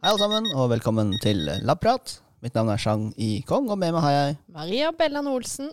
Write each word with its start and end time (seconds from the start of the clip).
Hei 0.00 0.08
alle 0.08 0.20
sammen, 0.22 0.46
og 0.56 0.70
velkommen 0.72 1.10
til 1.20 1.42
Labprat. 1.66 2.14
Mitt 2.40 2.54
navn 2.56 2.70
er 2.72 2.80
Chang 2.80 3.02
I. 3.20 3.42
Kong, 3.48 3.66
og 3.72 3.76
med 3.80 3.92
meg 3.92 4.02
har 4.04 4.12
jeg 4.14 4.36
Maria 4.54 4.88
Bellan 4.96 5.28
Olsen. 5.28 5.68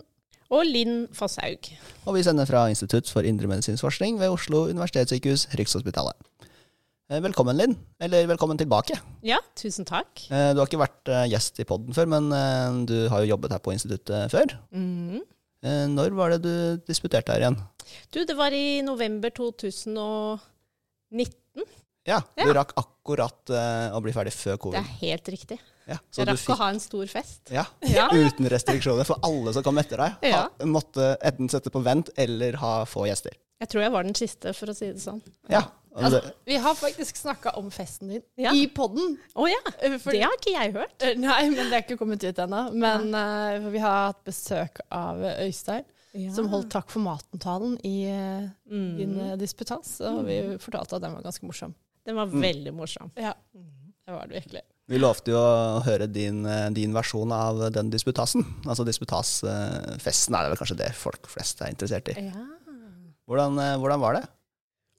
Og 0.48 0.62
Linn 0.64 1.02
Fosshaug. 1.12 1.66
Og 2.08 2.14
vi 2.16 2.22
sender 2.24 2.46
fra 2.48 2.62
Institutt 2.72 3.08
for 3.12 3.20
indremedisinsk 3.28 3.84
forskning 3.84 4.16
ved 4.20 4.32
Oslo 4.32 4.62
universitetssykehus, 4.70 5.42
Rikshospitalet. 5.60 6.16
Eh, 7.10 7.20
Velkommen, 7.24 7.56
Linn. 7.56 7.74
Eller 8.00 8.24
velkommen 8.28 8.56
tilbake. 8.60 8.96
Ja, 9.24 9.38
tusen 9.56 9.84
takk. 9.88 10.22
Eh, 10.32 10.52
Du 10.56 10.60
har 10.62 10.68
ikke 10.70 10.80
vært 10.80 11.08
eh, 11.12 11.26
gjest 11.34 11.60
i 11.60 11.66
podden 11.68 11.92
før, 11.96 12.06
men 12.14 12.24
du 12.88 12.96
har 13.12 13.20
jo 13.24 13.28
jobbet 13.34 13.52
her 13.56 13.60
på 13.64 13.72
instituttet 13.76 14.32
før. 14.32 14.46
Eh, 14.72 15.84
Når 15.92 16.16
var 16.16 16.28
det 16.36 16.40
du 16.48 16.54
disputerte 16.88 17.32
her 17.32 17.44
igjen? 17.44 17.60
Du, 18.12 18.24
det 18.24 18.36
var 18.40 18.52
i 18.56 18.80
november 18.84 19.28
2019. 19.36 20.40
Ja, 22.08 22.20
du 22.38 22.46
Ja. 22.46 22.54
rakk 22.56 22.72
akkurat 22.80 23.52
uh, 23.52 23.96
å 23.96 24.00
bli 24.04 24.14
ferdig 24.16 24.32
før 24.36 24.56
covid. 24.60 24.78
Det 24.78 24.84
er 24.84 25.00
helt 25.06 25.28
riktig. 25.34 25.58
Ja, 25.88 25.98
så 26.10 26.22
Jeg 26.22 26.28
du 26.28 26.32
rakk 26.32 26.40
fikk 26.42 26.54
å 26.54 26.58
ha 26.60 26.68
en 26.74 26.80
stor 26.80 27.06
fest. 27.06 27.40
ja, 27.52 27.64
Ja. 27.84 28.08
uten 28.24 28.48
restriksjoner 28.48 29.08
for 29.08 29.20
alle 29.24 29.52
som 29.56 29.64
kom 29.66 29.80
etter 29.80 30.00
deg. 30.00 30.16
Ha, 30.22 30.28
Ja. 30.32 30.48
måtte 30.64 31.16
enten 31.22 31.52
sette 31.52 31.72
på 31.74 31.82
vent 31.84 32.10
eller 32.16 32.56
ha 32.60 32.84
få 32.88 33.06
gjester. 33.08 33.36
Jeg 33.60 33.68
tror 33.68 33.82
jeg 33.82 33.92
var 33.92 34.06
den 34.06 34.14
siste, 34.14 34.54
for 34.54 34.70
å 34.70 34.74
si 34.76 34.92
det 34.92 35.02
sånn. 35.02 35.22
Ja, 35.50 35.66
Altså, 35.98 36.20
vi 36.46 36.54
har 36.62 36.76
faktisk 36.78 37.16
snakka 37.16 37.56
om 37.58 37.70
festen 37.74 38.08
din 38.12 38.22
Ja. 38.36 38.52
i 38.54 38.68
podden. 38.68 39.16
Å 39.34 39.48
ja, 39.48 39.98
For, 39.98 40.12
det 40.12 40.22
har 40.22 40.36
ikke 40.36 40.52
jeg 40.52 40.72
hørt. 40.76 41.02
Eh, 41.02 41.16
Nei, 41.18 41.50
men 41.50 41.70
det 41.70 41.72
er 41.72 41.82
ikke 41.82 41.98
kommet 41.98 42.22
ut 42.22 42.38
ennå. 42.38 42.72
Men 42.72 43.14
uh, 43.14 43.68
vi 43.68 43.78
har 43.82 44.12
hatt 44.12 44.22
besøk 44.22 44.78
av 44.94 45.18
Øystein. 45.18 45.82
Øystein, 46.14 46.34
som 46.34 46.48
holdt 46.48 46.70
takk 46.72 46.90
for 46.90 47.04
maten-talen 47.04 47.76
i 47.84 47.96
eh, 48.08 48.46
mm. 48.70 48.96
din 48.96 49.20
eh, 49.20 49.36
disputas. 49.40 49.98
Og 50.06 50.24
vi 50.28 50.38
fortalte 50.62 50.96
at 50.96 51.04
den 51.04 51.14
var 51.18 51.26
ganske 51.26 51.46
morsom. 51.46 51.74
Den 52.06 52.16
var 52.16 52.26
Mm. 52.26 52.40
veldig 52.42 52.72
morsom. 52.74 53.10
Ja, 53.16 53.34
det 53.54 54.12
var 54.14 54.26
det 54.26 54.42
virkelig. 54.42 54.62
vi 54.88 54.98
lovte 54.98 55.30
jo 55.30 55.36
å 55.36 55.82
høre 55.84 56.06
din, 56.10 56.44
eh, 56.46 56.70
din 56.70 56.92
versjon 56.94 57.30
av 57.32 57.70
den 57.72 57.90
disputasen. 57.90 58.44
Altså 58.64 58.84
disputasfesten 58.86 60.34
er 60.34 60.42
det 60.48 60.52
vel 60.54 60.60
kanskje 60.62 60.78
det 60.80 60.94
folk 60.96 61.26
flest 61.28 61.60
er 61.62 61.70
interessert 61.74 62.08
i. 62.08 62.20
Ja. 62.30 62.46
Hvordan, 63.28 63.58
eh, 63.60 63.76
hvordan 63.76 64.00
var 64.00 64.14
det? 64.14 64.28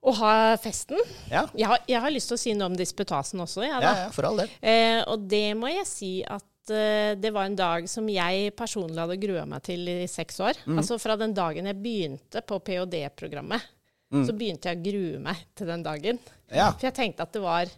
Å 0.05 0.13
ha 0.15 0.33
festen? 0.61 0.97
Ja. 1.29 1.47
Jeg 1.57 1.65
har, 1.67 1.79
jeg 1.87 1.99
har 1.99 2.11
lyst 2.11 2.29
til 2.29 2.37
å 2.37 2.39
si 2.39 2.53
noe 2.53 2.69
om 2.69 2.75
disputasen 2.77 3.41
også, 3.43 3.65
Ja, 3.67 3.79
da. 3.81 3.95
ja, 4.05 4.09
for 4.15 4.23
all 4.29 4.37
del. 4.37 4.49
Eh, 4.61 5.01
og 5.07 5.27
det 5.27 5.57
må 5.57 5.67
jeg 5.73 5.85
si 5.89 6.23
at 6.23 6.43
eh, 6.71 7.15
det 7.19 7.33
var 7.33 7.45
en 7.49 7.55
dag 7.57 7.89
som 7.89 8.07
jeg 8.07 8.53
personlig 8.55 8.95
hadde 9.01 9.17
grua 9.19 9.45
meg 9.49 9.63
til 9.63 9.79
i 9.89 10.05
seks 10.07 10.39
år. 10.39 10.53
Mm. 10.67 10.77
Altså 10.77 10.99
fra 11.01 11.17
den 11.17 11.33
dagen 11.33 11.65
jeg 11.65 11.81
begynte 11.81 12.41
på 12.45 12.61
ph.d.-programmet, 12.63 13.61
Mm. 14.09 14.23
så 14.25 14.33
begynte 14.33 14.71
jeg 14.71 14.79
å 14.79 14.85
grue 14.87 15.21
meg 15.21 15.41
til 15.57 15.69
den 15.69 15.85
dagen. 15.85 16.19
Ja. 16.49 16.71
For 16.73 16.87
jeg 16.87 16.97
tenkte 16.97 17.25
at 17.27 17.35
det 17.35 17.43
var 17.43 17.69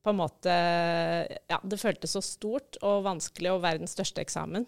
på 0.00 0.12
en 0.12 0.20
måte 0.20 0.52
Ja, 1.50 1.58
det 1.60 1.80
føltes 1.80 2.14
så 2.16 2.22
stort 2.24 2.78
og 2.86 3.02
vanskelig 3.04 3.50
og 3.52 3.64
verdens 3.64 3.96
største 3.96 4.22
eksamen. 4.22 4.64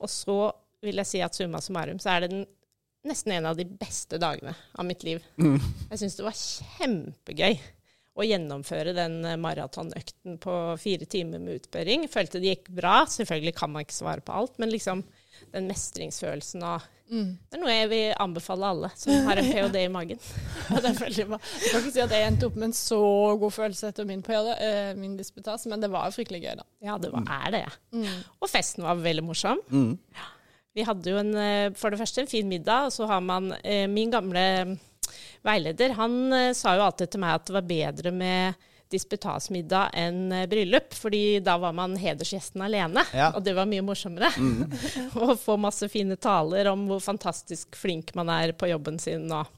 Og 0.00 0.10
så 0.10 0.38
vil 0.82 0.98
jeg 0.98 1.10
si 1.10 1.20
at 1.22 1.36
summa 1.36 1.60
summarum 1.62 2.00
så 2.02 2.16
er 2.16 2.24
det 2.24 2.32
den, 2.32 2.48
nesten 3.06 3.36
en 3.36 3.50
av 3.50 3.58
de 3.58 3.66
beste 3.66 4.18
dagene 4.22 4.54
av 4.74 4.88
mitt 4.88 5.04
liv. 5.06 5.22
Mm. 5.38 5.60
Jeg 5.92 6.00
syns 6.02 6.18
det 6.18 6.26
var 6.26 6.40
kjempegøy 6.40 7.60
å 8.12 8.26
gjennomføre 8.26 8.92
den 8.96 9.22
eh, 9.24 9.38
maratonøkten 9.40 10.36
på 10.42 10.56
fire 10.80 11.08
timer 11.08 11.40
med 11.42 11.62
utbøring. 11.62 12.04
Følte 12.12 12.42
det 12.42 12.56
gikk 12.56 12.72
bra. 12.76 13.02
Selvfølgelig 13.08 13.54
kan 13.56 13.72
man 13.72 13.86
ikke 13.86 13.96
svare 13.96 14.24
på 14.24 14.34
alt, 14.36 14.58
men 14.60 14.72
liksom 14.72 15.04
den 15.52 15.70
mestringsfølelsen 15.70 16.66
av 16.66 16.88
Mm. 17.12 17.32
Det 17.36 17.58
er 17.58 17.60
noe 17.60 17.72
jeg 17.74 17.88
vil 17.90 18.12
anbefale 18.24 18.68
alle 18.72 18.88
som 18.96 19.26
har 19.26 19.36
en 19.36 19.48
ph.d. 19.50 19.80
i 19.84 19.88
magen. 19.92 20.20
Ja, 20.70 20.78
det 20.80 20.92
er 20.94 21.00
veldig 21.02 21.26
bra. 21.28 21.38
Jeg 21.60 21.68
kan 21.68 21.82
ikke 21.82 21.92
si 21.92 22.00
at 22.00 22.14
jeg 22.16 22.28
endte 22.30 22.48
opp 22.48 22.54
med 22.56 22.70
en 22.70 22.76
så 22.76 23.00
god 23.42 23.52
følelse 23.52 23.90
etter 23.92 24.06
min, 24.08 24.22
ph.d., 24.24 24.54
eh, 24.64 24.92
min 24.96 25.18
disputas, 25.18 25.66
men 25.68 25.82
det 25.82 25.90
var 25.92 26.14
fryktelig 26.14 26.40
gøy, 26.40 26.54
da. 26.62 26.64
Ja, 26.86 26.96
det 27.02 27.10
var, 27.12 27.26
er 27.28 27.52
det. 27.52 27.66
Mm. 27.92 28.22
Og 28.40 28.48
festen 28.48 28.86
var 28.86 29.02
veldig 29.02 29.26
morsom. 29.26 29.60
Mm. 29.68 29.92
Vi 30.72 30.86
hadde 30.88 31.12
jo 31.12 31.20
en, 31.20 31.34
eh, 31.36 31.66
for 31.76 31.92
det 31.92 32.00
første 32.00 32.24
en 32.24 32.32
fin 32.32 32.48
middag, 32.48 32.88
og 32.88 32.96
så 32.96 33.10
har 33.10 33.20
man 33.20 33.52
eh, 33.60 33.84
Min 33.92 34.12
gamle 34.14 34.46
veileder, 35.44 35.98
han 35.98 36.16
eh, 36.32 36.52
sa 36.56 36.78
jo 36.78 36.86
alltid 36.86 37.12
til 37.12 37.24
meg 37.26 37.36
at 37.36 37.48
det 37.50 37.58
var 37.58 37.68
bedre 37.74 38.14
med 38.14 38.68
disputasmiddag 38.92 39.90
enn 39.98 40.20
eh, 40.36 40.44
bryllup, 40.50 40.92
fordi 40.94 41.40
da 41.44 41.56
var 41.62 41.72
man 41.76 41.96
hedersgjesten 42.00 42.62
alene, 42.66 43.02
Ja. 43.16 43.30
og 43.36 43.42
det 43.46 43.54
var 43.56 43.66
mye 43.70 43.82
morsommere. 43.86 44.30
Mm. 44.36 44.76
Å 45.24 45.34
få 45.40 45.56
masse 45.60 45.88
fine 45.92 46.16
taler 46.20 46.68
om 46.72 46.86
hvor 46.90 47.00
fantastisk 47.02 47.76
flink 47.80 48.14
man 48.18 48.30
er 48.32 48.52
på 48.56 48.68
jobben 48.70 48.98
sin 49.02 49.26
og 49.32 49.50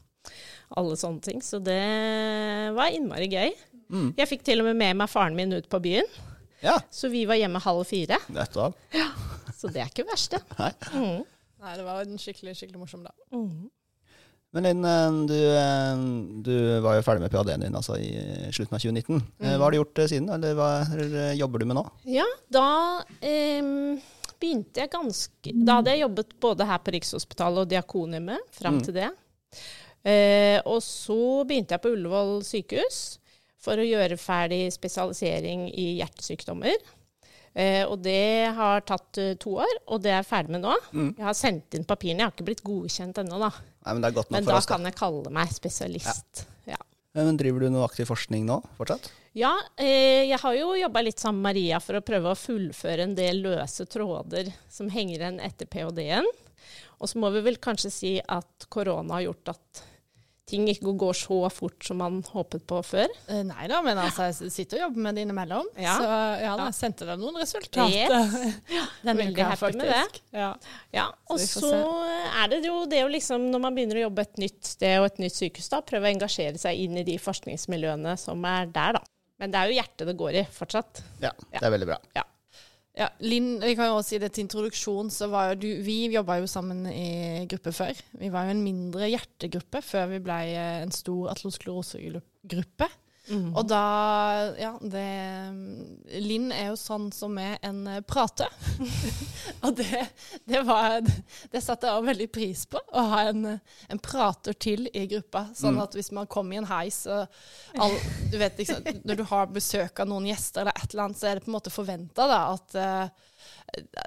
alle 0.74 0.96
sånne 0.98 1.20
ting. 1.22 1.42
Så 1.44 1.58
det 1.62 1.80
var 2.74 2.94
innmari 2.94 3.28
gøy. 3.30 3.52
Mm. 3.92 4.08
Jeg 4.16 4.30
fikk 4.30 4.46
til 4.46 4.62
og 4.62 4.70
med 4.70 4.78
med 4.80 4.96
meg 5.02 5.10
faren 5.12 5.36
min 5.36 5.52
ut 5.52 5.68
på 5.70 5.82
byen, 5.84 6.08
Ja, 6.64 6.78
så 6.90 7.10
vi 7.12 7.26
var 7.28 7.36
hjemme 7.36 7.60
halv 7.60 7.84
fire. 7.84 8.16
nettopp. 8.32 8.78
Så 9.54 9.68
det 9.72 9.82
er 9.84 9.90
ikke 9.92 10.06
verst, 10.08 10.32
det. 10.32 10.40
Nei. 10.58 10.70
Mm. 10.96 11.20
Nei, 11.64 11.74
det 11.78 11.84
var 11.86 12.00
en 12.04 12.18
skikkelig, 12.20 12.54
skikkelig 12.56 12.80
morsom 12.80 13.04
dag. 13.04 13.12
Mm. 13.32 13.68
Men 14.54 14.66
Linn, 14.69 14.84
eh, 14.87 15.16
du, 15.26 15.37
eh, 15.59 16.03
du 16.47 16.54
var 16.84 16.97
jo 17.00 17.04
ferdig 17.06 17.25
med 17.25 17.32
ph.d.-en 17.34 17.65
din 17.66 17.75
altså, 17.78 17.97
i 17.98 18.12
slutten 18.54 18.76
av 18.78 18.82
2019. 18.84 19.22
Mm. 19.42 19.48
Hva 19.59 19.65
har 19.66 19.75
du 19.75 19.78
gjort 19.81 20.03
eh, 20.04 20.10
siden, 20.12 20.28
eller 20.37 20.54
hva 20.59 20.69
eller, 20.94 21.32
jobber 21.41 21.59
du 21.65 21.66
med 21.72 21.78
nå? 21.81 21.84
Ja, 22.15 22.26
da 22.54 22.66
em, 23.20 23.72
begynte 24.38 24.84
jeg 24.84 24.93
ganske 24.93 25.54
Da 25.66 25.78
hadde 25.81 25.94
jeg 25.97 26.04
jobbet 26.04 26.34
både 26.43 26.66
her 26.70 26.81
på 26.87 26.94
Rikshospitalet 26.94 27.64
og 27.64 27.72
Diakonhjemmet 27.75 28.47
fram 28.54 28.78
Mm. 28.78 28.84
til 28.87 28.94
det. 29.00 29.10
Eh, 30.04 30.59
og 30.69 30.82
så 30.84 31.19
begynte 31.48 31.75
jeg 31.75 31.82
på 31.84 31.94
Ullevål 31.94 32.43
sykehus 32.44 32.98
for 33.64 33.81
å 33.81 33.87
gjøre 33.87 34.19
ferdig 34.20 34.66
spesialisering 34.75 35.70
i 35.72 35.94
hjertesykdommer. 36.03 36.75
Eh, 37.54 37.84
og 37.87 38.00
det 38.03 38.50
har 38.56 38.82
tatt 38.84 39.16
eh, 39.22 39.37
to 39.41 39.54
år, 39.62 39.76
og 39.87 40.03
det 40.04 40.10
er 40.10 40.19
jeg 40.19 40.26
ferdig 40.28 40.53
med 40.56 40.64
nå. 40.66 40.75
Mm. 40.93 41.10
Jeg 41.16 41.25
har 41.28 41.37
sendt 41.38 41.76
inn 41.78 41.87
papirene, 41.88 42.20
jeg 42.25 42.26
har 42.28 42.34
ikke 42.34 42.48
blitt 42.50 42.64
godkjent 42.66 43.20
ennå, 43.22 43.38
da. 43.47 43.50
Nei, 43.84 43.92
men 43.92 44.00
det 44.04 44.10
er 44.10 44.16
godt 44.16 44.30
nok 44.30 44.38
Men 44.38 44.48
da 44.48 44.56
oss. 44.56 44.68
Kan 44.68 44.88
jeg 44.88 44.96
kalle 44.96 45.32
meg 45.34 45.52
spesialist. 45.52 46.44
Ja. 46.66 46.76
Ja. 46.76 46.80
Men 47.14 47.36
driver 47.38 47.62
du 47.62 47.70
noe 47.70 47.84
aktiv 47.86 48.08
forskning 48.10 48.46
nå 48.48 48.58
fortsatt? 48.78 49.10
Ja, 49.36 49.52
eh, 49.76 50.24
jeg 50.30 50.38
har 50.40 50.54
jo 50.56 50.72
jobba 50.78 51.02
litt 51.04 51.20
sammen 51.22 51.42
med 51.42 51.54
Maria 51.54 51.80
for 51.82 51.98
å 51.98 52.04
prøve 52.06 52.32
å 52.32 52.38
fullføre 52.38 53.04
en 53.04 53.16
del 53.18 53.42
løse 53.44 53.86
tråder 53.90 54.52
som 54.70 54.88
henger 54.90 55.20
igjen 55.20 55.40
etter 55.42 55.68
ph.d.-en. 55.70 56.28
Og 57.02 57.10
så 57.10 57.20
må 57.20 57.30
vi 57.34 57.42
vel 57.44 57.58
kanskje 57.62 57.90
si 57.92 58.12
at 58.22 58.66
korona 58.72 59.18
har 59.18 59.26
gjort 59.28 59.52
at 59.56 59.82
ting 60.49 60.66
ikke 60.69 60.93
går 61.00 61.16
så 61.16 61.38
fort 61.53 61.87
som 61.87 61.99
man 62.03 62.19
håpet 62.28 62.66
på 62.69 62.81
før. 62.84 63.12
Uh, 63.28 63.41
nei 63.49 63.69
da, 63.71 63.81
men 63.84 64.00
altså, 64.00 64.28
jeg 64.28 64.53
sitter 64.53 64.81
og 64.81 64.84
jobber 64.87 65.06
med 65.06 65.16
det 65.16 65.25
innimellom. 65.25 65.71
Ja. 65.81 65.94
Så 65.97 66.09
ja, 66.43 66.53
da, 66.59 66.66
jeg 66.69 66.77
sendte 66.77 67.09
deg 67.09 67.22
noen 67.22 67.41
resultater. 67.41 68.12
Yes. 68.12 68.60
ja, 68.77 68.84
er 68.84 69.21
veldig 69.22 69.49
happy 69.53 69.72
med 69.81 69.93
det. 69.94 70.21
Ja. 70.37 70.50
Ja, 70.94 71.09
og 71.32 71.41
så, 71.41 71.65
så 71.65 71.81
er 72.43 72.53
det 72.53 72.60
jo 72.69 72.82
det 72.91 73.00
å 73.06 73.09
liksom, 73.12 73.49
når 73.55 73.65
man 73.65 73.78
begynner 73.78 74.03
å 74.03 74.06
jobbe 74.09 74.28
et 74.28 74.44
nytt 74.44 74.60
sted 74.75 74.99
og 75.00 75.09
et 75.09 75.25
nytt 75.25 75.38
sykehus, 75.38 75.71
da, 75.72 75.81
prøve 75.87 76.10
å 76.10 76.12
engasjere 76.12 76.61
seg 76.61 76.84
inn 76.84 77.00
i 77.00 77.06
de 77.09 77.16
forskningsmiljøene 77.22 78.19
som 78.21 78.44
er 78.49 78.69
der, 78.75 79.00
da. 79.00 79.05
Men 79.41 79.50
det 79.50 79.61
er 79.61 79.71
jo 79.71 79.81
hjertet 79.81 80.09
det 80.09 80.19
går 80.21 80.38
i 80.43 80.47
fortsatt. 80.55 81.03
Ja, 81.25 81.32
det 81.50 81.65
er 81.65 81.72
veldig 81.75 81.88
bra. 81.91 81.99
Ja, 82.15 82.22
Linn, 83.27 83.56
vi 83.59 83.75
kan 83.75 83.88
jo 83.91 83.97
også 83.99 84.12
si 84.12 84.19
det 84.22 84.31
til 84.34 84.44
introduksjon, 84.44 85.09
så 85.10 85.27
var 85.32 85.49
jo 85.50 85.56
du 85.65 85.69
Vi 85.82 85.97
jobba 86.15 86.37
jo 86.38 86.47
sammen 86.47 86.84
i 86.87 87.43
gruppe 87.50 87.72
før. 87.75 87.99
Vi 88.21 88.31
var 88.31 88.47
jo 88.47 88.55
en 88.55 88.62
mindre 88.62 89.09
hjertegruppe 89.10 89.82
før 89.82 90.12
vi 90.12 90.21
ble 90.22 90.37
eh, 90.53 90.82
en 90.84 90.94
stor 90.94 91.32
atlosklerosegruppe. 91.32 92.88
Mm. 93.30 93.54
Og 93.56 93.62
da 93.70 93.80
Ja, 94.60 94.72
det 94.82 95.04
Linn 96.20 96.50
er 96.52 96.70
jo 96.72 96.76
sånn 96.76 97.06
som 97.14 97.38
er 97.40 97.56
en 97.64 97.82
prater. 98.06 98.48
prate. 98.48 98.48
og 99.64 99.76
det, 99.78 100.02
det 100.44 100.60
var 100.66 101.00
Det 101.00 101.62
satte 101.64 101.88
jeg 101.88 101.96
også 101.96 102.08
veldig 102.10 102.28
pris 102.32 102.66
på, 102.70 102.80
å 102.92 103.04
ha 103.14 103.22
en, 103.31 103.46
en 103.88 103.99
prater 104.04 104.52
til 104.60 104.88
i 104.93 105.06
gruppa. 105.10 105.46
Sånn 105.54 105.75
Mm. 105.75 105.82
at 105.82 105.94
hvis 105.96 106.12
man 106.12 106.26
kommer 106.31 106.54
i 106.54 106.60
en 106.60 106.69
heis 106.69 107.00
og 107.10 107.26
all, 107.81 107.96
du 108.31 108.37
vet 108.38 108.58
liksom, 108.60 108.84
Når 109.04 109.16
du 109.16 109.25
har 109.32 109.46
besøk 109.50 110.00
av 110.04 110.08
noen 110.08 110.28
gjester 110.28 110.60
eller 110.62 110.76
et 110.76 110.93
eller 110.93 111.04
annet, 111.08 111.19
så 111.19 111.26
er 111.31 111.34
det 111.40 111.44
på 111.46 111.50
en 111.50 111.56
måte 111.58 111.72
forventa 111.75 112.28
at 112.44 112.76
uh, 112.78 113.08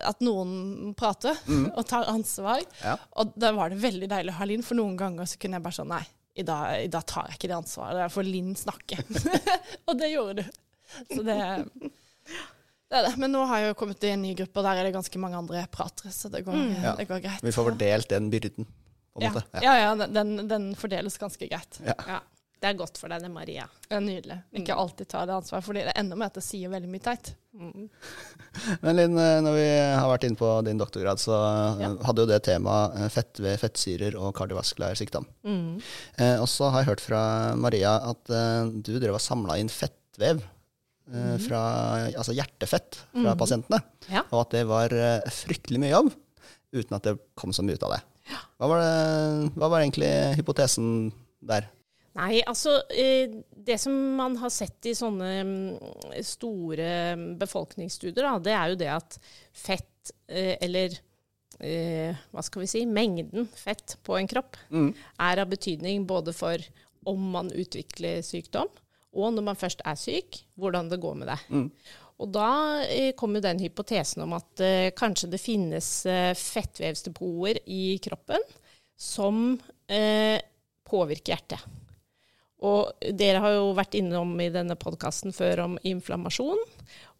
at 0.07 0.21
noen 0.23 0.93
prater 0.97 1.35
og 1.75 1.83
tar 1.89 2.07
ansvar. 2.09 2.61
Ja. 2.83 2.95
Og 3.19 3.33
da 3.35 3.51
var 3.53 3.69
det 3.69 3.81
veldig 3.83 4.07
deilig 4.09 4.31
å 4.33 4.37
ha 4.39 4.45
Linn, 4.47 4.63
for 4.63 4.79
noen 4.79 4.95
ganger 4.97 5.27
så 5.27 5.37
kunne 5.41 5.59
jeg 5.59 5.65
bare 5.65 5.75
sånn 5.77 5.91
Nei, 5.91 6.05
i 6.37 6.45
dag, 6.45 6.83
i 6.85 6.91
dag 6.93 7.05
tar 7.09 7.31
jeg 7.31 7.39
ikke 7.39 7.49
det 7.49 7.57
ansvaret. 7.57 8.03
Jeg 8.05 8.13
får 8.13 8.27
Linn 8.27 8.53
snakke. 8.57 8.99
og 9.87 9.97
det 9.99 10.11
gjorde 10.13 10.43
du. 10.43 10.59
Så 11.09 11.23
det, 11.25 11.37
det 12.87 12.99
er 12.99 13.07
det. 13.09 13.13
Men 13.19 13.33
nå 13.33 13.43
har 13.49 13.63
jeg 13.63 13.73
jo 13.73 13.77
kommet 13.79 14.05
i 14.05 14.13
en 14.13 14.23
ny 14.23 14.33
gruppe, 14.37 14.61
og 14.61 14.67
der 14.69 14.79
er 14.79 14.87
det 14.87 14.95
ganske 14.95 15.21
mange 15.21 15.39
andre 15.41 15.65
pratere, 15.73 16.13
så 16.15 16.31
det 16.33 16.43
går, 16.47 16.57
mm. 16.57 16.89
det 16.99 17.07
går 17.09 17.23
greit. 17.25 17.43
Vi 17.43 17.55
får 17.55 17.71
fordelt 17.71 18.09
den 18.13 18.29
byrden, 18.33 18.69
på 18.69 19.23
en 19.23 19.27
ja. 19.27 19.33
måte. 19.35 19.63
ja, 19.65 19.75
ja, 19.81 20.09
den, 20.19 20.35
den 20.49 20.69
fordeles 20.79 21.17
ganske 21.21 21.49
greit. 21.49 21.81
Ja. 21.85 22.21
Det 22.57 22.71
er 22.71 22.77
godt 22.79 22.97
for 22.97 23.11
deg, 23.13 23.21
det, 23.21 23.29
Maria. 23.29 23.67
Det 23.85 23.93
er 23.93 24.01
nydelig. 24.01 24.35
Ikke 24.57 24.75
alltid 24.81 25.07
ta 25.11 25.19
det 25.29 25.35
ansvaret, 25.35 25.65
fordi 25.67 25.83
det 25.85 25.93
ender 25.99 26.17
med 26.17 26.31
at 26.31 26.39
det 26.39 26.43
sier 26.45 26.71
veldig 26.73 26.89
mye 26.89 27.03
teit. 27.05 27.29
Mm. 27.53 27.83
Men 28.83 28.97
Linn, 28.97 29.17
eh, 29.21 29.37
når 29.45 29.57
vi 29.59 29.67
har 29.77 30.09
vært 30.09 30.25
inne 30.25 30.39
på 30.39 30.49
din 30.65 30.81
doktorgrad, 30.81 31.21
så 31.21 31.37
eh, 31.37 31.83
Ja. 31.85 31.91
hadde 32.09 32.25
jo 32.25 32.29
det 32.31 32.39
temaet 32.47 32.97
eh, 32.97 33.11
fett 33.13 33.41
ved 33.45 33.61
fettsyrer 33.61 34.17
og 34.17 34.33
kardiovaskulær 34.39 34.97
sykdom. 34.97 35.29
Mm. 35.45 35.77
Eh, 36.17 36.35
og 36.41 36.49
så 36.49 36.71
har 36.73 36.81
jeg 36.81 36.89
hørt 36.95 37.05
fra 37.05 37.21
Maria 37.61 37.93
at 38.09 38.33
eh, 38.33 38.73
du 38.81 38.93
drev 38.97 39.19
og 39.19 39.23
samla 39.23 39.59
inn 39.61 39.69
fettvev 39.69 40.41
eh, 40.41 41.37
fra 41.45 41.61
altså 42.09 42.33
hjertefett 42.37 43.03
fra 43.13 43.37
pasientene. 43.37 43.83
Ja. 44.09 44.25
Og 44.31 44.47
at 44.47 44.57
det 44.57 44.65
var 44.73 44.97
eh, 44.97 45.29
fryktelig 45.29 45.85
mye 45.85 45.93
jobb 45.93 46.09
uten 46.73 46.97
at 46.97 47.05
det 47.05 47.19
kom 47.37 47.53
så 47.55 47.61
mye 47.63 47.77
ut 47.77 47.85
av 47.85 47.93
det. 47.99 48.01
Hva 48.57 48.67
var, 48.73 48.81
det, 48.83 49.53
hva 49.55 49.69
var 49.71 49.85
egentlig 49.85 50.09
hypotesen 50.41 51.11
der? 51.47 51.69
Nei, 52.17 52.39
altså 52.49 52.79
eh, 52.89 53.29
Det 53.51 53.77
som 53.81 53.93
man 54.17 54.37
har 54.41 54.51
sett 54.53 54.89
i 54.89 54.95
sånne 54.97 55.31
mm, 55.45 56.23
store 56.25 56.89
befolkningsstudier, 57.37 58.25
da, 58.25 58.37
det 58.41 58.55
er 58.55 58.71
jo 58.71 58.79
det 58.79 58.89
at 58.95 59.19
fett, 59.53 60.13
eh, 60.31 60.55
eller 60.63 60.95
eh, 61.59 62.17
hva 62.33 62.45
skal 62.45 62.63
vi 62.63 62.71
si, 62.71 62.83
mengden 62.89 63.47
fett 63.53 63.97
på 64.07 64.17
en 64.17 64.29
kropp, 64.29 64.57
Mm. 64.73 64.91
er 65.29 65.43
av 65.43 65.51
betydning 65.51 66.07
både 66.09 66.33
for 66.35 66.63
om 67.07 67.29
man 67.37 67.51
utvikler 67.53 68.23
sykdom, 68.25 68.71
og 69.17 69.33
når 69.35 69.45
man 69.51 69.59
først 69.59 69.85
er 69.85 69.95
syk, 69.99 70.41
hvordan 70.59 70.89
det 70.91 71.01
går 71.03 71.15
med 71.21 71.29
det. 71.31 71.39
Mm. 71.53 71.69
Og 72.17 72.31
da 72.33 72.49
kom 73.15 73.35
jo 73.37 73.43
den 73.45 73.61
hypotesen 73.61 74.23
om 74.25 74.33
at 74.33 74.61
kanskje 74.97 75.29
det 75.29 75.39
finnes 75.39 75.87
fettvevsdepoter 76.41 77.59
i 77.69 77.99
kroppen 78.03 78.41
som 78.97 79.53
påvirker 80.89 81.35
hjertet. 81.35 81.61
Og 82.65 83.05
dere 83.13 83.41
har 83.43 83.53
jo 83.53 83.73
vært 83.77 83.97
innom 83.99 84.31
i 84.41 84.49
denne 84.49 84.77
podkasten 84.79 85.33
før 85.35 85.61
om 85.67 85.75
inflammasjon. 85.85 86.63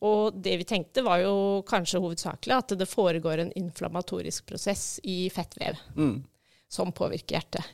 Og 0.07 0.38
det 0.42 0.56
vi 0.62 0.66
tenkte 0.69 1.04
var 1.06 1.22
jo 1.22 1.62
kanskje 1.68 2.01
hovedsakelig 2.01 2.56
at 2.56 2.74
det 2.80 2.89
foregår 2.89 3.44
en 3.44 3.54
inflammatorisk 3.57 4.48
prosess 4.50 4.98
i 5.04 5.28
fettvev 5.34 5.78
Mm. 5.98 6.24
som 6.69 6.92
påvirker 6.92 7.38
hjertet. 7.38 7.66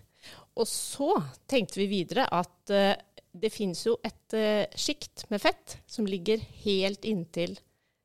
Og 0.59 0.67
så 0.67 1.15
tenkte 1.49 1.79
vi 1.79 1.87
videre 1.87 2.27
at 2.29 2.71
uh, 2.71 2.93
det 3.33 3.49
finnes 3.49 3.79
jo 3.87 3.95
et 4.05 4.35
uh, 4.37 4.67
sjikt 4.75 5.25
med 5.33 5.41
fett 5.41 5.79
som 5.87 6.05
ligger 6.05 6.43
helt 6.65 7.05
inntil 7.05 7.55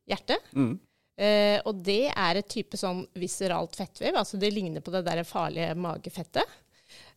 hjertet. 0.09 0.39
Mm. 0.55 0.79
Uh, 1.19 1.59
og 1.67 1.83
det 1.85 2.13
er 2.15 2.39
et 2.39 2.49
type 2.49 2.79
sånn 2.79 3.03
viseralt 3.19 3.77
fettvev, 3.77 4.17
altså 4.17 4.39
det 4.41 4.55
ligner 4.55 4.81
på 4.81 4.95
det 4.95 5.03
der 5.07 5.27
farlige 5.29 5.75
magefettet. 5.77 6.47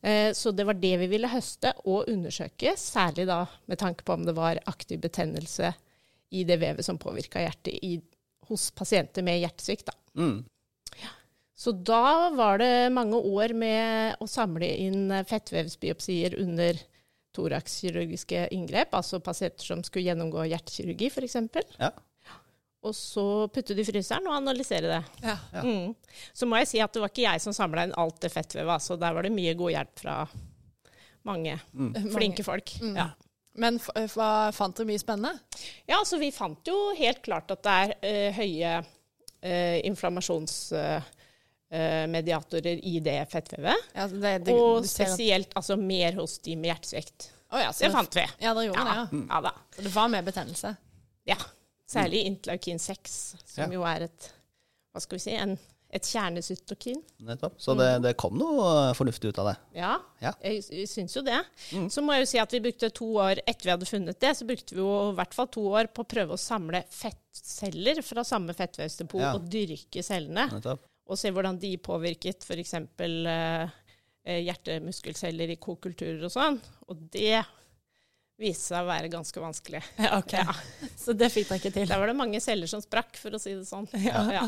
Eh, 0.02 0.34
så 0.34 0.52
det 0.52 0.66
var 0.66 0.80
det 0.82 0.96
vi 1.04 1.10
ville 1.12 1.30
høste 1.30 1.74
og 1.86 2.10
undersøke, 2.10 2.74
særlig 2.78 3.28
da 3.30 3.44
med 3.70 3.82
tanke 3.82 4.06
på 4.06 4.16
om 4.18 4.26
det 4.26 4.36
var 4.38 4.62
aktiv 4.70 5.02
betennelse 5.04 5.74
i 6.32 6.46
det 6.48 6.58
vevet 6.62 6.86
som 6.88 7.00
påvirka 7.02 7.44
hjertet 7.44 7.76
i, 7.86 7.98
hos 8.50 8.70
pasienter 8.74 9.26
med 9.26 9.42
hjertesvikt. 9.44 9.92
Da. 9.92 9.98
Mm. 10.22 10.40
Så 11.62 11.76
da 11.78 12.32
var 12.34 12.58
det 12.58 12.90
mange 12.94 13.20
år 13.20 13.54
med 13.54 14.18
å 14.24 14.28
samle 14.30 14.66
inn 14.82 15.12
eh, 15.14 15.28
fettvevsbiopsier 15.30 16.40
under 16.42 16.80
thoraxkirurgiske 17.36 18.48
inngrep, 18.56 18.96
altså 18.98 19.22
pasienter 19.24 19.70
som 19.70 19.84
skulle 19.86 20.10
gjennomgå 20.10 20.48
hjertekirurgi 20.50 21.12
f.eks. 21.14 21.38
Ja. 21.78 21.92
Og 22.84 22.96
så 22.98 23.24
putte 23.54 23.76
det 23.78 23.84
i 23.86 23.92
fryseren 23.92 24.26
og 24.28 24.34
analysere 24.40 24.88
det. 24.90 25.02
Ja. 25.22 25.36
Ja. 25.54 25.62
Mm. 25.62 25.92
Så 26.34 26.48
må 26.50 26.58
jeg 26.58 26.68
si 26.72 26.80
at 26.82 26.94
det 26.96 27.02
var 27.04 27.12
ikke 27.14 27.28
jeg 27.28 27.42
som 27.44 27.54
samla 27.54 27.84
inn 27.86 27.94
alt 28.02 28.18
det 28.24 28.32
fettvevet, 28.34 28.82
så 28.82 28.98
der 28.98 29.14
var 29.14 29.22
det 29.28 29.32
mye 29.36 29.54
god 29.60 29.72
hjelp 29.76 30.00
fra 30.02 30.16
mange 31.30 31.60
Mm. 31.78 31.94
flinke 32.16 32.44
folk. 32.44 32.72
Mm. 32.82 32.96
Ja. 32.98 33.10
Men 33.62 33.76
f 33.78 33.90
hva 34.16 34.52
fant 34.56 34.76
dere 34.80 34.88
mye 34.88 35.00
spennende? 35.02 35.38
ja, 35.88 36.00
så 36.08 36.18
vi 36.18 36.32
fant 36.32 36.66
jo 36.66 36.94
helt 36.98 37.22
klart 37.22 37.52
at 37.52 37.62
det 37.68 37.72
er 37.72 37.94
uh, 38.02 38.32
høye 38.40 38.72
uh, 38.82 39.78
inflammasjonsmediatorer 41.72 42.80
i 42.88 43.00
det 43.04 43.18
fettvevet. 43.32 43.76
Ja, 43.96 44.08
det, 44.08 44.34
det, 44.48 44.54
og 44.56 44.86
spesielt 44.90 45.54
altså 45.58 45.78
mer 45.80 46.14
hos 46.20 46.38
de 46.46 46.56
med 46.56 46.72
hjertesvikt. 46.72 47.30
Oh, 47.52 47.60
ja, 47.60 47.72
Det 47.72 47.80
det- 47.88 47.92
fant 47.92 48.16
vi. 48.16 48.26
Ja, 48.40 48.54
dere 48.56 48.66
gjorde 48.70 48.80
Ja, 48.80 48.84
det, 48.84 49.20
ja. 49.20 49.26
ja 49.36 49.42
da. 49.42 49.52
Så 49.76 49.82
det 49.84 49.94
var 49.96 50.08
mer 50.08 50.22
betennelse. 50.24 50.76
Ja. 51.28 51.36
Særlig 51.92 52.24
interleukin 52.30 52.80
6, 52.80 53.18
som 53.46 53.66
Ja. 53.68 53.74
jo 53.80 53.84
er 53.84 54.08
et 54.08 54.32
hva 54.94 55.00
skal 55.04 55.18
vi 55.18 55.24
si, 55.24 55.32
en, 55.40 55.54
et 55.92 56.04
kjernecytokin. 56.08 57.02
Nettopp. 57.28 57.54
Så 57.60 57.76
det, 57.80 57.88
det 58.04 58.14
kom 58.20 58.36
noe 58.40 58.94
fornuftig 58.96 59.32
ut 59.32 59.40
av 59.40 59.48
det. 59.52 59.56
Ja, 59.80 59.94
Ja. 60.24 60.32
jeg, 60.44 60.64
syns 60.88 61.16
jo 61.16 61.22
det. 61.24 61.38
Mm. 61.72 61.90
Så 61.92 62.04
må 62.04 62.14
jeg 62.16 62.26
jo 62.26 62.30
si 62.32 62.40
at 62.40 62.52
vi 62.56 62.60
brukte 62.64 62.90
to 62.96 63.08
år 63.20 63.40
etter 63.46 63.68
vi 63.70 63.72
hadde 63.72 63.88
funnet 63.90 64.20
det, 64.20 64.34
så 64.38 64.48
brukte 64.48 64.76
vi 64.76 64.80
jo 64.84 65.12
i 65.12 65.16
hvert 65.20 65.34
fall 65.36 65.48
to 65.52 65.64
år 65.72 65.88
på 65.92 66.04
å 66.04 66.10
prøve 66.12 66.36
å 66.36 66.40
samle 66.40 66.84
fettceller 66.92 68.02
fra 68.04 68.24
samme 68.28 68.54
fettvevsdepot 68.56 69.22
Ja. 69.24 69.34
og 69.36 69.48
dyrke 69.52 70.04
cellene. 70.04 70.48
Nettopp. 70.52 70.84
Og 71.12 71.18
se 71.20 71.32
hvordan 71.32 71.60
de 71.60 71.76
påvirket 71.78 72.44
f.eks. 72.48 72.74
Eh, 74.24 74.44
hjertemuskelceller 74.46 75.50
i 75.50 75.56
kokulturer 75.58 76.24
og 76.28 76.32
sånn. 76.34 76.60
Og 76.92 77.00
det 77.12 77.40
viste 78.42 78.72
seg 78.72 78.82
å 78.84 78.90
være 78.90 79.10
ganske 79.14 79.42
vanskelig. 79.44 79.82
Ja, 80.02 80.18
ok. 80.20 80.34
Ja. 80.34 80.56
Så 80.98 81.14
det 81.18 81.30
fikk 81.34 81.48
deg 81.52 81.62
ikke 81.62 81.74
til. 81.76 81.88
Der 81.90 82.02
var 82.02 82.10
det 82.12 82.18
mange 82.18 82.42
celler 82.44 82.70
som 82.72 82.82
sprakk, 82.84 83.14
for 83.22 83.38
å 83.38 83.40
si 83.42 83.54
det 83.56 83.68
sånn. 83.70 83.88
Ja. 84.02 84.24
Ja. 84.34 84.46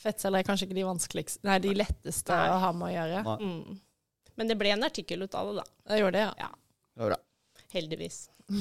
Fettceller 0.00 0.40
er 0.40 0.46
kanskje 0.48 0.64
ikke 0.68 0.76
de 0.78 0.84
vanskeligste 0.88 1.44
Nei, 1.44 1.58
de 1.60 1.72
letteste 1.76 2.32
Nei. 2.32 2.48
å 2.54 2.58
ha 2.62 2.70
med 2.72 2.88
å 2.88 2.92
gjøre. 2.94 3.18
Mm. 3.42 3.78
Men 4.38 4.48
det 4.52 4.56
ble 4.60 4.70
en 4.72 4.86
artikkel 4.86 5.26
ut 5.26 5.34
av 5.36 5.50
det, 5.50 5.54
da. 5.60 5.64
Det 5.92 5.98
gjorde 6.00 6.16
det, 6.18 6.26
ja. 6.26 6.34
Ja, 6.46 6.50
Det 6.94 7.02
var 7.04 7.10
bra. 7.14 7.18
heldigvis. 7.74 8.18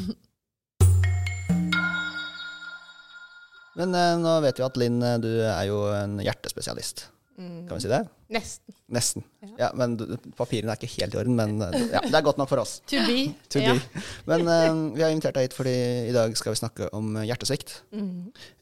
Men 3.77 3.93
eh, 3.93 4.15
nå 4.17 4.31
vet 4.41 4.57
vi 4.59 4.65
at 4.65 4.77
Linn, 4.81 4.97
eh, 5.05 5.19
du 5.21 5.29
er 5.45 5.67
jo 5.69 5.83
en 5.93 6.17
hjertespesialist. 6.23 7.07
Mm. 7.37 7.67
Kan 7.69 7.77
vi 7.77 7.83
si 7.83 7.89
det? 7.91 7.99
Nesten. 8.33 8.75
Nesten. 8.89 9.23
Ja. 9.45 9.49
Ja, 9.61 9.67
men 9.77 9.93
papirene 10.37 10.73
er 10.73 10.79
ikke 10.79 10.89
helt 11.03 11.13
i 11.13 11.19
orden, 11.21 11.35
men 11.37 11.61
eh, 11.61 11.75
ja, 11.93 12.01
det 12.01 12.15
er 12.17 12.25
godt 12.25 12.39
nok 12.41 12.49
for 12.49 12.63
oss. 12.63 12.79
To 12.89 13.03
be. 13.05 13.19
To 13.53 13.61
Ja. 13.61 13.75
be. 13.77 14.01
Men 14.29 14.47
uh, 14.49 14.79
vi 14.97 15.03
har 15.05 15.13
invitert 15.13 15.37
deg 15.37 15.45
hit 15.47 15.57
fordi 15.57 15.75
i 16.09 16.15
dag 16.15 16.33
skal 16.39 16.55
vi 16.55 16.61
snakke 16.63 16.89
om 16.97 17.13
hjertesvikt. 17.21 17.75
Mm. 17.93 18.09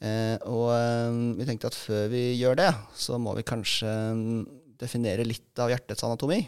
Uh, 0.04 0.36
og 0.52 0.68
uh, 0.76 1.22
vi 1.40 1.48
tenkte 1.48 1.72
at 1.72 1.80
før 1.80 2.10
vi 2.12 2.26
gjør 2.36 2.60
det, 2.60 2.70
så 3.00 3.16
må 3.22 3.34
vi 3.40 3.48
kanskje 3.48 3.88
mm, 4.20 4.46
definere 4.84 5.24
litt 5.28 5.64
av 5.64 5.72
hjertets 5.72 6.04
anatomi. 6.04 6.42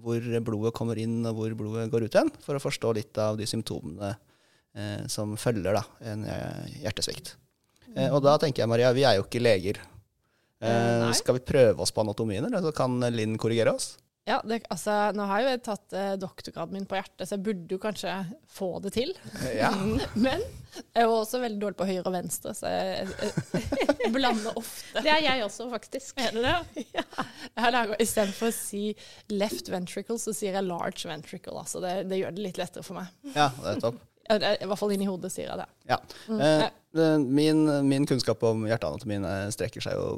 Hvor 0.00 0.24
blodet 0.42 0.72
kommer 0.74 0.98
inn, 0.98 1.20
og 1.28 1.36
hvor 1.38 1.52
blodet 1.54 1.90
går 1.92 2.08
ut 2.08 2.16
igjen. 2.16 2.32
For 2.42 2.56
å 2.58 2.62
forstå 2.64 2.96
litt 2.96 3.18
av 3.22 3.36
de 3.38 3.46
symptomene 3.46 4.08
eh, 4.74 5.04
som 5.12 5.36
følger 5.38 5.76
da, 5.76 5.84
en 6.10 6.24
eh, 6.26 6.80
hjertesvikt. 6.82 7.36
Eh, 7.94 8.08
og 8.10 8.24
da 8.24 8.32
tenker 8.42 8.64
jeg, 8.64 8.70
Maria, 8.72 8.90
vi 8.96 9.04
er 9.06 9.20
jo 9.20 9.26
ikke 9.28 9.44
leger. 9.44 9.78
Eh, 10.62 11.08
Eh, 11.08 11.12
skal 11.12 11.34
vi 11.38 11.44
prøve 11.44 11.82
oss 11.82 11.92
på 11.92 12.00
anatomien, 12.04 12.44
eller 12.46 12.62
så 12.62 12.72
kan 12.72 13.00
Linn 13.12 13.38
korrigere 13.38 13.74
oss? 13.74 13.96
Ja, 14.24 14.38
det, 14.40 14.62
altså, 14.72 14.90
nå 15.12 15.26
har 15.28 15.42
jo 15.42 15.48
jeg 15.50 15.60
tatt 15.66 15.92
eh, 15.92 16.14
doktorgraden 16.16 16.72
min 16.72 16.86
på 16.88 16.96
hjertet, 16.96 17.26
så 17.28 17.34
jeg 17.36 17.42
burde 17.44 17.74
jo 17.74 17.78
kanskje 17.82 18.12
få 18.48 18.70
det 18.80 18.94
til. 18.94 19.10
Ja. 19.52 19.68
Men 20.16 20.40
jeg 20.94 21.10
var 21.10 21.18
også 21.18 21.42
veldig 21.42 21.60
dårlig 21.60 21.76
på 21.76 21.88
høyre 21.90 22.06
og 22.08 22.14
venstre, 22.14 22.54
så 22.56 22.70
jeg, 22.72 23.04
jeg, 23.20 23.90
jeg 24.00 24.12
blander 24.14 24.56
ofte. 24.56 25.02
Det 25.04 25.12
er 25.12 25.20
jeg 25.26 25.44
også, 25.44 25.66
faktisk. 25.74 26.16
Er 26.24 26.38
det 26.38 26.46
det? 26.46 26.86
Ja. 26.96 27.04
Jeg 27.50 27.66
har 27.66 27.76
laget, 27.76 28.00
Istedenfor 28.06 28.48
å 28.48 28.56
si 28.56 28.82
left 29.34 29.68
ventricle, 29.74 30.16
så 30.22 30.32
sier 30.32 30.56
jeg 30.56 30.70
large 30.70 31.04
ventricle. 31.10 31.58
Altså 31.60 31.84
det, 31.84 31.92
det 32.08 32.22
gjør 32.22 32.32
det 32.38 32.46
litt 32.48 32.62
lettere 32.62 32.86
for 32.86 33.02
meg. 33.02 33.12
ja, 33.36 33.50
det 33.60 33.74
er 33.76 33.84
topp. 33.84 34.00
I 34.24 34.40
hvert 34.64 34.80
fall 34.80 34.94
inni 34.96 35.04
hodet 35.04 35.28
sier 35.34 35.50
jeg 35.50 35.60
det. 35.60 35.68
Ja. 35.90 36.00
Mm. 36.32 36.40
eh, 36.40 36.64
min, 36.94 37.64
min 37.88 38.06
kunnskap 38.06 38.42
om 38.46 38.66
hjerteanatomien 38.68 39.24
eh, 39.28 39.46
strekker 39.54 39.84
seg 39.84 39.98
jo 39.98 40.08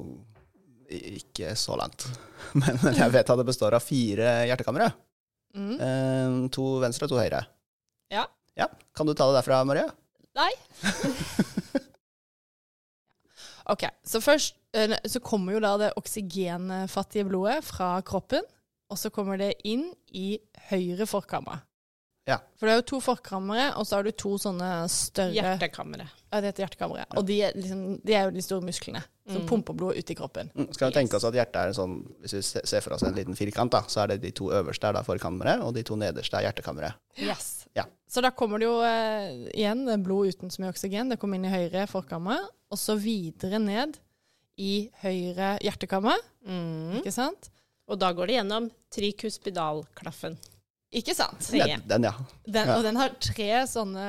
ikke 0.87 1.55
så 1.59 1.77
langt. 1.79 2.07
Men 2.61 2.79
jeg 2.95 3.13
vet 3.15 3.33
at 3.33 3.41
det 3.41 3.49
består 3.49 3.77
av 3.77 3.85
fire 3.85 4.39
hjertekamre. 4.49 4.91
Mm. 5.57 5.77
Eh, 5.81 6.39
to 6.53 6.77
venstre 6.83 7.09
og 7.09 7.15
to 7.15 7.21
høyre. 7.21 7.45
Ja. 8.13 8.27
Ja, 8.57 8.71
Kan 8.97 9.09
du 9.09 9.13
ta 9.13 9.27
det 9.29 9.41
derfra, 9.41 9.61
Maria? 9.69 9.89
Nei. 10.37 10.51
OK. 13.73 13.85
Så 14.07 14.23
først 14.25 14.57
eh, 14.77 14.95
så 15.05 15.21
kommer 15.25 15.57
jo 15.57 15.63
da 15.65 15.75
det 15.81 15.95
oksygenfattige 16.01 17.27
blodet 17.29 17.59
fra 17.67 17.97
kroppen, 18.07 18.45
og 18.89 19.01
så 19.01 19.11
kommer 19.13 19.41
det 19.41 19.57
inn 19.69 19.91
i 20.15 20.39
høyre 20.71 21.09
forkammer. 21.11 21.65
Ja. 22.27 22.41
For 22.59 22.67
det 22.67 22.73
er 22.75 22.81
jo 22.81 22.87
to 22.91 22.99
forkammere, 23.05 23.69
og 23.79 23.85
så 23.87 24.01
har 24.01 24.07
du 24.07 24.11
to 24.19 24.33
sånne 24.43 24.69
større 24.91 25.31
Hjertekammere. 25.37 26.09
Ja, 26.33 26.41
det 26.43 26.49
heter 26.51 26.65
hjertekammeret. 26.65 27.13
Og 27.17 27.27
de 27.29 27.37
er, 27.47 27.53
liksom, 27.55 27.85
de 28.03 28.17
er 28.19 28.25
jo 28.27 28.33
de 28.35 28.43
store 28.43 28.67
musklene 28.67 29.03
som 29.27 29.43
Mm. 29.43 29.47
pumper 29.49 29.75
blod 29.75 29.97
ut 29.99 30.11
i 30.11 30.15
kroppen. 30.15 30.51
Mm, 30.55 30.73
skal 30.75 30.91
vi 30.91 30.95
tenke 30.99 31.17
oss 31.17 31.25
at 31.27 31.35
hjertet 31.35 31.57
er 31.57 31.69
en 31.73 31.75
sånn 31.75 31.95
Hvis 32.23 32.35
vi 32.35 32.43
ser 32.67 32.81
for 32.83 32.95
oss 32.95 33.03
en 33.03 33.15
liten 33.15 33.35
firkant, 33.39 33.71
da, 33.71 33.81
så 33.87 34.03
er 34.03 34.07
det 34.15 34.21
de 34.23 34.31
to 34.33 34.51
øverste 34.51 34.87
er 34.87 34.93
da 34.99 35.03
forkammeret, 35.07 35.63
og 35.63 35.75
de 35.75 35.83
to 35.87 35.95
nederste 35.97 36.35
er 36.39 36.47
hjertekammeret. 36.49 36.95
Yes. 37.19 37.67
Ja. 37.75 37.85
Så 38.09 38.23
da 38.23 38.31
kommer 38.31 38.59
det 38.59 38.67
jo 38.67 38.81
eh, 38.83 39.51
igjen 39.55 39.87
blod 40.03 40.29
uten 40.35 40.51
så 40.51 40.63
mye 40.63 40.71
oksygen. 40.75 41.11
Det 41.11 41.19
kommer 41.19 41.37
inn 41.39 41.47
i 41.47 41.55
høyre 41.55 41.87
forkammer, 41.91 42.43
og 42.71 42.79
så 42.79 42.95
videre 42.99 43.59
ned 43.63 43.99
i 44.59 44.91
høyre 45.03 45.59
hjertekammer. 45.63 46.19
Mm. 46.47 46.99
Ikke 47.03 47.13
sant? 47.15 47.51
Og 47.87 47.99
da 48.03 48.11
går 48.13 48.27
det 48.27 48.39
gjennom 48.41 48.71
trikuspidalklaffen. 48.91 50.39
Ikke 50.97 51.15
sant? 51.17 51.45
Den, 51.53 51.83
den, 51.89 52.07
ja. 52.09 52.13
Den, 52.49 52.71
Og 52.77 52.83
den 52.87 52.97
har 52.97 53.13
tre 53.21 53.51
sånne 53.69 54.07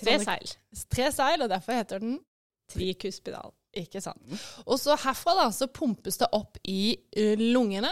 Tre 0.00 0.16
sånne, 0.18 0.24
seil. 0.26 0.84
tre 0.90 1.08
seil, 1.14 1.42
og 1.44 1.50
derfor 1.50 1.74
heter 1.78 2.02
den 2.02 2.18
Trikuspidal. 2.70 3.50
Ikke 3.74 4.00
sant. 4.02 4.22
Og 4.66 4.78
så 4.78 4.94
herfra 4.98 5.34
da, 5.38 5.48
så 5.54 5.66
pumpes 5.70 6.18
det 6.20 6.28
opp 6.34 6.58
i 6.70 6.96
eh, 7.14 7.34
lungene. 7.38 7.90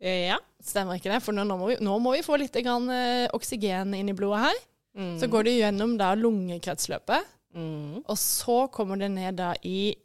Ja. 0.00 0.36
Stemmer 0.64 0.96
ikke 0.96 1.10
det? 1.12 1.18
For 1.24 1.36
nå, 1.36 1.44
nå, 1.48 1.56
må, 1.60 1.70
vi, 1.72 1.76
nå 1.84 1.96
må 2.00 2.12
vi 2.16 2.22
få 2.24 2.36
litt 2.40 2.56
grann, 2.64 2.86
eh, 2.92 3.26
oksygen 3.36 3.92
inn 3.96 4.12
i 4.12 4.16
blodet 4.16 4.42
her. 4.46 4.60
Mm. 5.00 5.14
Så 5.20 5.28
går 5.32 5.44
det 5.48 5.56
gjennom 5.58 5.96
da 6.00 6.14
lungekretsløpet, 6.18 7.36
Mm. 7.50 8.04
Og 8.06 8.14
så 8.14 8.68
kommer 8.70 8.94
det 9.00 9.08
ned 9.10 9.34
da 9.40 9.48
i 9.66 9.96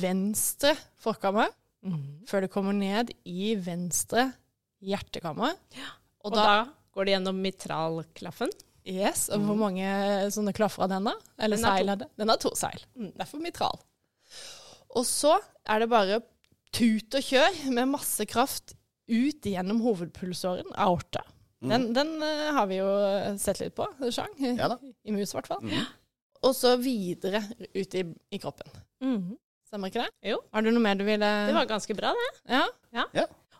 venstre 0.00 0.70
forkammer, 0.96 1.50
Mm. 1.84 2.24
før 2.26 2.40
det 2.40 2.50
kommer 2.50 2.72
ned 2.72 3.10
i 3.28 3.50
venstre 3.60 4.32
hjertekammer. 4.80 5.52
Og, 6.24 6.32
da, 6.32 6.64
går 6.98 7.06
det 7.06 7.14
gjennom 7.14 7.38
mitralklaffen. 7.44 8.50
Yes, 8.88 9.26
og 9.34 9.44
hvor 9.44 9.58
mange 9.60 9.86
sånne 10.32 10.54
klaffer 10.56 10.86
har 10.86 10.90
den 10.94 11.06
da? 11.10 11.14
Eller 11.38 11.60
Den 11.60 11.66
seil 11.66 11.92
har 11.92 12.00
den? 12.00 12.10
Den 12.18 12.32
har 12.32 12.40
to 12.40 12.50
seil. 12.56 12.82
Mm. 12.96 13.12
Derfor 13.20 13.42
mitral. 13.44 13.78
Og 14.96 15.04
så 15.06 15.36
er 15.68 15.84
det 15.84 15.90
bare 15.92 16.20
tut 16.74 17.14
og 17.14 17.24
kjør 17.24 17.58
med 17.76 17.90
masse 17.92 18.24
kraft 18.28 18.74
ut 19.08 19.46
gjennom 19.46 19.82
hovedpulsåren, 19.84 20.72
aorta. 20.76 21.22
Den, 21.64 21.88
den 21.96 22.14
uh, 22.22 22.50
har 22.54 22.68
vi 22.70 22.78
jo 22.78 22.88
sett 23.40 23.60
litt 23.62 23.74
på, 23.76 23.86
Sjang. 24.14 24.34
Ja 24.58 24.68
da. 24.70 24.78
I 25.04 25.14
mus, 25.14 25.32
i 25.32 25.38
hvert 25.38 25.50
fall. 25.50 25.62
Mm. 25.64 25.86
Og 26.48 26.54
så 26.54 26.76
videre 26.80 27.42
ut 27.74 27.96
i, 27.98 28.04
i 28.30 28.40
kroppen. 28.40 28.70
Mm. 29.02 29.36
Stemmer 29.68 29.90
ikke 29.92 30.06
det? 30.06 30.32
Jo. 30.32 30.38
Har 30.54 30.64
du 30.64 30.70
noe 30.70 30.82
mer 30.84 30.96
du 30.96 31.04
ville 31.04 31.28
Det 31.48 31.56
var 31.56 31.68
ganske 31.68 31.96
bra, 31.98 32.14
det. 32.16 32.28
Ja? 32.56 32.64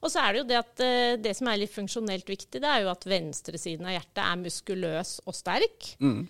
Og 0.02 0.12
så 0.12 0.22
er 0.22 0.32
det 0.32 0.42
jo 0.42 0.48
det 0.48 0.58
at 0.60 0.82
eh, 0.84 1.18
det 1.20 1.34
som 1.38 1.50
er 1.50 1.60
litt 1.62 1.74
funksjonelt 1.74 2.28
viktig, 2.30 2.62
det 2.62 2.70
er 2.70 2.84
jo 2.84 2.92
at 2.92 3.06
venstresiden 3.08 3.88
av 3.88 3.96
hjertet 3.96 4.24
er 4.24 4.42
muskuløs 4.42 5.14
og 5.26 5.36
sterk. 5.36 5.92
Mm. 6.02 6.24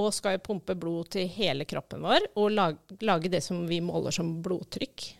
Og 0.00 0.12
skal 0.16 0.38
jo 0.38 0.46
pumpe 0.46 0.76
blod 0.78 1.12
til 1.12 1.28
hele 1.28 1.66
kroppen 1.68 2.00
vår 2.04 2.30
og 2.40 2.54
lage, 2.54 2.96
lage 3.04 3.32
det 3.32 3.42
som 3.44 3.66
vi 3.68 3.82
måler 3.84 4.14
som 4.14 4.38
blodtrykk 4.44 5.10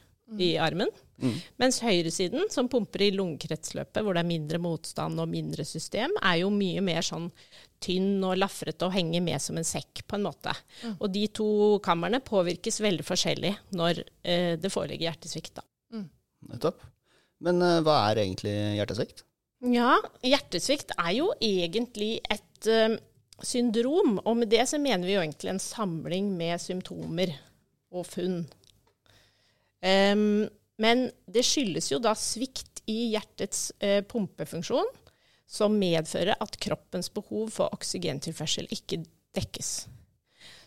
i 0.41 0.55
armen. 0.57 0.89
Mm. 1.23 1.35
Mens 1.61 1.79
høyresiden, 1.85 2.49
som 2.51 2.69
pumper 2.73 3.05
i 3.05 3.11
lungekretsløpet, 3.15 4.01
hvor 4.03 4.17
det 4.17 4.23
er 4.23 4.31
mindre 4.31 4.61
motstand 4.63 5.21
og 5.21 5.29
mindre 5.31 5.67
system, 5.69 6.15
er 6.23 6.41
jo 6.41 6.49
mye 6.55 6.83
mer 6.85 7.05
sånn 7.07 7.29
tynn 7.83 8.23
og 8.25 8.39
lafrete 8.41 8.87
og 8.87 8.95
henger 8.95 9.25
med 9.25 9.43
som 9.43 9.59
en 9.59 9.67
sekk, 9.67 10.05
på 10.09 10.19
en 10.19 10.27
måte. 10.27 10.55
Og 10.99 11.11
de 11.13 11.27
to 11.35 11.51
kammerne 11.85 12.23
påvirkes 12.25 12.81
veldig 12.83 13.07
forskjellig 13.07 13.53
når 13.79 14.03
eh, 14.23 14.55
det 14.61 14.73
foreligger 14.73 15.11
hjertesvikt. 15.11 15.61
Da. 15.61 15.67
Nettopp. 16.51 16.83
Men 17.43 17.63
eh, 17.65 17.81
hva 17.85 17.99
er 18.09 18.23
egentlig 18.25 18.55
hjertesvikt? 18.79 19.25
Ja, 19.73 19.97
hjertesvikt 20.27 20.95
er 20.99 21.13
jo 21.15 21.29
egentlig 21.39 22.17
et 22.33 22.67
uh, 22.67 22.97
syndrom, 23.47 24.17
og 24.25 24.41
med 24.41 24.51
det 24.51 24.65
så 24.71 24.81
mener 24.83 25.07
vi 25.07 25.15
jo 25.15 25.23
egentlig 25.23 25.53
en 25.53 25.63
samling 25.63 26.33
med 26.35 26.59
symptomer 26.63 27.31
og 27.95 28.09
funn. 28.09 28.41
Um, 29.83 30.49
men 30.83 31.05
det 31.31 31.45
skyldes 31.47 31.93
jo 31.93 32.01
da 32.03 32.17
svikt 32.19 32.83
i 32.91 33.13
hjertets 33.13 33.69
uh, 33.85 34.01
pumpefunksjon, 34.11 34.91
som 35.47 35.79
medfører 35.79 36.43
at 36.43 36.59
kroppens 36.59 37.13
behov 37.15 37.53
for 37.55 37.71
oksygentilførsel 37.77 38.67
ikke 38.73 39.05
dekkes. 39.37 39.73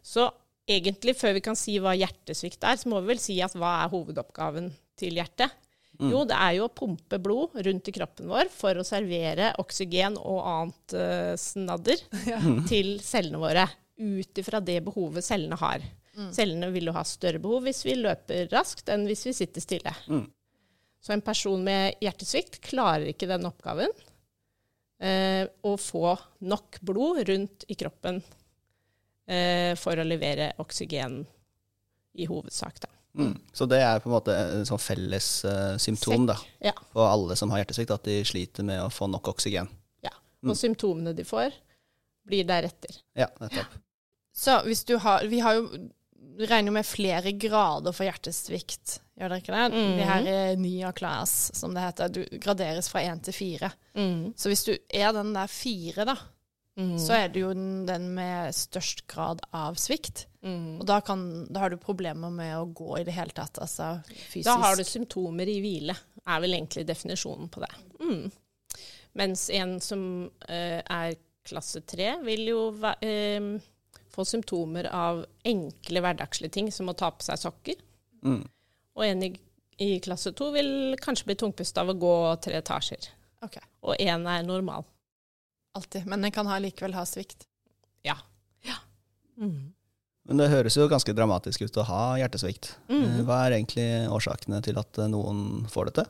Så 0.06 0.30
egentlig, 0.70 1.18
før 1.20 1.36
vi 1.36 1.44
kan 1.44 1.60
si 1.60 1.80
hva 1.84 1.98
hjertesvikt 1.98 2.64
er, 2.64 2.80
så 2.80 2.92
må 2.92 3.02
vi 3.02 3.12
vel 3.12 3.22
si 3.22 3.42
at 3.44 3.56
hva 3.60 3.82
er 3.82 3.92
hovedoppgaven 3.92 4.72
til 5.00 5.20
hjertet? 5.20 5.52
Jo, 6.00 6.24
det 6.28 6.38
er 6.38 6.58
jo 6.58 6.68
å 6.68 6.74
pumpe 6.76 7.20
blod 7.24 7.56
rundt 7.66 7.90
i 7.90 7.94
kroppen 7.96 8.28
vår 8.32 8.50
for 8.54 8.78
å 8.78 8.86
servere 8.88 9.54
oksygen 9.62 10.18
og 10.20 10.40
annet 10.52 10.96
uh, 10.98 11.34
snadder 11.40 12.02
til 12.72 12.96
cellene 13.04 13.42
våre, 13.42 13.68
ut 13.96 14.42
ifra 14.42 14.60
det 14.60 14.82
behovet 14.86 15.26
cellene 15.26 15.60
har. 15.62 15.86
Cellene 16.36 16.70
vil 16.72 16.90
jo 16.90 16.96
ha 16.96 17.04
større 17.08 17.42
behov 17.44 17.66
hvis 17.68 17.84
vi 17.86 17.98
løper 18.00 18.48
raskt, 18.54 18.88
enn 18.92 19.04
hvis 19.08 19.26
vi 19.28 19.34
sitter 19.36 19.64
stille. 19.64 19.92
Mm. 20.08 20.26
Så 21.04 21.14
en 21.14 21.24
person 21.26 21.62
med 21.64 22.00
hjertesvikt 22.02 22.62
klarer 22.66 23.12
ikke 23.12 23.28
den 23.30 23.46
oppgaven. 23.50 23.92
Eh, 25.04 25.44
å 25.44 25.76
få 25.78 26.16
nok 26.48 26.80
blod 26.88 27.20
rundt 27.28 27.66
i 27.68 27.76
kroppen 27.76 28.22
eh, 29.28 29.76
for 29.76 30.00
å 30.00 30.08
levere 30.08 30.54
oksygen 30.64 31.20
i 32.16 32.28
hovedsak, 32.30 32.80
da. 32.86 32.95
Mm. 33.16 33.34
Så 33.56 33.66
det 33.72 33.80
er 33.80 34.00
på 34.04 34.10
en 34.10 34.16
måte 34.16 34.34
et 34.36 34.68
sånn 34.68 34.82
felles 34.82 35.30
uh, 35.48 35.78
symptom 35.82 36.26
da, 36.28 36.36
Ja. 36.64 36.74
på 36.94 37.04
alle 37.08 37.36
som 37.40 37.50
har 37.54 37.62
hjertesvikt, 37.64 37.94
at 37.96 38.04
de 38.04 38.20
sliter 38.28 38.68
med 38.68 38.82
å 38.84 38.90
få 38.92 39.08
nok 39.08 39.30
oksygen. 39.32 39.70
Ja, 40.04 40.12
Og 40.44 40.58
symptomene 40.60 41.14
de 41.16 41.24
får, 41.24 41.56
blir 42.28 42.44
deretter. 42.48 42.98
Ja, 43.16 43.30
nettopp. 43.40 43.78
Så 44.36 44.58
hvis 44.66 44.84
du 44.84 44.98
har 45.00 45.24
Vi 45.32 45.40
har 45.40 45.56
jo 45.56 45.70
regner 46.40 46.68
jo 46.68 46.76
med 46.76 46.86
flere 46.86 47.32
grader 47.40 47.94
for 47.96 48.04
hjertesvikt, 48.04 49.00
gjør 49.16 49.30
dere 49.32 49.40
ikke 49.40 49.56
det? 49.56 49.66
Mm. 49.72 49.92
Det 49.96 50.08
her 50.10 50.26
er 50.28 50.56
nya 50.60 50.92
class, 50.92 51.52
som 51.56 51.74
det 51.74 51.86
heter. 51.86 52.10
Du 52.12 52.26
graderes 52.44 52.90
fra 52.92 53.00
én 53.08 53.22
til 53.24 53.34
fire. 53.34 53.72
Så 54.36 54.52
hvis 54.52 54.66
du 54.68 54.74
er 54.90 55.14
den 55.16 55.32
der 55.34 55.48
fire, 55.48 56.04
da, 56.06 56.18
Mm. 56.76 56.98
så 57.00 57.14
er 57.16 57.30
det 57.32 57.40
jo 57.40 57.54
den, 57.56 57.86
den 57.88 58.10
med 58.18 58.56
størst 58.56 59.06
grad 59.08 59.40
av 59.56 59.78
svikt. 59.80 60.26
Mm. 60.44 60.82
Og 60.82 60.88
da, 60.88 61.00
kan, 61.02 61.46
da 61.48 61.64
har 61.64 61.72
du 61.72 61.78
problemer 61.82 62.34
med 62.34 62.52
å 62.58 62.66
gå 62.68 62.98
i 63.00 63.06
det 63.08 63.16
hele 63.16 63.32
tatt, 63.36 63.62
altså 63.64 63.94
fysisk. 64.10 64.50
Da 64.50 64.58
har 64.60 64.76
du 64.76 64.84
symptomer 64.84 65.50
i 65.50 65.62
hvile, 65.64 65.96
er 66.26 66.42
vel 66.44 66.58
egentlig 66.58 66.84
definisjonen 66.90 67.48
på 67.54 67.64
det. 67.64 67.72
Mm. 68.04 68.26
Mens 69.16 69.48
en 69.56 69.78
som 69.82 70.04
eh, 70.50 70.82
er 70.84 71.16
klasse 71.46 71.82
tre, 71.88 72.18
vil 72.26 72.50
jo 72.52 72.62
eh, 73.00 73.48
få 74.12 74.26
symptomer 74.28 74.90
av 74.92 75.24
enkle 75.48 76.04
hverdagslige 76.04 76.58
ting, 76.58 76.72
som 76.76 76.92
å 76.92 76.98
ta 76.98 77.12
på 77.16 77.24
seg 77.24 77.40
sokker. 77.40 77.80
Mm. 78.26 78.44
Og 78.96 79.06
en 79.08 79.24
i, 79.28 79.32
i 79.84 79.94
klasse 80.04 80.36
to 80.36 80.50
vil 80.56 80.98
kanskje 81.00 81.32
bli 81.32 81.38
tungpust 81.40 81.80
av 81.80 81.94
å 81.94 81.98
gå 82.00 82.18
tre 82.44 82.60
etasjer. 82.60 83.08
Okay. 83.46 83.64
Og 83.86 83.96
én 84.02 84.28
er 84.28 84.44
normal. 84.44 84.84
Alltid. 85.76 86.08
Men 86.10 86.26
den 86.26 86.34
kan 86.36 86.48
ha, 86.50 86.60
likevel 86.62 86.96
ha 86.98 87.06
svikt. 87.10 87.48
Ja. 88.06 88.18
ja. 88.66 88.78
Mm. 89.38 89.74
Men 90.26 90.42
det 90.42 90.50
høres 90.50 90.78
jo 90.78 90.88
ganske 90.90 91.14
dramatisk 91.14 91.68
ut 91.68 91.82
å 91.82 91.86
ha 91.86 92.04
hjertesvikt. 92.22 92.74
Mm. 92.90 93.04
Eh, 93.04 93.24
Hva 93.28 93.44
er 93.46 93.60
egentlig 93.60 93.88
årsakene 94.14 94.62
til 94.66 94.80
at 94.82 95.02
eh, 95.02 95.12
noen 95.12 95.66
får 95.72 95.92
dette? 95.92 96.08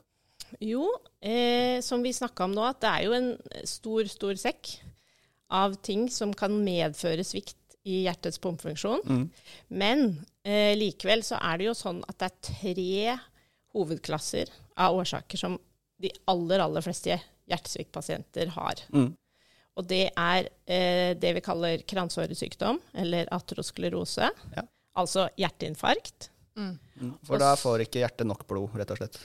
Jo, 0.64 0.88
eh, 1.20 1.82
som 1.84 2.04
vi 2.06 2.14
snakka 2.16 2.48
om 2.48 2.56
nå, 2.56 2.64
at 2.64 2.80
det 2.84 2.92
er 2.92 3.06
jo 3.08 3.16
en 3.18 3.30
stor, 3.68 4.08
stor 4.12 4.38
sekk 4.40 4.78
av 5.56 5.76
ting 5.86 6.08
som 6.10 6.32
kan 6.38 6.56
medføre 6.64 7.26
svikt 7.28 7.60
i 7.86 8.02
hjertets 8.06 8.40
pumpefunksjon. 8.42 9.04
Mm. 9.06 9.26
Men 9.78 10.06
eh, 10.48 10.74
likevel 10.78 11.22
så 11.26 11.38
er 11.44 11.60
det 11.60 11.70
jo 11.70 11.76
sånn 11.78 12.02
at 12.08 12.18
det 12.22 12.30
er 12.30 12.42
tre 12.50 13.18
hovedklasser 13.76 14.52
av 14.82 14.96
årsaker 14.98 15.40
som 15.40 15.60
de 16.02 16.12
aller, 16.32 16.64
aller 16.64 16.84
fleste 16.84 17.20
hjertesviktpasienter 17.52 18.56
har. 18.56 18.82
Mm. 18.96 19.12
Og 19.76 19.88
det 19.90 20.06
er 20.16 20.48
eh, 20.72 21.12
det 21.20 21.34
vi 21.36 21.44
kaller 21.44 21.82
kransåresykdom, 21.88 22.80
eller 23.04 23.28
atrosklerose. 23.36 24.30
Ja. 24.56 24.64
Altså 24.96 25.28
hjerteinfarkt. 25.36 26.30
Mm. 26.56 26.78
For 27.28 27.42
da 27.42 27.52
får 27.60 27.84
ikke 27.84 28.00
hjertet 28.06 28.30
nok 28.30 28.46
blod, 28.48 28.72
rett 28.80 28.94
og 28.96 29.02
slett. 29.02 29.18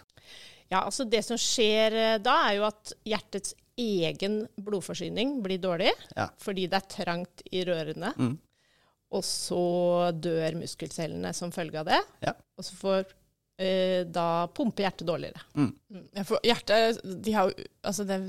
Ja, 0.70 0.80
altså 0.84 1.04
Det 1.06 1.22
som 1.26 1.38
skjer 1.38 1.94
eh, 1.98 2.16
da, 2.22 2.34
er 2.48 2.58
jo 2.58 2.66
at 2.66 2.92
hjertets 3.06 3.54
egen 3.80 4.42
blodforsyning 4.60 5.38
blir 5.44 5.58
dårlig, 5.62 5.92
Ja. 6.16 6.28
fordi 6.42 6.66
det 6.68 6.80
er 6.80 6.90
trangt 6.92 7.42
i 7.50 7.62
rørene. 7.64 8.10
Mm. 8.18 8.34
Og 9.10 9.24
så 9.26 10.10
dør 10.14 10.58
muskelcellene 10.60 11.32
som 11.34 11.50
følge 11.54 11.80
av 11.80 11.88
det. 11.88 11.98
Ja. 12.26 12.34
Og 12.58 12.66
så 12.66 12.76
får 12.78 13.06
eh, 13.58 14.02
da 14.06 14.46
pumpe 14.54 14.82
hjertet 14.84 15.06
dårligere. 15.08 15.40
Mm. 15.54 15.70
Ja, 16.18 16.26
for 16.28 16.42
hjertet 16.46 17.00
de 17.24 17.34
har 17.38 17.50
jo 17.50 17.66
altså 17.86 18.06
det 18.06 18.20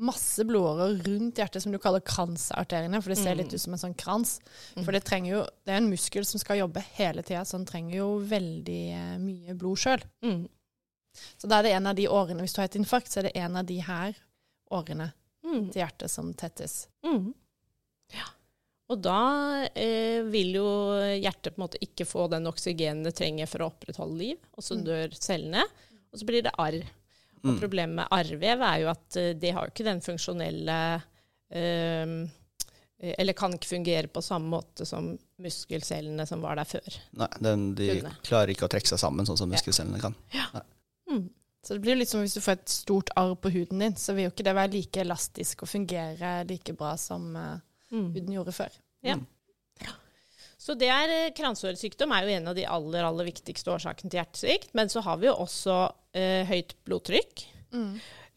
masse 0.00 0.44
blodårer 0.48 0.96
rundt 1.04 1.36
hjertet 1.40 1.62
som 1.62 1.72
du 1.72 1.78
kaller 1.78 2.00
kransarteriene, 2.00 3.02
for 3.02 3.12
det 3.12 3.18
ser 3.20 3.34
Mm. 3.34 3.38
litt 3.42 3.52
ut 3.54 3.60
som 3.60 3.72
en 3.76 3.78
sånn 3.82 3.96
krans. 3.96 4.38
For 4.84 4.92
det 4.92 5.04
trenger 5.04 5.30
jo 5.34 5.42
Det 5.64 5.72
er 5.74 5.76
en 5.76 5.90
muskel 5.90 6.24
som 6.24 6.40
skal 6.40 6.58
jobbe 6.58 6.80
hele 6.96 7.22
tida, 7.22 7.42
så 7.44 7.58
den 7.58 7.66
trenger 7.66 7.96
jo 7.96 8.08
veldig 8.20 8.80
eh, 8.96 9.18
mye 9.18 9.54
blod 9.54 9.76
sjøl. 9.78 10.02
Mm. 10.24 10.48
Så 11.38 11.48
da 11.48 11.58
er 11.58 11.62
det 11.62 11.72
en 11.76 11.86
av 11.86 11.96
de 11.96 12.06
årene 12.08 12.40
Hvis 12.40 12.54
du 12.54 12.60
har 12.62 12.68
et 12.70 12.76
infarkt, 12.80 13.08
så 13.10 13.18
er 13.18 13.22
det 13.28 13.36
en 13.36 13.56
av 13.56 13.66
de 13.66 13.78
her 13.80 14.14
årene 14.70 15.12
Mm. 15.44 15.70
til 15.72 15.82
hjertet 15.82 16.10
som 16.10 16.32
tettes. 16.34 16.86
Mm. 17.04 17.34
Ja. 18.12 18.26
Og 18.90 19.00
da 19.02 19.66
eh, 19.74 20.22
vil 20.22 20.52
jo 20.54 20.64
hjertet 21.20 21.54
på 21.54 21.58
en 21.60 21.68
måte 21.68 21.78
ikke 21.80 22.04
få 22.06 22.28
den 22.30 22.44
oksygenen 22.46 23.04
det 23.04 23.14
trenger 23.16 23.46
for 23.46 23.58
å 23.64 23.70
opprettholde 23.72 24.18
liv, 24.18 24.36
og 24.56 24.62
så 24.64 24.76
Mm. 24.76 24.84
dør 24.84 25.14
cellene, 25.18 25.62
og 26.12 26.18
så 26.18 26.24
blir 26.26 26.42
det 26.42 26.52
arr. 26.58 26.82
Og 27.42 27.54
Mm. 27.54 27.60
problemet 27.60 27.94
med 27.96 28.08
arrvev 28.12 28.60
er 28.66 28.78
jo 28.82 28.88
at 28.90 29.16
eh, 29.16 29.32
det 29.34 29.52
har 29.56 29.64
jo 29.66 29.70
ikke 29.72 29.84
den 29.86 30.00
funksjonelle 30.04 30.78
eh, 31.50 32.28
Eller 33.00 33.32
kan 33.32 33.54
ikke 33.56 33.66
fungere 33.70 34.08
på 34.12 34.20
samme 34.22 34.50
måte 34.52 34.84
som 34.84 35.14
muskelcellene 35.40 36.26
som 36.28 36.42
var 36.44 36.56
der 36.60 36.68
før. 36.68 36.98
Nei, 37.16 37.28
den, 37.40 37.62
de 37.74 37.86
Kunne. 37.96 38.10
klarer 38.26 38.52
ikke 38.52 38.66
å 38.66 38.72
trekke 38.74 38.90
seg 38.92 38.98
sammen 39.00 39.24
sånn 39.24 39.38
som 39.40 39.48
Ja. 39.50 39.56
muskelcellene 39.56 40.00
kan. 40.02 40.14
Mm. 41.10 41.30
Så 41.64 41.74
det 41.74 41.80
blir 41.82 41.96
litt 41.96 42.08
som 42.12 42.20
hvis 42.20 42.34
du 42.36 42.40
får 42.44 42.52
et 42.58 42.68
stort 42.68 43.08
arr 43.16 43.34
på 43.36 43.50
huden 43.52 43.78
din, 43.80 43.92
så 43.96 44.12
vil 44.14 44.24
jo 44.28 44.30
ikke 44.34 44.44
det 44.44 44.54
være 44.54 44.72
like 44.72 45.00
elastisk 45.00 45.62
og 45.64 45.68
fungere 45.72 46.46
like 46.48 46.72
bra 46.76 46.94
som 46.96 47.34
uh, 47.36 47.56
Mm. 47.90 48.12
huden 48.14 48.32
gjorde 48.36 48.52
før. 48.52 48.70
Ja. 49.02 49.16
Mm. 49.16 49.26
Så 50.60 50.76
det 50.76 50.90
er 50.92 51.12
eh, 51.14 51.32
kransåresykdom 51.36 52.12
er 52.12 52.26
jo 52.26 52.34
en 52.36 52.50
av 52.52 52.56
de 52.58 52.66
aller, 52.68 53.06
aller 53.06 53.28
viktigste 53.30 53.72
årsakene 53.72 54.12
til 54.12 54.20
hjertesvikt. 54.20 54.74
Men 54.76 54.92
så 54.92 55.02
har 55.06 55.20
vi 55.20 55.30
jo 55.30 55.38
også 55.40 55.76
eh, 56.16 56.42
høyt 56.50 56.74
blodtrykk. 56.84 57.46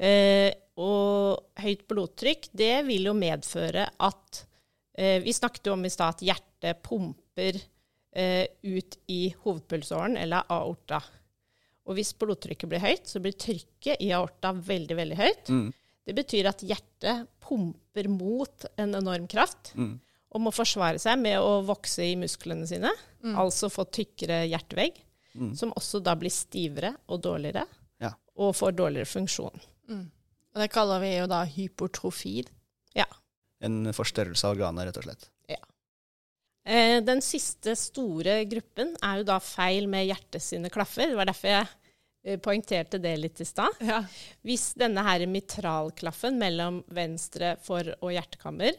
Eh, 0.04 0.50
og 0.80 1.60
høyt 1.62 1.84
blodtrykk, 1.90 2.48
det 2.56 2.76
vil 2.88 3.10
jo 3.10 3.14
medføre 3.18 3.86
at 4.08 4.40
eh, 4.98 5.20
Vi 5.22 5.36
snakket 5.36 5.68
jo 5.70 5.76
om 5.76 5.84
i 5.86 5.92
stad 5.94 6.16
at 6.16 6.24
hjertet 6.26 6.80
pumper 6.86 7.60
eh, 7.60 8.48
ut 8.64 8.98
i 9.12 9.28
hovedpulsåren, 9.44 10.18
eller 10.18 10.48
aorta. 10.54 11.02
Og 11.84 12.00
hvis 12.00 12.14
blodtrykket 12.16 12.72
blir 12.72 12.82
høyt, 12.82 13.06
så 13.10 13.20
blir 13.20 13.36
trykket 13.36 14.00
i 14.02 14.14
aorta 14.16 14.54
veldig, 14.56 14.96
veldig 15.02 15.20
høyt. 15.20 15.52
Mm. 15.52 15.70
Det 16.08 16.16
betyr 16.16 16.50
at 16.50 16.64
hjertet 16.64 17.28
pumper 17.44 18.10
mot 18.12 18.66
en 18.80 18.96
enorm 18.96 19.28
kraft 19.28 19.76
Mm. 19.76 20.00
Og 20.34 20.42
må 20.42 20.52
forsvare 20.54 21.00
seg 21.00 21.20
med 21.22 21.38
å 21.40 21.62
vokse 21.66 22.04
i 22.06 22.16
musklene 22.20 22.66
sine, 22.68 22.90
altså 23.24 23.70
få 23.72 23.86
tykkere 23.90 24.44
hjertevegg, 24.50 25.02
Mm. 25.34 25.56
som 25.58 25.72
også 25.74 25.98
da 26.04 26.14
blir 26.16 26.30
stivere 26.30 26.92
og 27.10 27.22
dårligere, 27.24 27.64
Ja. 28.00 28.12
og 28.38 28.54
får 28.56 28.76
dårligere 28.78 29.10
funksjon. 29.10 29.60
Og 29.90 30.62
det 30.62 30.70
kaller 30.72 31.00
vi 31.02 31.16
jo 31.18 31.26
da 31.28 31.44
hypotrofi. 31.46 32.44
En 33.64 33.86
forstørrelse 33.96 34.44
av 34.44 34.58
organet, 34.58 34.86
rett 34.90 34.98
og 34.98 35.04
slett. 35.06 35.30
Eh, 36.66 37.02
den 37.04 37.20
siste 37.22 37.76
store 37.76 38.46
gruppen 38.48 38.94
er 39.04 39.18
jo 39.20 39.24
da 39.28 39.40
feil 39.44 39.88
med 39.92 40.06
hjertet 40.08 40.42
sine 40.42 40.70
klaffer. 40.72 41.10
Det 41.12 41.16
var 41.20 41.26
derfor 41.28 41.50
jeg 41.52 41.68
eh, 42.24 42.38
poengterte 42.40 43.02
det 43.04 43.18
litt 43.20 43.42
i 43.44 43.48
stad. 43.48 43.74
Ja. 43.84 44.02
Hvis 44.48 44.70
denne 44.80 45.04
her 45.04 45.26
mitralklaffen 45.28 46.38
mellom 46.40 46.82
venstre 46.96 47.58
for- 47.60 47.96
og 48.02 48.12
hjertekammer 48.16 48.78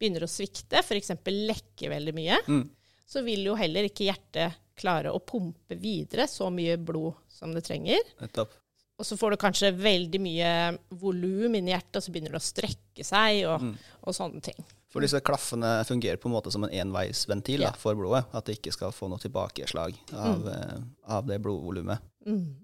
begynner 0.00 0.24
å 0.26 0.30
svikte, 0.30 0.80
f.eks. 0.82 1.10
lekke 1.24 1.90
veldig 1.92 2.14
mye, 2.14 2.38
Mm. 2.48 2.68
så 3.06 3.22
vil 3.24 3.44
jo 3.44 3.54
heller 3.54 3.84
ikke 3.88 4.06
hjertet 4.10 4.54
klare 4.76 5.12
å 5.14 5.20
pumpe 5.24 5.76
videre 5.78 6.26
så 6.26 6.50
mye 6.50 6.76
blod 6.76 7.14
som 7.28 7.52
det 7.54 7.62
trenger. 7.64 8.00
Nettopp. 8.20 8.50
Og 8.98 9.04
så 9.06 9.16
får 9.18 9.30
du 9.30 9.36
kanskje 9.36 9.72
veldig 9.74 10.20
mye 10.22 10.78
volum 11.00 11.54
inni 11.54 11.72
hjertet, 11.72 11.96
og 11.98 12.02
så 12.02 12.12
begynner 12.14 12.30
det 12.34 12.40
å 12.40 12.46
strekke 12.46 13.04
seg 13.04 13.44
og, 13.46 13.60
Mm. 13.60 13.76
og 14.06 14.14
sånne 14.14 14.42
ting. 14.42 14.64
For 14.88 15.00
disse 15.02 15.18
klaffene 15.20 15.84
fungerer 15.84 16.16
på 16.16 16.26
en 16.26 16.34
måte 16.36 16.52
som 16.52 16.62
en 16.64 16.70
enveisventil 16.70 17.60
Ja. 17.60 17.70
da, 17.70 17.76
for 17.76 17.94
blodet. 17.96 18.26
At 18.32 18.44
det 18.44 18.60
ikke 18.60 18.72
skal 18.72 18.92
få 18.92 19.08
noe 19.10 19.18
tilbakeslag 19.18 19.96
av, 20.12 20.44
mm. 20.44 20.84
av 21.08 21.26
det 21.26 21.40
blodvolumet. 21.42 21.98
Mm. 22.24 22.63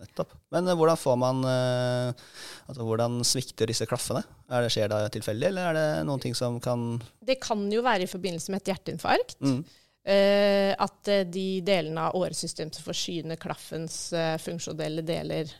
Nettopp. 0.00 0.32
Men 0.54 0.68
eh, 0.68 0.76
hvordan 0.78 0.96
får 0.96 1.18
man 1.20 1.42
eh, 1.44 2.22
Altså 2.70 2.86
hvordan 2.86 3.20
svikter 3.26 3.68
disse 3.70 3.86
klaffene? 3.88 4.22
Er 4.48 4.64
det, 4.64 4.72
skjer 4.72 4.90
det 4.92 5.00
tilfeldig, 5.16 5.50
eller 5.50 5.68
er 5.68 5.76
det 5.76 6.06
noen 6.08 6.22
ting 6.22 6.36
som 6.36 6.56
kan 6.62 6.94
Det 7.20 7.40
kan 7.42 7.66
jo 7.72 7.84
være 7.84 8.06
i 8.06 8.10
forbindelse 8.10 8.52
med 8.52 8.62
et 8.62 8.74
hjerteinfarkt. 8.74 9.38
mm. 9.44 9.62
Uh, 10.00 10.72
at 10.80 11.10
de 11.28 11.60
delene 11.60 12.06
av 12.08 12.14
åresystemet 12.16 12.72
som 12.72 12.86
forsyner 12.86 13.36
klaffens 13.38 13.98
uh, 14.16 14.38
funksjonelle 14.40 15.04
deler, 15.04 15.50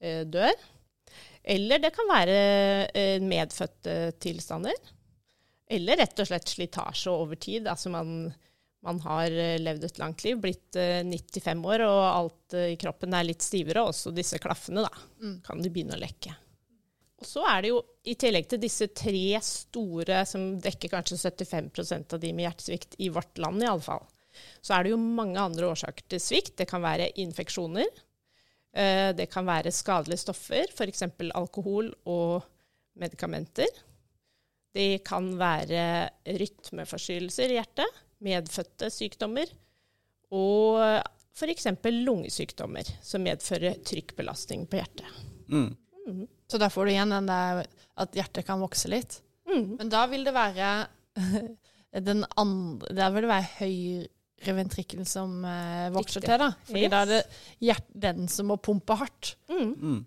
uh, 0.00 0.22
dør. 0.24 0.54
Eller 1.44 1.82
det 1.82 1.90
kan 1.92 2.08
være 2.08 3.18
medfødte 3.20 4.14
tilstander. 4.24 4.78
Eller 5.68 6.00
rett 6.00 6.24
og 6.24 6.30
slett 6.30 6.48
slitasje 6.48 7.12
over 7.12 7.36
tid. 7.36 7.68
Altså 7.68 7.92
man, 7.92 8.32
man 8.84 9.00
har 9.00 9.32
eh, 9.32 9.58
levd 9.62 9.86
et 9.88 9.98
langt 10.00 10.24
liv, 10.26 10.38
blitt 10.40 10.76
eh, 10.76 11.00
95 11.06 11.64
år, 11.72 11.84
og 11.88 12.00
alt 12.04 12.56
eh, 12.58 12.72
i 12.74 12.80
kroppen 12.80 13.16
er 13.16 13.26
litt 13.26 13.44
stivere. 13.44 13.86
Også 13.88 14.12
disse 14.14 14.40
klaffene, 14.42 14.84
da. 14.84 15.04
Mm. 15.22 15.36
Kan 15.46 15.62
de 15.64 15.72
begynne 15.72 15.96
å 15.96 16.02
lekke. 16.02 16.34
Og 17.22 17.28
så 17.28 17.44
er 17.48 17.64
det 17.64 17.70
jo, 17.72 17.78
i 18.04 18.16
tillegg 18.20 18.48
til 18.50 18.60
disse 18.60 18.90
tre 18.92 19.38
store, 19.44 20.24
som 20.28 20.58
dekker 20.60 20.92
kanskje 20.92 21.16
75% 21.22 22.16
av 22.16 22.20
de 22.20 22.32
med 22.36 22.44
hjertesvikt 22.44 22.98
i 23.00 23.08
vårt 23.14 23.40
land 23.40 23.64
i 23.64 23.70
alle 23.70 23.84
fall, 23.86 24.04
så 24.60 24.74
er 24.76 24.84
det 24.84 24.92
jo 24.92 25.00
mange 25.00 25.40
andre 25.40 25.70
årsaker 25.70 26.04
til 26.10 26.20
svikt. 26.20 26.56
Det 26.60 26.68
kan 26.68 26.82
være 26.84 27.08
infeksjoner. 27.22 27.88
eh, 28.76 29.12
Det 29.16 29.30
kan 29.32 29.46
være 29.48 29.72
skadelige 29.72 30.26
stoffer, 30.26 30.68
f.eks. 30.74 31.06
alkohol 31.32 31.94
og 32.04 32.44
medikamenter. 33.00 33.70
Det 34.74 35.04
kan 35.06 35.30
være 35.38 36.10
rytmeforstyrrelser 36.26 37.54
i 37.54 37.60
hjertet, 37.60 38.02
medfødte 38.22 38.90
sykdommer, 38.92 39.50
og 40.34 40.80
f.eks. 41.34 41.66
lungesykdommer 41.84 42.88
som 43.04 43.22
medfører 43.26 43.80
trykkbelastning 43.86 44.66
på 44.70 44.78
hjertet. 44.80 45.06
Mm. 45.50 46.26
Så 46.50 46.58
da 46.60 46.68
får 46.72 46.86
du 46.86 46.92
igjen 46.94 47.14
den 47.14 47.26
der 47.30 47.64
at 47.96 48.16
hjertet 48.18 48.46
kan 48.46 48.60
vokse 48.62 48.90
litt. 48.92 49.20
Mm. 49.48 49.76
Men 49.78 49.90
da 49.92 50.04
vil 50.10 50.24
det 50.26 50.34
være 50.34 50.68
den 52.08 52.24
andre 52.40 52.94
Da 52.96 53.10
vil 53.14 53.26
det 53.26 53.30
være 53.30 53.50
høyre 53.60 54.54
ventrikkel 54.56 55.04
som 55.08 55.36
eh, 55.46 55.90
vokser 55.94 56.20
Riktig. 56.20 56.30
til, 56.30 56.42
da. 56.42 56.48
Fordi 56.68 56.82
Yes. 56.84 56.90
da 56.92 57.02
er 57.04 57.10
det 57.12 57.20
hjert, 57.64 57.86
den 58.06 58.26
som 58.28 58.50
må 58.50 58.56
pumpe 58.60 58.96
hardt. 59.00 59.34
Mm. 59.48 59.70
Mm. 59.80 60.00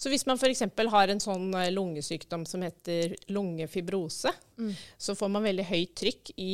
Så 0.00 0.10
hvis 0.10 0.24
man 0.26 0.38
f.eks. 0.40 0.62
har 0.90 1.12
en 1.12 1.20
sånn 1.22 1.50
eh, 1.54 1.68
lungesykdom 1.70 2.46
som 2.48 2.64
heter 2.66 3.16
lungefibrose, 3.30 4.32
Mm. 4.60 4.74
så 5.00 5.14
får 5.16 5.30
man 5.32 5.46
veldig 5.46 5.64
høyt 5.70 5.94
trykk 5.96 6.32
i, 6.36 6.50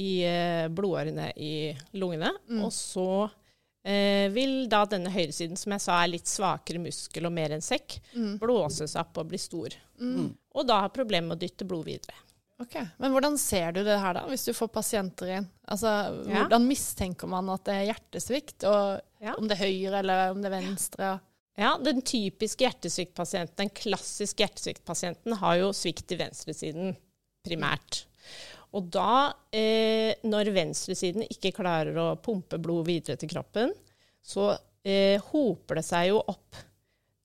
i 0.00 0.22
eh, 0.24 0.68
blodårene 0.72 1.30
i 1.36 1.52
lungene. 1.98 2.30
Mm. 2.48 2.64
Og 2.64 2.72
så 2.72 3.06
eh, 3.84 4.28
vil 4.32 4.68
da 4.70 4.84
denne 4.86 5.10
høyresiden, 5.12 5.56
som 5.58 5.72
jeg 5.74 5.82
sa 5.84 6.00
er 6.04 6.12
litt 6.14 6.30
svakere 6.30 6.78
muskel 6.82 7.26
og 7.26 7.32
mer 7.34 7.50
enn 7.56 7.64
sekk, 7.64 7.98
Mm. 8.14 8.38
blåse 8.38 8.86
seg 8.88 9.00
opp 9.00 9.18
og 9.18 9.28
bli 9.32 9.38
stor. 9.38 9.74
Mm. 10.00 10.30
Og 10.54 10.66
da 10.68 10.80
har 10.84 10.88
problemer 10.94 11.28
med 11.32 11.38
å 11.38 11.42
dytte 11.46 11.66
blod 11.68 11.84
videre. 11.86 12.14
Ok, 12.60 12.76
Men 12.98 13.10
hvordan 13.10 13.36
ser 13.38 13.72
du 13.72 13.82
det 13.82 13.98
her, 13.98 14.14
da, 14.14 14.20
hvis 14.30 14.44
du 14.46 14.52
får 14.54 14.68
pasienter 14.70 15.26
inn? 15.38 15.48
Altså, 15.66 15.88
Ja. 16.28 16.44
Hvordan 16.44 16.66
mistenker 16.68 17.26
man 17.26 17.48
at 17.50 17.64
det 17.64 17.74
er 17.74 17.88
hjertesvikt, 17.92 18.62
og 18.64 19.00
Ja. 19.20 19.34
om 19.36 19.48
det 19.48 19.58
er 19.58 19.64
høyre 19.66 19.98
eller 19.98 20.30
om 20.30 20.42
det 20.42 20.52
er 20.52 20.60
venstre? 20.60 21.20
Ja, 21.58 21.76
den 21.76 22.00
typiske 22.02 22.64
hjertesviktpasienten, 22.64 23.56
den 23.56 23.68
klassiske 23.70 24.44
hjertesviktpasienten, 24.46 25.34
har 25.36 25.56
jo 25.58 25.72
svikt 25.72 26.12
i 26.12 26.16
venstresiden 26.16 26.96
primært. 27.44 28.04
Og 28.72 28.88
da, 28.92 29.32
eh, 29.52 30.14
når 30.24 30.52
venstresiden 30.54 31.26
ikke 31.28 31.52
klarer 31.58 31.96
å 32.00 32.10
pumpe 32.22 32.58
blod 32.62 32.86
videre 32.88 33.18
til 33.20 33.28
kroppen, 33.28 33.72
så 34.24 34.52
eh, 34.84 35.20
hoper 35.32 35.80
det 35.80 35.84
seg 35.86 36.08
jo 36.12 36.22
opp 36.32 36.56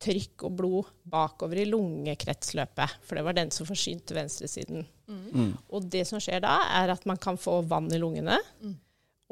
trykk 0.04 0.44
og 0.46 0.58
blod 0.60 0.90
bakover 1.10 1.64
i 1.64 1.70
lungekretsløpet, 1.70 3.00
for 3.02 3.18
det 3.18 3.24
var 3.26 3.38
den 3.38 3.50
som 3.54 3.66
forsynte 3.66 4.14
venstresiden. 4.18 4.84
Mm. 5.08 5.54
Og 5.74 5.88
det 5.90 6.04
som 6.10 6.22
skjer 6.22 6.44
da, 6.44 6.60
er 6.82 6.92
at 6.94 7.08
man 7.10 7.18
kan 7.22 7.40
få 7.40 7.62
vann 7.66 7.88
i 7.96 8.02
lungene 8.02 8.38
Mm. 8.62 8.76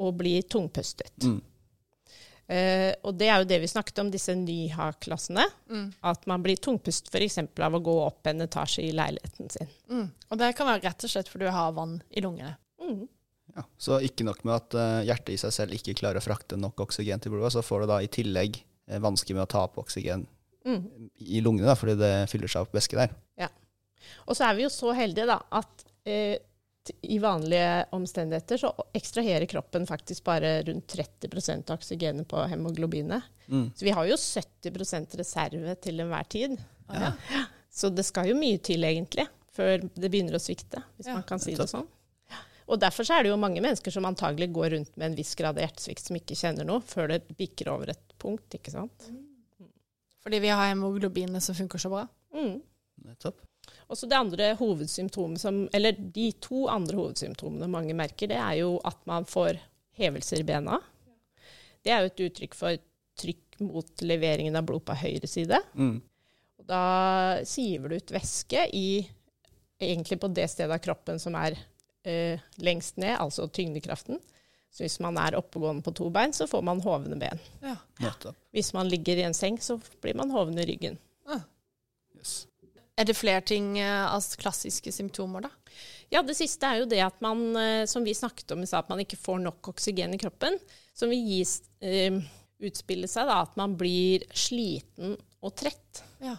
og 0.02 0.16
bli 0.18 0.40
tungpustet. 0.42 1.14
Mm. 1.22 1.38
Eh, 2.46 2.92
og 3.02 3.16
det 3.18 3.28
er 3.30 3.42
jo 3.42 3.48
det 3.50 3.58
vi 3.64 3.70
snakket 3.70 3.98
om, 4.02 4.12
disse 4.12 4.34
NYHA-klassene. 4.38 5.46
Mm. 5.70 5.88
At 6.12 6.28
man 6.30 6.44
blir 6.44 6.60
tungpust 6.62 7.10
f.eks. 7.10 7.40
av 7.42 7.78
å 7.78 7.82
gå 7.82 7.96
opp 8.04 8.30
en 8.30 8.44
etasje 8.46 8.86
i 8.86 8.94
leiligheten 8.94 9.50
sin. 9.52 9.74
Mm. 9.90 10.06
Og 10.30 10.40
det 10.42 10.52
kan 10.58 10.70
være 10.70 10.84
rett 10.86 11.08
og 11.08 11.12
slett 11.12 11.30
fordi 11.32 11.48
du 11.48 11.54
har 11.56 11.74
vann 11.76 11.98
i 12.10 12.22
lungene. 12.24 12.54
Mm. 12.82 13.04
Ja. 13.56 13.66
Så 13.80 13.98
ikke 14.04 14.26
nok 14.26 14.42
med 14.44 14.58
at 14.58 14.76
uh, 14.76 15.02
hjertet 15.06 15.34
i 15.34 15.40
seg 15.40 15.54
selv 15.54 15.76
ikke 15.76 15.96
klarer 15.96 16.20
å 16.20 16.24
frakte 16.24 16.58
nok 16.60 16.82
oksygen 16.84 17.22
til 17.22 17.32
blodet, 17.32 17.54
så 17.56 17.64
får 17.64 17.84
du 17.84 17.92
da 17.94 18.00
i 18.04 18.10
tillegg 18.12 18.58
uh, 18.60 18.98
vansker 19.02 19.36
med 19.36 19.46
å 19.46 19.52
ta 19.56 19.66
opp 19.68 19.80
oksygen 19.84 20.26
Mm. 20.66 20.82
i 21.22 21.38
lungene, 21.38 21.68
da, 21.68 21.76
fordi 21.78 21.94
det 22.00 22.08
fyller 22.26 22.50
seg 22.50 22.64
opp 22.66 22.72
væske 22.74 22.98
der. 22.98 23.12
Og 24.26 24.36
så 24.36 24.48
er 24.48 24.56
vi 24.58 24.64
jo 24.66 24.70
så 24.72 24.92
heldige 24.96 25.28
da, 25.28 25.38
at 25.54 25.84
eh, 26.06 26.38
i 27.02 27.18
vanlige 27.22 27.86
omstendigheter 27.96 28.60
så 28.60 28.70
ekstraherer 28.96 29.46
kroppen 29.50 29.86
faktisk 29.88 30.24
bare 30.24 30.62
rundt 30.66 30.94
30% 30.94 31.70
av 31.70 31.80
oksygenet 31.80 32.28
på 32.28 32.44
hemoglobinet. 32.50 33.22
Mm. 33.46 33.70
Så 33.76 33.84
vi 33.84 33.94
har 33.96 34.08
jo 34.08 34.16
70% 34.16 35.16
reserve 35.20 35.74
til 35.82 36.00
enhver 36.04 36.28
tid. 36.30 36.56
Ja. 36.92 37.12
Så 37.72 37.90
det 37.92 38.06
skal 38.08 38.30
jo 38.30 38.38
mye 38.38 38.58
til 38.64 38.84
egentlig, 38.88 39.26
før 39.52 39.82
det 39.84 40.08
begynner 40.08 40.38
å 40.38 40.42
svikte, 40.42 40.80
hvis 40.96 41.10
Ja, 41.10 41.18
man 41.18 41.26
kan 41.28 41.42
si 41.42 41.54
det 41.56 41.68
sånn. 41.70 41.88
Og 42.66 42.80
derfor 42.82 43.06
så 43.06 43.14
er 43.14 43.22
det 43.22 43.30
jo 43.30 43.38
mange 43.38 43.62
mennesker 43.62 43.94
som 43.94 44.08
antagelig 44.08 44.48
går 44.54 44.72
rundt 44.74 44.96
med 44.96 45.12
en 45.12 45.16
viss 45.18 45.36
grad 45.38 45.54
av 45.54 45.62
hjertesvikt 45.62 46.08
som 46.08 46.16
ikke 46.18 46.38
kjenner 46.38 46.66
noe, 46.66 46.82
før 46.82 47.12
det 47.12 47.20
bikker 47.38 47.70
over 47.70 47.92
et 47.92 48.14
punkt, 48.18 48.48
ikke 48.58 48.74
sant. 48.74 49.10
Fordi 50.26 50.40
vi 50.42 50.50
har 50.50 50.72
hemoglobinet 50.72 51.44
som 51.44 51.54
funker 51.54 51.78
så 51.78 51.92
bra. 51.92 52.06
Mm. 52.34 52.56
Nettopp. 53.06 53.38
Og 53.86 53.98
så 53.98 54.08
det 54.10 54.18
andre 54.18 54.50
hovedsymptomet 54.58 55.40
som, 55.40 55.64
eller 55.76 55.96
de 55.96 56.30
to 56.42 56.66
andre 56.70 56.98
hovedsymptomene 56.98 57.68
mange 57.70 57.94
merker, 57.96 58.30
det 58.30 58.38
er 58.40 58.60
jo 58.62 58.76
at 58.86 58.98
man 59.08 59.26
får 59.28 59.60
hevelser 59.96 60.42
i 60.42 60.46
bena. 60.46 60.80
Det 61.84 61.94
er 61.94 62.02
jo 62.02 62.10
et 62.10 62.24
uttrykk 62.26 62.56
for 62.58 62.78
trykk 63.16 63.60
mot 63.64 64.02
leveringen 64.04 64.58
av 64.58 64.66
blod 64.68 64.84
på 64.84 64.96
høyre 64.98 65.28
side. 65.30 65.60
Mm. 65.78 66.00
Og 66.60 66.66
da 66.68 66.82
siver 67.48 67.92
det 67.92 68.02
ut 68.02 68.16
væske 68.16 68.66
i, 68.76 68.88
egentlig 69.80 70.18
på 70.20 70.32
det 70.34 70.48
stedet 70.52 70.74
av 70.74 70.82
kroppen 70.82 71.20
som 71.22 71.36
er 71.38 71.56
eh, 72.04 72.42
lengst 72.60 72.98
ned, 73.00 73.14
altså 73.22 73.48
tyngdekraften. 73.48 74.20
Så 74.76 74.84
hvis 74.84 74.98
man 75.00 75.16
er 75.16 75.38
oppegående 75.38 75.84
på 75.86 75.94
to 75.96 76.10
bein, 76.12 76.34
så 76.36 76.44
får 76.50 76.64
man 76.66 76.82
hovne 76.84 77.16
ben. 77.16 77.40
Ja. 77.62 77.78
Hvis 78.52 78.74
man 78.76 78.90
ligger 78.92 79.16
i 79.16 79.24
en 79.24 79.36
seng, 79.36 79.56
så 79.62 79.78
blir 80.02 80.18
man 80.18 80.34
hoven 80.34 80.58
i 80.60 80.66
ryggen. 80.68 80.98
Yes. 82.18 82.46
Er 82.96 83.04
det 83.04 83.16
flere 83.18 83.42
ting 83.44 83.74
av 83.82 84.14
altså 84.16 84.38
klassiske 84.40 84.92
symptomer, 84.94 85.44
da? 85.44 85.50
Ja, 86.12 86.22
det 86.24 86.36
siste 86.38 86.64
er 86.68 86.80
jo 86.80 86.86
det 86.88 87.02
at 87.04 87.18
man, 87.20 87.42
eh, 87.60 87.84
som 87.90 88.04
vi 88.06 88.14
snakket 88.16 88.54
om 88.54 88.62
i 88.62 88.66
stad, 88.66 88.84
at 88.86 88.88
man 88.92 89.02
ikke 89.02 89.18
får 89.20 89.40
nok 89.42 89.68
oksygen 89.74 90.14
i 90.14 90.20
kroppen. 90.22 90.56
Som 90.96 91.10
vil 91.12 91.20
gi, 91.26 91.40
eh, 91.84 92.16
utspille 92.62 93.08
seg 93.10 93.26
da, 93.28 93.42
at 93.42 93.56
man 93.60 93.74
blir 93.76 94.24
sliten 94.32 95.16
og 95.44 95.54
trett. 95.60 96.02
Ja. 96.24 96.36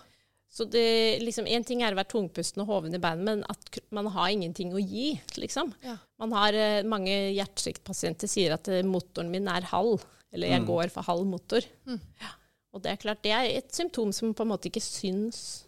Så 0.50 0.65
det, 0.65 1.20
liksom, 1.22 1.46
En 1.46 1.63
ting 1.63 1.84
er 1.84 1.93
å 1.93 2.00
være 2.00 2.10
tungpusten 2.10 2.63
og 2.63 2.67
hoven 2.72 2.96
i 2.96 2.98
beina, 2.98 3.22
men 3.22 3.43
at 3.48 3.78
man 3.93 4.08
har 4.08 4.30
ingenting 4.34 4.72
å 4.74 4.82
gi, 4.82 5.22
liksom. 5.38 5.76
Ja. 5.84 5.98
Man 6.17 6.32
har, 6.32 6.54
eh, 6.54 6.82
mange 6.82 7.13
hjertesviktpasienter 7.36 8.28
sier 8.28 8.54
at 8.54 8.67
eh, 8.70 8.82
motoren 8.82 9.30
min 9.30 9.48
er 9.48 9.62
halv, 9.62 10.02
eller 10.34 10.48
jeg 10.48 10.62
Mm. 10.62 10.67
går 10.67 10.89
for 10.89 11.04
halv 11.04 11.26
motor. 11.28 11.62
Mm. 11.86 12.00
Ja. 12.20 12.32
Og 12.74 12.82
det 12.82 12.91
er 12.91 12.98
klart, 12.98 13.22
det 13.22 13.32
er 13.32 13.58
et 13.58 13.70
symptom 13.72 14.12
som 14.12 14.34
på 14.34 14.41
en 14.41 14.50
måte 14.50 14.72
ikke 14.72 14.82
syns 14.82 15.65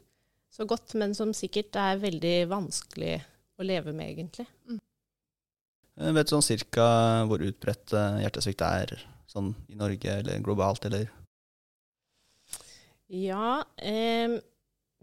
så 0.59 0.67
godt, 0.67 0.93
men 0.99 1.15
som 1.15 1.31
sikkert 1.35 1.77
er 1.79 2.01
veldig 2.01 2.35
vanskelig 2.51 3.15
å 3.59 3.65
leve 3.67 3.93
med, 3.95 4.11
egentlig. 4.11 4.47
Eh, 5.99 6.11
Vet 6.15 6.27
du 6.27 6.35
sånn 6.35 6.45
cirka 6.45 6.85
hvor 7.29 7.43
utbredt 7.43 7.95
eh, 7.95 8.21
hjertesvikt 8.25 8.65
er 8.67 8.95
sånn 9.29 9.53
i 9.71 9.77
Norge 9.79 10.19
eller 10.19 10.43
globalt, 10.43 10.87
eller? 10.89 11.07
Ja, 13.09 13.61
eh, 13.77 14.35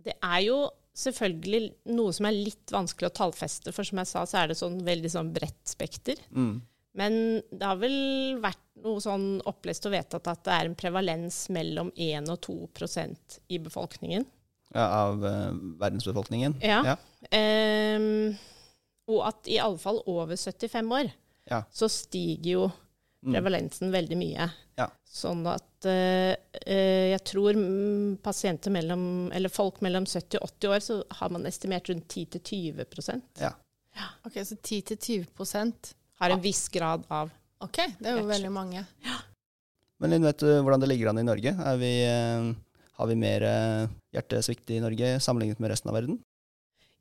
det 0.04 0.16
er 0.20 0.40
jo 0.44 0.58
selvfølgelig 0.96 1.62
noe 1.92 2.12
som 2.16 2.28
er 2.28 2.36
litt 2.36 2.72
vanskelig 2.72 3.10
å 3.10 3.16
tallfeste, 3.16 3.72
for 3.74 3.86
som 3.86 4.00
jeg 4.00 4.12
sa, 4.12 4.24
så 4.28 4.40
er 4.42 4.52
det 4.52 4.60
sånn 4.60 4.78
veldig 4.84 5.12
sånn 5.12 5.32
bredt 5.34 5.60
spekter. 5.68 6.20
Mm. 6.32 6.60
Men 6.96 7.18
det 7.50 7.64
har 7.64 7.76
vel 7.80 8.38
vært 8.40 8.62
noe 8.84 9.00
sånn 9.04 9.42
opplest 9.48 9.84
og 9.88 9.92
vedtatt 9.92 10.30
at 10.32 10.44
det 10.46 10.54
er 10.54 10.68
en 10.68 10.78
prevalens 10.78 11.42
mellom 11.52 11.90
1 11.92 12.30
og 12.32 12.40
2 12.46 12.56
prosent 12.76 13.40
i 13.52 13.60
befolkningen. 13.60 14.24
Ja, 14.76 14.86
av 15.08 15.24
eh, 15.24 15.52
verdensbefolkningen? 15.80 16.58
Ja. 16.62 16.82
Ja. 16.92 16.96
Em, 17.36 18.36
og 19.08 19.22
at 19.28 19.48
i 19.50 19.58
alle 19.62 19.78
fall 19.80 20.02
over 20.10 20.36
75 20.36 20.92
år 21.00 21.12
Ja. 21.50 21.62
så 21.72 21.88
stiger 21.90 22.50
jo 22.52 22.66
Mm. 23.26 23.32
prevalensen 23.32 23.90
veldig 23.90 24.16
mye. 24.20 24.44
Ja. 24.78 24.84
Sånn 25.08 25.40
at 25.50 25.86
eh, 25.88 26.36
eh, 26.66 27.10
jeg 27.10 27.22
tror 27.24 27.56
mm, 27.56 28.18
pasienter 28.22 28.70
mellom, 28.70 29.32
eller 29.34 29.48
folk 29.50 29.80
mellom 29.82 30.04
70 30.06 30.36
og 30.38 30.50
80 30.60 30.68
år, 30.68 30.82
så 30.84 30.98
har 31.18 31.32
man 31.34 31.46
estimert 31.48 31.88
rundt 31.90 32.06
10-20 32.12 32.84
prosent. 32.92 33.24
Ja. 33.40 33.50
Ok, 34.26 34.34
Så 34.44 34.54
10-20% 34.60 35.94
Har 36.20 36.30
en 36.30 36.40
viss 36.44 36.68
grad 36.68 37.04
av 37.08 37.30
Ok, 37.64 37.78
det 37.98 38.06
er 38.12 38.18
jo 38.20 38.26
veldig 38.28 38.50
mange. 38.52 38.84
Ja. 39.02 39.16
Men 39.98 40.10
Linn, 40.12 40.22
vet 40.28 40.38
du 40.44 40.46
hvordan 40.60 40.80
det 40.82 40.88
ligger 40.90 41.08
an 41.08 41.18
i 41.18 41.24
Norge? 41.24 41.54
Er 41.56 41.76
vi, 41.80 41.90
eh, 42.04 42.50
har 42.96 43.10
vi 43.10 43.16
mer 43.20 43.44
eh, 43.44 43.88
hjertesvikt 44.16 44.70
i 44.76 44.80
Norge 44.82 45.16
sammenlignet 45.20 45.60
med 45.62 45.72
resten 45.72 45.90
av 45.92 45.98
verden? 45.98 46.20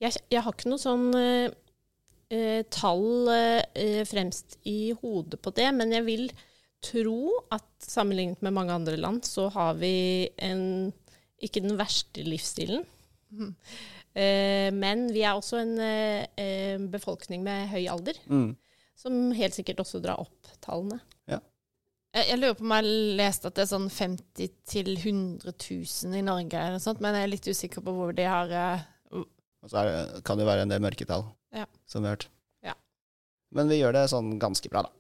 Jeg, 0.03 0.17
jeg 0.31 0.43
har 0.43 0.51
ikke 0.55 0.71
noe 0.71 0.81
sånn 0.81 1.07
eh, 1.15 1.53
eh, 2.35 2.61
tall 2.73 3.31
eh, 3.31 4.01
fremst 4.09 4.57
i 4.67 4.91
hodet 4.99 5.39
på 5.43 5.53
det, 5.55 5.69
men 5.77 5.95
jeg 5.95 6.05
vil 6.07 6.25
tro 6.85 7.31
at 7.55 7.65
sammenlignet 7.81 8.43
med 8.45 8.53
mange 8.53 8.75
andre 8.75 8.97
land, 8.99 9.23
så 9.25 9.47
har 9.55 9.77
vi 9.79 10.27
en, 10.43 10.91
ikke 11.41 11.63
den 11.65 11.79
verste 11.79 12.25
livsstilen. 12.27 12.85
Mm. 13.33 13.53
Eh, 14.15 14.69
men 14.71 15.09
vi 15.11 15.25
er 15.27 15.35
også 15.35 15.57
en 15.59 15.73
eh, 15.83 16.77
befolkning 16.87 17.41
med 17.43 17.65
høy 17.67 17.81
alder, 17.91 18.15
Mm. 18.31 18.53
som 18.95 19.17
helt 19.35 19.57
sikkert 19.57 19.81
også 19.83 19.99
drar 19.99 20.21
opp 20.23 20.53
tallene. 20.63 21.01
Jeg, 22.15 22.29
jeg 22.29 22.39
lurer 22.39 22.55
på 22.55 22.63
om 22.63 22.71
jeg 22.71 22.83
har 22.83 23.15
lest 23.19 23.47
at 23.47 23.57
det 23.57 23.65
er 23.65 23.71
sånn 23.73 23.89
50 23.91 24.51
000-100 24.71 25.51
000 25.51 26.15
i 26.15 26.23
Norge, 26.23 26.59
eller 26.59 26.77
noe 26.77 26.83
sånt, 26.83 27.01
men 27.03 27.17
jeg 27.17 27.27
er 27.27 27.31
litt 27.33 27.49
usikker 27.51 27.83
på 27.83 27.95
hvor 27.97 28.15
de 28.15 28.27
har 28.29 28.53
uh, 28.55 28.85
Og 29.19 29.71
så 29.71 29.83
det, 29.83 30.23
kan 30.27 30.39
det 30.39 30.45
jo 30.45 30.51
være 30.51 30.63
en 30.67 30.71
del 30.71 30.83
mørketall, 30.85 31.25
Ja. 31.55 31.65
som 31.89 32.03
vi 32.03 32.09
har 32.09 32.15
hørt. 32.15 32.29
Ja. 32.63 32.75
Men 33.55 33.71
vi 33.71 33.81
gjør 33.81 33.97
det 33.97 34.05
sånn 34.13 34.37
ganske 34.39 34.71
bra, 34.71 34.85
da. 34.87 34.93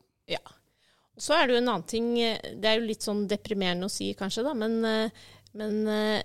Og 1.15 1.23
så 1.23 1.37
er 1.37 1.47
det 1.47 1.53
jo 1.55 1.59
en 1.61 1.69
annen 1.71 1.87
ting, 1.87 2.07
eh, 2.19 2.41
det 2.59 2.67
er 2.67 2.81
jo 2.81 2.89
litt 2.89 3.05
sånn 3.05 3.21
deprimerende 3.31 3.87
å 3.87 3.91
si 3.93 4.09
kanskje, 4.19 4.43
da, 4.43 4.51
men, 4.51 4.73
eh, 4.83 5.21
men 5.55 5.77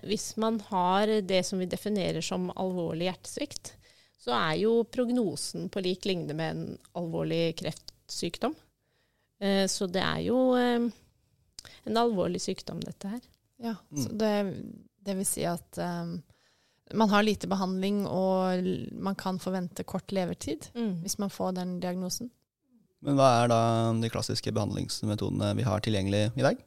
hvis 0.03 0.33
man 0.43 0.57
har 0.73 1.13
det 1.23 1.45
som 1.47 1.61
vi 1.63 1.69
definerer 1.71 2.25
som 2.27 2.49
alvorlig 2.59 3.07
hjertesvikt, 3.07 3.77
så 4.19 4.35
er 4.35 4.57
jo 4.65 4.73
prognosen 4.91 5.69
på 5.71 5.85
lik 5.85 6.09
lignende 6.11 6.35
med 6.35 6.57
en 6.57 6.65
alvorlig 6.99 7.55
kreftsykdom. 7.63 8.57
Eh, 9.41 9.67
Så 9.67 9.87
det 9.91 10.03
er 10.05 10.21
jo 10.27 10.55
eh, 10.57 10.89
en 11.87 11.97
alvorlig 11.97 12.41
sykdom, 12.45 12.81
dette 12.85 13.09
her. 13.09 13.21
Ja, 13.61 13.75
Mm. 13.93 14.03
så 14.05 14.17
det, 14.17 14.35
det 15.05 15.17
vil 15.17 15.27
si 15.29 15.43
at 15.45 15.79
um, 15.79 16.23
man 16.95 17.09
har 17.13 17.23
lite 17.23 17.47
behandling, 17.49 18.07
og 18.07 18.65
man 18.93 19.15
kan 19.15 19.39
forvente 19.39 19.85
kort 19.85 20.11
levetid 20.13 20.71
hvis 20.75 21.19
man 21.19 21.29
får 21.31 21.53
den 21.59 21.79
diagnosen. 21.81 22.31
Men 23.03 23.17
hva 23.17 23.29
er 23.45 23.49
da 23.49 23.61
de 24.01 24.09
klassiske 24.13 24.53
behandlingsmetodene 24.53 25.55
vi 25.57 25.63
har 25.65 25.81
tilgjengelig 25.81 26.33
i 26.37 26.43
dag? 26.45 26.59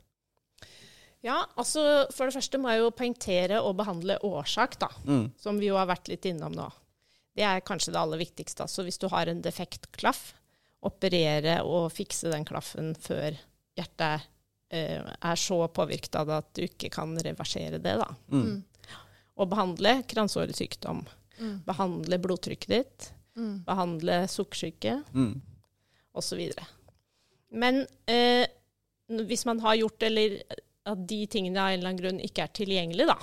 Ja, 1.24 1.46
altså 1.56 1.84
for 2.12 2.28
det 2.28 2.36
første 2.36 2.60
må 2.60 2.70
jeg 2.74 2.82
jo 2.84 2.90
poengtere 2.92 3.62
og 3.64 3.78
behandle 3.80 4.18
årsak, 4.28 4.78
da. 4.82 4.90
Mm. 5.08 5.32
som 5.40 5.60
vi 5.60 5.70
jo 5.70 5.78
har 5.80 5.88
vært 5.88 6.10
litt 6.12 6.26
innom 6.26 6.52
nå. 6.58 6.70
Det 7.36 7.44
er 7.48 7.62
kanskje 7.66 7.94
det 7.94 8.02
aller 8.02 8.20
viktigste. 8.22 8.66
Altså 8.68 8.84
hvis 8.86 9.00
du 9.00 9.08
har 9.10 9.28
en 9.32 9.42
defekt 9.42 9.88
klaff, 9.96 10.34
operere 10.88 11.62
og 11.66 11.92
fikse 11.96 12.32
den 12.34 12.46
klaffen 12.48 12.94
før 13.00 13.36
hjertet 13.78 14.26
eh, 14.74 15.00
er 15.02 15.40
så 15.40 15.62
påvirket 15.74 16.16
av 16.20 16.30
det 16.30 16.40
at 16.42 16.52
du 16.58 16.64
ikke 16.68 16.92
kan 16.94 17.16
reversere 17.26 17.80
det. 17.82 17.96
Da. 18.02 18.10
Mm. 18.34 18.64
Og 19.40 19.50
behandle 19.50 19.96
kransåresykdom. 20.12 21.04
Mm. 21.40 21.56
Behandle 21.66 22.20
blodtrykket 22.22 22.74
ditt. 22.76 23.10
Mm. 23.40 23.64
Behandle 23.66 24.24
sukkersyke 24.30 25.00
Mm. 25.14 25.42
osv. 26.14 26.42
Men 27.54 27.86
eh, 28.10 28.46
hvis 29.08 29.46
man 29.46 29.60
har 29.64 29.80
gjort 29.80 30.04
eller 30.06 30.40
at 30.86 31.08
de 31.08 31.24
tingene 31.32 31.62
av 31.62 31.72
en 31.72 31.80
eller 31.80 31.90
annen 31.94 32.02
grunn 32.02 32.22
ikke 32.22 32.44
er 32.46 32.54
tilgjengelige, 32.54 33.08
da, 33.10 33.18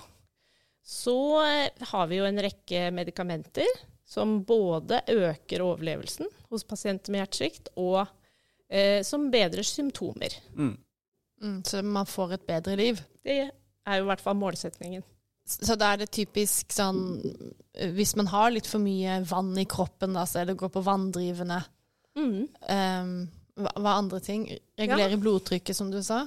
så 0.86 1.16
eh, 1.44 1.86
har 1.92 2.10
vi 2.10 2.18
jo 2.18 2.26
en 2.26 2.42
rekke 2.42 2.88
medikamenter 2.96 3.68
som 4.10 4.40
både 4.46 5.02
øker 5.06 5.62
overlevelsen 5.62 6.28
hos 6.50 6.66
pasienter 6.66 7.14
med 7.14 7.22
hjertesvikt, 7.22 7.70
og 7.78 8.02
eh, 8.66 9.04
som 9.06 9.28
bedrer 9.30 9.66
symptomer. 9.66 10.34
Mm. 10.56 10.74
Mm, 11.40 11.60
så 11.64 11.82
man 11.86 12.08
får 12.10 12.34
et 12.36 12.46
bedre 12.48 12.76
liv. 12.76 13.00
Det 13.22 13.38
er 13.46 14.00
jo 14.00 14.04
i 14.04 14.10
hvert 14.10 14.24
fall 14.24 14.38
målsetningen. 14.40 15.04
Så 15.50 15.74
da 15.78 15.94
er 15.94 16.02
det 16.02 16.12
typisk 16.14 16.70
sånn 16.70 17.00
eh, 17.74 17.90
Hvis 17.96 18.12
man 18.18 18.28
har 18.30 18.52
litt 18.52 18.68
for 18.70 18.82
mye 18.82 19.20
vann 19.26 19.54
i 19.58 19.66
kroppen, 19.66 20.14
da, 20.18 20.26
så 20.28 20.42
er 20.42 20.50
det 20.50 20.58
å 20.58 20.62
gå 20.64 20.70
på 20.74 20.82
vanndrivende. 20.86 21.60
Mm. 22.18 22.42
Um, 22.66 23.14
hva, 23.62 23.72
hva 23.78 23.96
andre 24.02 24.20
ting? 24.24 24.44
Regulere 24.78 25.18
blodtrykket, 25.22 25.76
som 25.76 25.90
du 25.92 26.00
sa. 26.06 26.24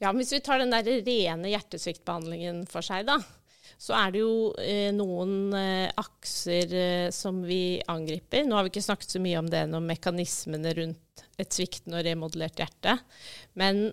Ja, 0.00 0.10
men 0.10 0.22
Hvis 0.22 0.34
vi 0.34 0.42
tar 0.44 0.60
den 0.60 0.72
der 0.72 0.88
rene 1.06 1.52
hjertesviktbehandlingen 1.52 2.64
for 2.70 2.84
seg, 2.84 3.06
da, 3.08 3.20
så 3.78 3.94
er 3.98 4.14
det 4.14 4.22
jo 4.22 4.34
eh, 4.58 4.90
noen 4.96 5.52
eh, 5.56 5.90
akser 6.00 6.74
eh, 6.74 7.08
som 7.14 7.42
vi 7.46 7.80
angriper. 7.90 8.46
Nå 8.46 8.56
har 8.56 8.66
vi 8.66 8.72
ikke 8.74 8.84
snakket 8.88 9.14
så 9.16 9.22
mye 9.22 9.38
om 9.40 9.50
det 9.50 9.64
enn 9.66 9.76
om 9.78 9.86
mekanismene 9.90 10.72
rundt 10.78 11.24
et 11.40 11.52
sviktende 11.56 12.00
og 12.00 12.06
remodellert 12.08 12.58
hjerte. 12.60 12.96
Men 13.60 13.86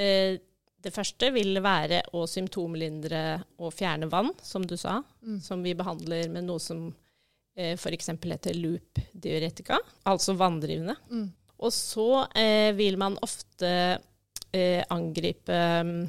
eh, 0.00 0.38
det 0.82 0.90
første 0.94 1.28
vil 1.30 1.60
være 1.62 2.00
å 2.18 2.24
symptomlindre 2.26 3.20
og 3.62 3.70
fjerne 3.76 4.08
vann, 4.10 4.32
som 4.42 4.64
du 4.66 4.74
sa, 4.76 5.02
Mm. 5.22 5.36
som 5.40 5.60
vi 5.62 5.76
behandler 5.78 6.26
med 6.34 6.48
noe 6.48 6.58
som 6.58 6.88
eh, 7.54 7.76
f.eks. 7.78 8.08
heter 8.24 8.56
loop-diuretika, 8.58 9.78
altså 10.10 10.34
vanndrivende. 10.34 10.96
Mm. 11.12 11.28
Og 11.62 11.70
så 11.70 12.08
eh, 12.34 12.72
vil 12.74 12.96
man 12.98 13.14
ofte 13.22 13.70
eh, 14.50 14.82
angripe 14.90 15.54
mm, 15.86 16.00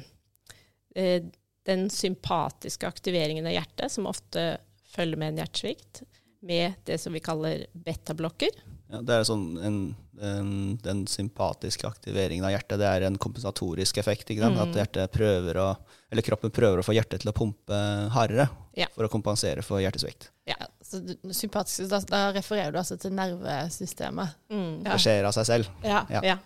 eh, 0.98 1.22
den 1.66 1.88
sympatiske 1.90 2.88
aktiveringen 2.88 3.46
av 3.48 3.54
hjertet, 3.56 3.92
som 3.92 4.06
ofte 4.10 4.58
følger 4.94 5.20
med 5.20 5.32
en 5.32 5.42
hjertesvikt, 5.44 6.02
med 6.44 6.74
det 6.84 6.98
som 7.00 7.14
vi 7.16 7.22
kaller 7.24 7.66
betablokker. 7.72 8.52
Ja, 8.92 9.00
det 9.00 9.14
er 9.16 9.24
sånn 9.26 9.46
en, 9.64 9.78
en, 10.20 10.50
den 10.84 11.06
sympatiske 11.08 11.88
aktiveringen 11.88 12.44
av 12.44 12.52
hjertet. 12.52 12.76
Det 12.82 12.90
er 12.90 13.06
en 13.08 13.16
kompensatorisk 13.18 13.96
effekt. 14.02 14.28
Ikke 14.30 14.44
sant? 14.44 14.58
Mm. 14.60 14.62
At 14.68 14.76
hjertet 14.82 15.14
prøver 15.16 15.58
å, 15.62 15.70
eller 16.12 16.26
kroppen 16.26 16.52
prøver 16.54 16.82
å 16.82 16.86
få 16.86 16.94
hjertet 16.94 17.24
til 17.24 17.32
å 17.32 17.36
pumpe 17.36 17.80
hardere 18.14 18.50
Ja. 18.76 18.90
for 18.92 19.08
å 19.08 19.10
kompensere 19.10 19.64
for 19.64 19.80
hjertesvikt. 19.80 20.28
Ja, 20.50 20.58
så 20.84 21.00
sympatisk, 21.32 21.88
da, 21.88 22.02
da 22.12 22.22
refererer 22.36 22.76
du 22.76 22.78
altså 22.82 23.00
til 23.00 23.16
nervesystemet. 23.16 24.36
Mm. 24.52 24.82
Ja. 24.84 24.90
Det 24.92 25.00
skjer 25.06 25.30
av 25.30 25.34
seg 25.38 25.48
selv. 25.48 25.72
Ja. 25.82 26.04
Ja. 26.12 26.36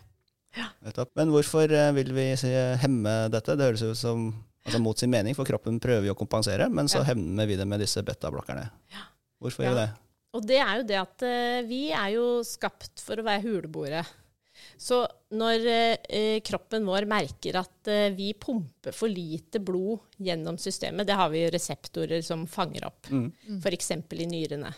Men 1.18 1.34
hvorfor 1.34 1.68
eh, 1.74 1.90
vil 1.98 2.14
vi 2.16 2.30
hemme 2.80 3.18
dette? 3.34 3.58
Det 3.58 3.66
høres 3.66 3.84
ut 3.84 3.98
som 3.98 4.30
altså, 4.68 4.80
mot 4.84 5.00
sin 5.00 5.10
mening, 5.10 5.34
for 5.36 5.48
kroppen 5.48 5.80
prøver 5.82 6.06
jo 6.10 6.14
å 6.14 6.18
kompensere, 6.20 6.68
men 6.70 6.86
så 6.88 7.00
Ja. 7.02 7.08
hemmer 7.14 7.46
vi 7.48 7.56
det 7.56 7.66
med 7.66 7.80
disse 7.80 8.02
betablokkerne. 8.04 8.68
Hvorfor 9.40 9.64
gjør 9.64 9.74
vi 9.74 9.80
det? 9.82 9.90
Og 10.36 10.44
det 10.46 10.58
er 10.60 10.72
jo 10.76 10.86
det 10.86 10.96
at 11.00 11.22
eh, 11.24 11.62
vi 11.66 11.82
er 11.96 12.10
jo 12.14 12.24
skapt 12.44 13.00
for 13.00 13.16
å 13.16 13.24
være 13.24 13.42
huleboere. 13.46 14.02
Så 14.78 15.06
når 15.32 15.64
eh, 16.10 16.40
kroppen 16.44 16.84
vår 16.86 17.06
merker 17.08 17.56
at 17.60 17.88
eh, 17.90 18.10
vi 18.14 18.32
pumper 18.34 18.92
for 18.94 19.08
lite 19.08 19.58
blod 19.62 20.00
gjennom 20.20 20.58
systemet, 20.58 21.06
det 21.06 21.14
har 21.16 21.30
vi 21.32 21.44
jo 21.44 21.52
reseptorer 21.54 22.22
som 22.26 22.44
fanger 22.46 22.84
opp, 22.90 23.06
Mm. 23.10 23.32
f.eks. 23.62 23.90
i 23.94 24.26
nyrene, 24.28 24.74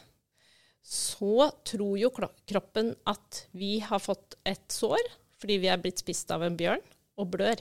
så 0.85 1.51
tror 1.67 1.99
jo 2.01 2.11
kroppen 2.15 2.95
at 3.11 3.43
vi 3.53 3.79
har 3.85 3.99
fått 4.01 4.37
et 4.49 4.69
sår 4.73 5.03
fordi 5.41 5.59
vi 5.63 5.69
er 5.73 5.81
blitt 5.81 5.99
spist 6.03 6.31
av 6.31 6.43
en 6.45 6.57
bjørn, 6.57 6.83
og 7.17 7.31
blør. 7.33 7.57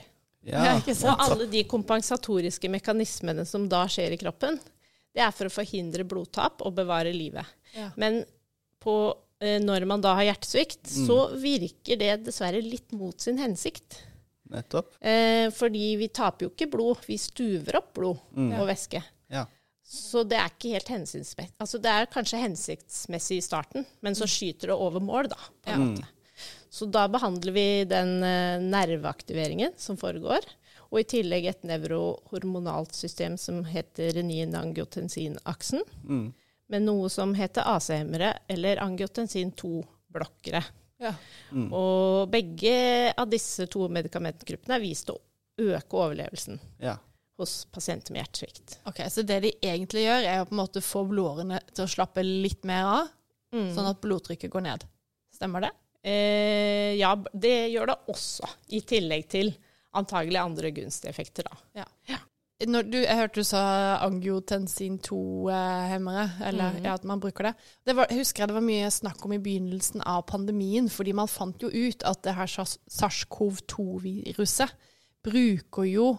Ja, 0.46 0.78
ikke 0.78 0.94
sant? 0.96 1.20
Og 1.20 1.30
alle 1.34 1.46
de 1.52 1.64
kompensatoriske 1.68 2.68
mekanismene 2.72 3.44
som 3.46 3.68
da 3.68 3.84
skjer 3.86 4.12
i 4.12 4.20
kroppen, 4.20 4.58
Det 5.12 5.20
er 5.24 5.32
for 5.34 5.46
å 5.46 5.50
forhindre 5.50 6.04
blodtap 6.06 6.60
og 6.62 6.76
bevare 6.76 7.10
livet. 7.12 7.44
Ja. 7.74 7.88
Men 7.96 8.24
på, 8.80 8.92
eh, 9.40 9.58
når 9.58 9.84
man 9.84 10.00
da 10.00 10.14
har 10.14 10.22
hjertesvikt, 10.22 10.84
Mm. 10.86 11.06
så 11.08 11.16
virker 11.34 11.98
det 11.98 12.24
dessverre 12.24 12.62
litt 12.62 12.92
mot 12.92 13.18
sin 13.20 13.36
hensikt. 13.36 14.04
Nettopp. 14.48 14.94
Eh, 15.02 15.50
fordi 15.50 15.96
vi 15.98 16.06
taper 16.08 16.46
jo 16.46 16.50
ikke 16.50 16.70
blod, 16.70 17.04
vi 17.06 17.16
stuver 17.18 17.74
opp 17.76 17.92
blod 17.94 18.20
Mm. 18.36 18.52
og 18.60 18.68
væske. 18.68 19.02
Ja. 19.30 19.46
Så 19.84 20.22
det 20.28 20.38
er 20.38 20.48
ikke 20.48 20.74
helt 20.74 20.86
hensiktsmessig. 20.88 21.50
Altså 21.60 21.82
det 21.82 21.90
er 21.90 22.06
kanskje 22.06 22.40
hensiktsmessig 22.46 23.38
i 23.38 23.40
starten, 23.40 23.84
men 24.02 24.14
så 24.14 24.22
skyter 24.30 24.68
det 24.70 24.78
over 24.78 25.00
mål, 25.00 25.28
da. 25.28 25.36
På 25.66 25.72
en 25.74 25.80
Mm. 25.80 25.96
måte. 25.96 26.06
Så 26.70 26.86
da 26.86 27.08
behandler 27.10 27.52
vi 27.52 27.64
den 27.90 28.22
eh, 28.22 28.60
nerveaktiveringen 28.62 29.72
som 29.76 29.96
foregår, 29.98 30.44
og 30.90 31.00
i 31.00 31.06
tillegg 31.06 31.46
et 31.50 31.64
nevrohormonalt 31.66 32.94
system 32.94 33.36
som 33.38 33.64
heter 33.66 34.12
renin-angiotensin-aksen, 34.18 35.82
Mm. 36.08 36.32
med 36.70 36.82
noe 36.82 37.08
som 37.10 37.34
heter 37.34 37.62
AC-hemmere 37.66 38.32
eller 38.48 38.76
angiotensin 38.82 39.50
2-blokkere. 39.52 40.62
Ja. 41.00 41.14
Mm. 41.52 41.72
Og 41.72 42.28
begge 42.30 43.12
av 43.18 43.26
disse 43.30 43.66
to 43.66 43.88
medikamentgruppene 43.88 44.76
er 44.76 44.80
vist 44.84 45.10
å 45.10 45.16
øke 45.58 45.96
overlevelsen 45.98 46.60
Ja. 46.78 46.96
hos 47.38 47.64
pasienter 47.72 48.12
med 48.12 48.22
hjertesvikt. 48.26 48.78
Ok, 48.86 48.98
Så 49.10 49.24
det 49.26 49.40
de 49.42 49.52
egentlig 49.62 50.04
gjør, 50.06 50.22
er 50.24 50.40
å 50.42 50.46
på 50.46 50.52
en 50.52 50.58
måte 50.66 50.80
få 50.80 51.06
blodårene 51.08 51.58
til 51.74 51.84
å 51.84 51.88
slappe 51.88 52.22
litt 52.22 52.64
mer 52.64 52.84
av, 52.84 53.08
Mm. 53.52 53.74
sånn 53.74 53.90
at 53.90 54.00
blodtrykket 54.00 54.50
går 54.50 54.62
ned. 54.62 54.84
Stemmer 55.34 55.60
det? 55.62 55.70
Eh, 56.04 56.94
ja, 56.98 57.14
det 57.32 57.70
gjør 57.74 57.86
det 57.92 57.96
også, 58.08 58.48
i 58.72 58.80
tillegg 58.80 59.26
til 59.28 59.50
antagelig 59.94 60.38
andre 60.40 60.70
gunstige 60.72 61.10
effekter, 61.10 61.44
da. 61.50 61.56
Når 62.60 62.82
du, 62.92 62.98
jeg 63.00 63.16
hørte 63.16 63.40
du 63.40 63.44
sa 63.48 63.60
angiotensin 64.04 64.98
2-hemmere, 65.00 66.26
eller 66.44 66.74
Mhm. 66.74 66.84
ja, 66.84 66.92
at 66.94 67.04
man 67.08 67.20
bruker 67.20 67.44
det. 67.48 67.54
det 67.86 67.94
var, 67.96 68.06
husker 68.12 68.42
jeg 68.42 68.48
det 68.48 68.54
var 68.54 68.60
mye 68.66 68.90
snakk 68.92 69.24
om 69.24 69.32
i 69.32 69.38
begynnelsen 69.38 70.02
av 70.04 70.26
pandemien, 70.28 70.88
fordi 70.92 71.12
man 71.16 71.26
fant 71.28 71.56
jo 71.62 71.68
ut 71.72 72.02
at 72.04 72.20
det 72.22 72.34
her 72.36 72.46
sars- 72.46 72.78
SARS-CoV-2-viruset 72.88 74.70
bruker 75.24 75.84
jo 75.88 76.10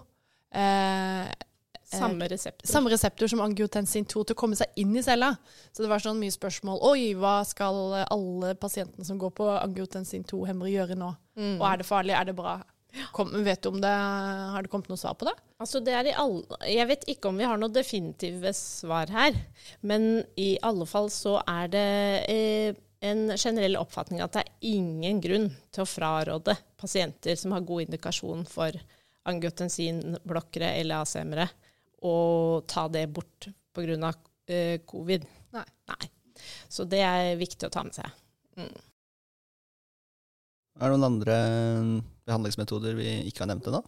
eh, 0.54 1.30
Samme 1.91 2.27
reseptor. 2.32 2.67
samme 2.67 2.91
reseptor 2.93 3.27
som 3.27 3.41
angiotensin 3.43 4.06
2 4.08 4.23
til 4.23 4.36
å 4.36 4.39
komme 4.39 4.56
seg 4.56 4.80
inn 4.80 4.93
i 4.95 5.04
cella. 5.04 5.34
Så 5.71 5.84
det 5.84 5.89
var 5.91 6.04
sånn 6.04 6.19
mye 6.21 6.34
spørsmål. 6.34 6.80
Oi, 6.88 7.12
hva 7.19 7.41
skal 7.47 7.82
alle 8.06 8.54
pasientene 8.60 9.08
som 9.08 9.19
går 9.19 9.34
på 9.36 9.47
angiotensin 9.58 10.23
2-hemmere 10.30 10.71
gjøre 10.71 10.99
nå? 10.99 11.12
Mm. 11.39 11.58
Og 11.58 11.65
er 11.67 11.82
det 11.82 11.88
farlig? 11.89 12.15
Er 12.15 12.30
det 12.30 12.38
bra? 12.38 12.62
Kom, 13.15 13.32
vet 13.43 13.62
du 13.63 13.69
om 13.69 13.82
det, 13.82 13.91
Har 14.51 14.63
det 14.63 14.71
kommet 14.71 14.89
noe 14.91 14.99
svar 14.99 15.15
på 15.19 15.27
det? 15.27 15.36
Altså 15.63 15.80
det 15.84 15.93
er 15.95 16.10
i 16.12 16.15
alle, 16.17 16.43
jeg 16.67 16.88
vet 16.89 17.06
ikke 17.13 17.30
om 17.30 17.38
vi 17.39 17.47
har 17.47 17.60
noe 17.60 17.71
definitive 17.71 18.51
svar 18.58 19.12
her, 19.13 19.36
men 19.86 20.25
i 20.39 20.56
alle 20.65 20.88
fall 20.89 21.08
så 21.13 21.38
er 21.47 21.69
det 21.71 21.91
eh, 22.34 22.80
en 23.06 23.32
generell 23.36 23.77
oppfatning 23.80 24.21
at 24.23 24.36
det 24.36 24.43
er 24.43 24.73
ingen 24.73 25.21
grunn 25.23 25.47
til 25.73 25.86
å 25.86 25.89
fraråde 25.89 26.58
pasienter 26.82 27.38
som 27.39 27.54
har 27.56 27.65
god 27.65 27.88
indikasjon 27.88 28.43
for 28.49 28.75
angiotensinblokkere 29.30 30.73
eller 30.82 31.06
ACM-ere, 31.06 31.47
å 32.02 32.16
ta 32.70 32.88
det 32.92 33.08
bort 33.14 33.50
pga. 33.76 34.14
Uh, 34.52 34.78
covid. 34.90 35.24
Nei. 35.54 36.10
Så 36.72 36.84
det 36.90 37.04
er 37.06 37.38
viktig 37.40 37.68
å 37.68 37.72
ta 37.74 37.84
med 37.86 37.96
seg. 37.96 38.10
Er 40.82 40.90
det 40.90 40.96
noen 40.96 41.08
andre 41.08 41.38
behandlingsmetoder 42.28 42.98
vi 42.98 43.10
ikke 43.30 43.46
har 43.46 43.52
nevnt 43.54 43.70
ennå? 43.70 43.84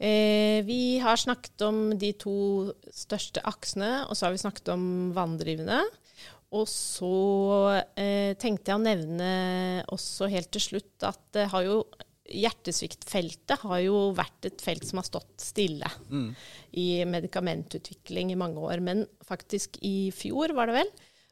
Eh, 0.00 0.64
vi 0.64 0.98
har 1.02 1.20
snakket 1.20 1.60
om 1.66 1.80
de 2.00 2.14
to 2.16 2.34
største 2.94 3.42
aksene, 3.44 4.06
og 4.06 4.16
så 4.16 4.26
har 4.26 4.32
vi 4.32 4.40
snakket 4.40 4.70
om 4.72 4.84
vanndrivende. 5.16 5.82
Og 6.56 6.64
så 6.70 7.10
eh, 8.00 8.32
tenkte 8.40 8.72
jeg 8.72 8.78
å 8.78 8.82
nevne 8.82 9.32
også 9.92 10.30
helt 10.32 10.50
til 10.54 10.64
slutt 10.64 11.06
at 11.06 11.20
det 11.36 11.50
har 11.52 11.66
jo 11.66 11.82
Hjertesviktfeltet 12.30 13.64
har 13.64 13.80
jo 13.82 14.10
vært 14.16 14.48
et 14.48 14.62
felt 14.62 14.86
som 14.86 15.00
har 15.00 15.08
stått 15.08 15.32
stille 15.42 15.90
Mm. 16.10 16.34
i 16.72 17.04
medikamentutvikling 17.04 18.32
i 18.32 18.38
mange 18.38 18.58
år. 18.58 18.80
Men 18.80 19.06
faktisk 19.26 19.78
i 19.82 20.10
fjor, 20.14 20.54
var 20.54 20.66
det 20.66 20.78
vel, 20.80 20.90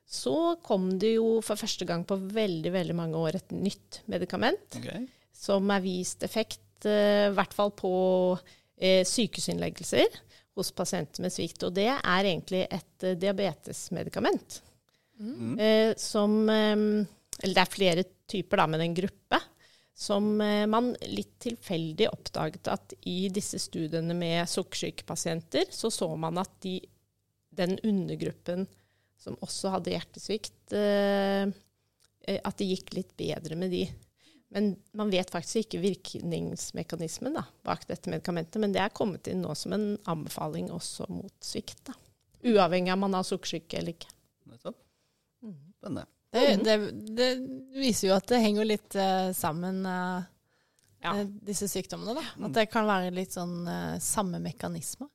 så 0.09 0.57
kom 0.65 0.99
det 0.99 1.15
jo 1.15 1.41
for 1.45 1.57
første 1.57 1.85
gang 1.85 2.05
på 2.05 2.17
veldig, 2.17 2.73
veldig 2.73 2.97
mange 2.97 3.17
år 3.17 3.37
et 3.37 3.51
nytt 3.53 4.03
medikament 4.09 4.79
okay. 4.81 5.07
som 5.33 5.69
er 5.71 5.85
vist 5.85 6.23
effekt, 6.25 6.87
eh, 6.87 7.29
i 7.29 7.35
hvert 7.37 7.53
fall 7.53 7.71
på 7.77 7.93
eh, 8.81 9.05
sykehusinnleggelser 9.05 10.09
hos 10.59 10.73
pasienter 10.75 11.23
med 11.25 11.35
svikt. 11.35 11.63
Og 11.67 11.75
det 11.77 11.91
er 11.93 12.27
egentlig 12.27 12.65
et 12.67 13.07
uh, 13.07 13.15
diabetesmedikament. 13.19 14.63
Mm. 15.19 15.55
Eh, 15.59 15.93
som 15.99 16.35
eh, 16.47 16.77
Eller 17.43 17.55
det 17.55 17.63
er 17.63 17.73
flere 17.73 18.05
typer, 18.31 18.61
da, 18.61 18.67
men 18.71 18.83
en 18.83 18.97
gruppe. 18.97 19.41
Som 19.99 20.41
eh, 20.41 20.65
man 20.71 20.93
litt 21.11 21.41
tilfeldig 21.43 22.07
oppdaget 22.13 22.71
at 22.71 22.93
i 23.11 23.27
disse 23.35 23.59
studiene 23.59 24.15
med 24.15 24.47
sukkersyke 24.47 25.07
pasienter, 25.09 25.67
så 25.75 25.91
så 25.91 26.13
man 26.15 26.39
at 26.39 26.53
de, 26.63 26.77
den 27.59 27.75
undergruppen 27.83 28.69
som 29.19 29.35
også 29.43 29.73
hadde 29.75 29.97
hjertesvikt, 29.97 30.77
eh, 30.79 31.51
eh, 31.51 32.39
at 32.39 32.61
det 32.61 32.69
gikk 32.69 32.95
litt 32.95 33.17
bedre 33.19 33.59
med 33.59 33.75
de. 33.75 33.89
Men 34.55 34.71
man 34.97 35.11
vet 35.11 35.35
faktisk 35.35 35.67
ikke 35.67 35.83
virkningsmekanismen 35.83 37.35
da, 37.37 37.43
bak 37.67 37.83
dette 37.91 38.09
medikamentet. 38.09 38.61
Men 38.63 38.73
det 38.73 38.81
er 38.85 38.95
kommet 38.95 39.29
inn 39.29 39.43
nå 39.43 39.57
som 39.59 39.75
en 39.77 39.91
anbefaling 40.09 40.71
også 40.73 41.09
mot 41.11 41.35
svikt. 41.45 41.83
Da. 41.91 41.97
Uavhengig 42.47 42.95
av 42.95 43.01
om 43.01 43.05
man 43.09 43.19
har 43.19 43.27
sukkersyke 43.27 43.83
eller 43.83 43.99
ikke. 43.99 44.15
Nettopp. 44.49 44.79
Mm. 45.43 45.59
Spennende. 45.75 46.07
Det, 46.33 46.43
Mhm. 46.59 46.65
det, 46.65 47.17
det 47.17 47.29
viser 47.81 48.09
jo 48.11 48.15
at 48.19 48.27
det 48.29 48.41
henger 48.43 48.65
litt 48.69 48.95
uh, 48.97 49.33
sammen, 49.33 49.85
uh, 49.87 50.23
Ja. 51.03 51.13
disse 51.25 51.69
sykdommene. 51.71 52.15
da. 52.19 52.47
At 52.47 52.53
det 52.53 52.67
kan 52.71 52.85
være 52.87 53.13
litt 53.15 53.31
sånn 53.33 53.63
uh, 53.69 53.99
samme 53.99 54.41
mekanisme. 54.43 55.09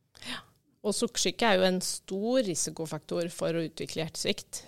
Og 0.83 0.91
sukkersyke 0.93 1.43
er 1.47 1.57
jo 1.59 1.63
en 1.63 1.81
stor 1.81 2.41
risikofaktor 2.43 3.29
for 3.31 3.53
å 3.55 3.61
utvikle 3.69 4.03
hjertesvikt. 4.03 4.63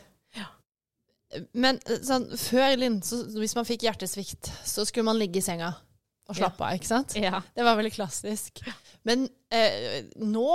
Men 1.53 1.79
eh, 1.89 1.97
sånn, 2.05 2.29
før 2.39 2.77
Linn, 2.79 3.01
hvis 3.01 3.55
man 3.57 3.65
fikk 3.67 3.81
hjertesvikt, 3.83 4.47
så 4.63 4.85
skulle 4.87 5.03
man 5.09 5.17
ligge 5.19 5.41
i 5.41 5.43
senga 5.43 5.73
og 6.27 6.35
slappe 6.39 6.63
av, 6.65 6.73
ikke 6.79 6.87
sant? 6.89 7.13
Ja. 7.21 7.39
Det 7.53 7.63
var 7.67 7.75
veldig 7.77 7.91
klassisk. 7.93 8.61
Men 9.05 9.27
eh, 9.53 10.07
nå 10.25 10.45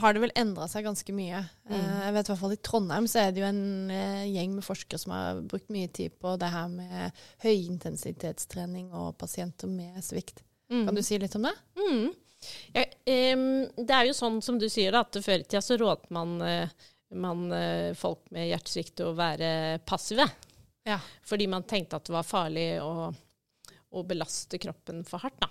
har 0.00 0.14
det 0.16 0.22
vel 0.24 0.32
endra 0.40 0.66
seg 0.68 0.84
ganske 0.88 1.14
mye. 1.14 1.44
Eh, 1.68 1.74
Mm. 1.74 2.00
jeg 2.04 2.14
vet 2.16 2.26
i 2.28 2.32
hvert 2.32 2.40
fall 2.40 2.52
I 2.56 2.62
Trondheim 2.66 3.06
så 3.08 3.20
er 3.22 3.30
det 3.32 3.40
jo 3.44 3.46
en 3.46 3.90
eh, 3.94 4.24
gjeng 4.34 4.56
med 4.56 4.64
forskere 4.66 4.98
som 4.98 5.12
har 5.14 5.38
brukt 5.46 5.70
mye 5.70 5.88
tid 5.94 6.16
på 6.20 6.34
det 6.42 6.50
her 6.50 6.66
med 6.68 7.12
høyintensitetstrening 7.44 8.90
og 8.94 9.16
pasienter 9.20 9.70
med 9.70 10.00
svikt. 10.04 10.42
Mm. 10.70 10.86
Kan 10.88 10.94
du 10.98 11.02
si 11.04 11.18
litt 11.20 11.34
om 11.38 11.46
det? 11.46 11.54
Mm. 11.78 12.12
Ja, 12.74 12.82
det 13.06 13.94
er 13.94 14.04
jo 14.08 14.16
sånn 14.16 14.42
som 14.44 14.58
du 14.60 14.66
sier, 14.68 14.92
da, 14.92 15.00
at 15.06 15.16
før 15.24 15.40
i 15.40 15.46
tida 15.46 15.62
så 15.64 15.78
rådte 15.80 16.12
man, 16.12 16.34
eh, 16.44 16.68
man 17.16 17.46
eh, 17.52 17.94
folk 17.96 18.26
med 18.34 18.50
hjertesvikt 18.50 19.00
å 19.06 19.14
være 19.16 19.78
passive. 19.86 20.26
Ja. 20.84 20.98
Fordi 21.24 21.46
man 21.48 21.64
tenkte 21.64 21.96
at 21.96 22.04
det 22.04 22.12
var 22.12 22.26
farlig 22.28 22.66
å, 22.84 23.08
å 23.94 24.02
belaste 24.06 24.58
kroppen 24.62 25.04
for 25.08 25.22
hardt. 25.24 25.38
Da. 25.42 25.50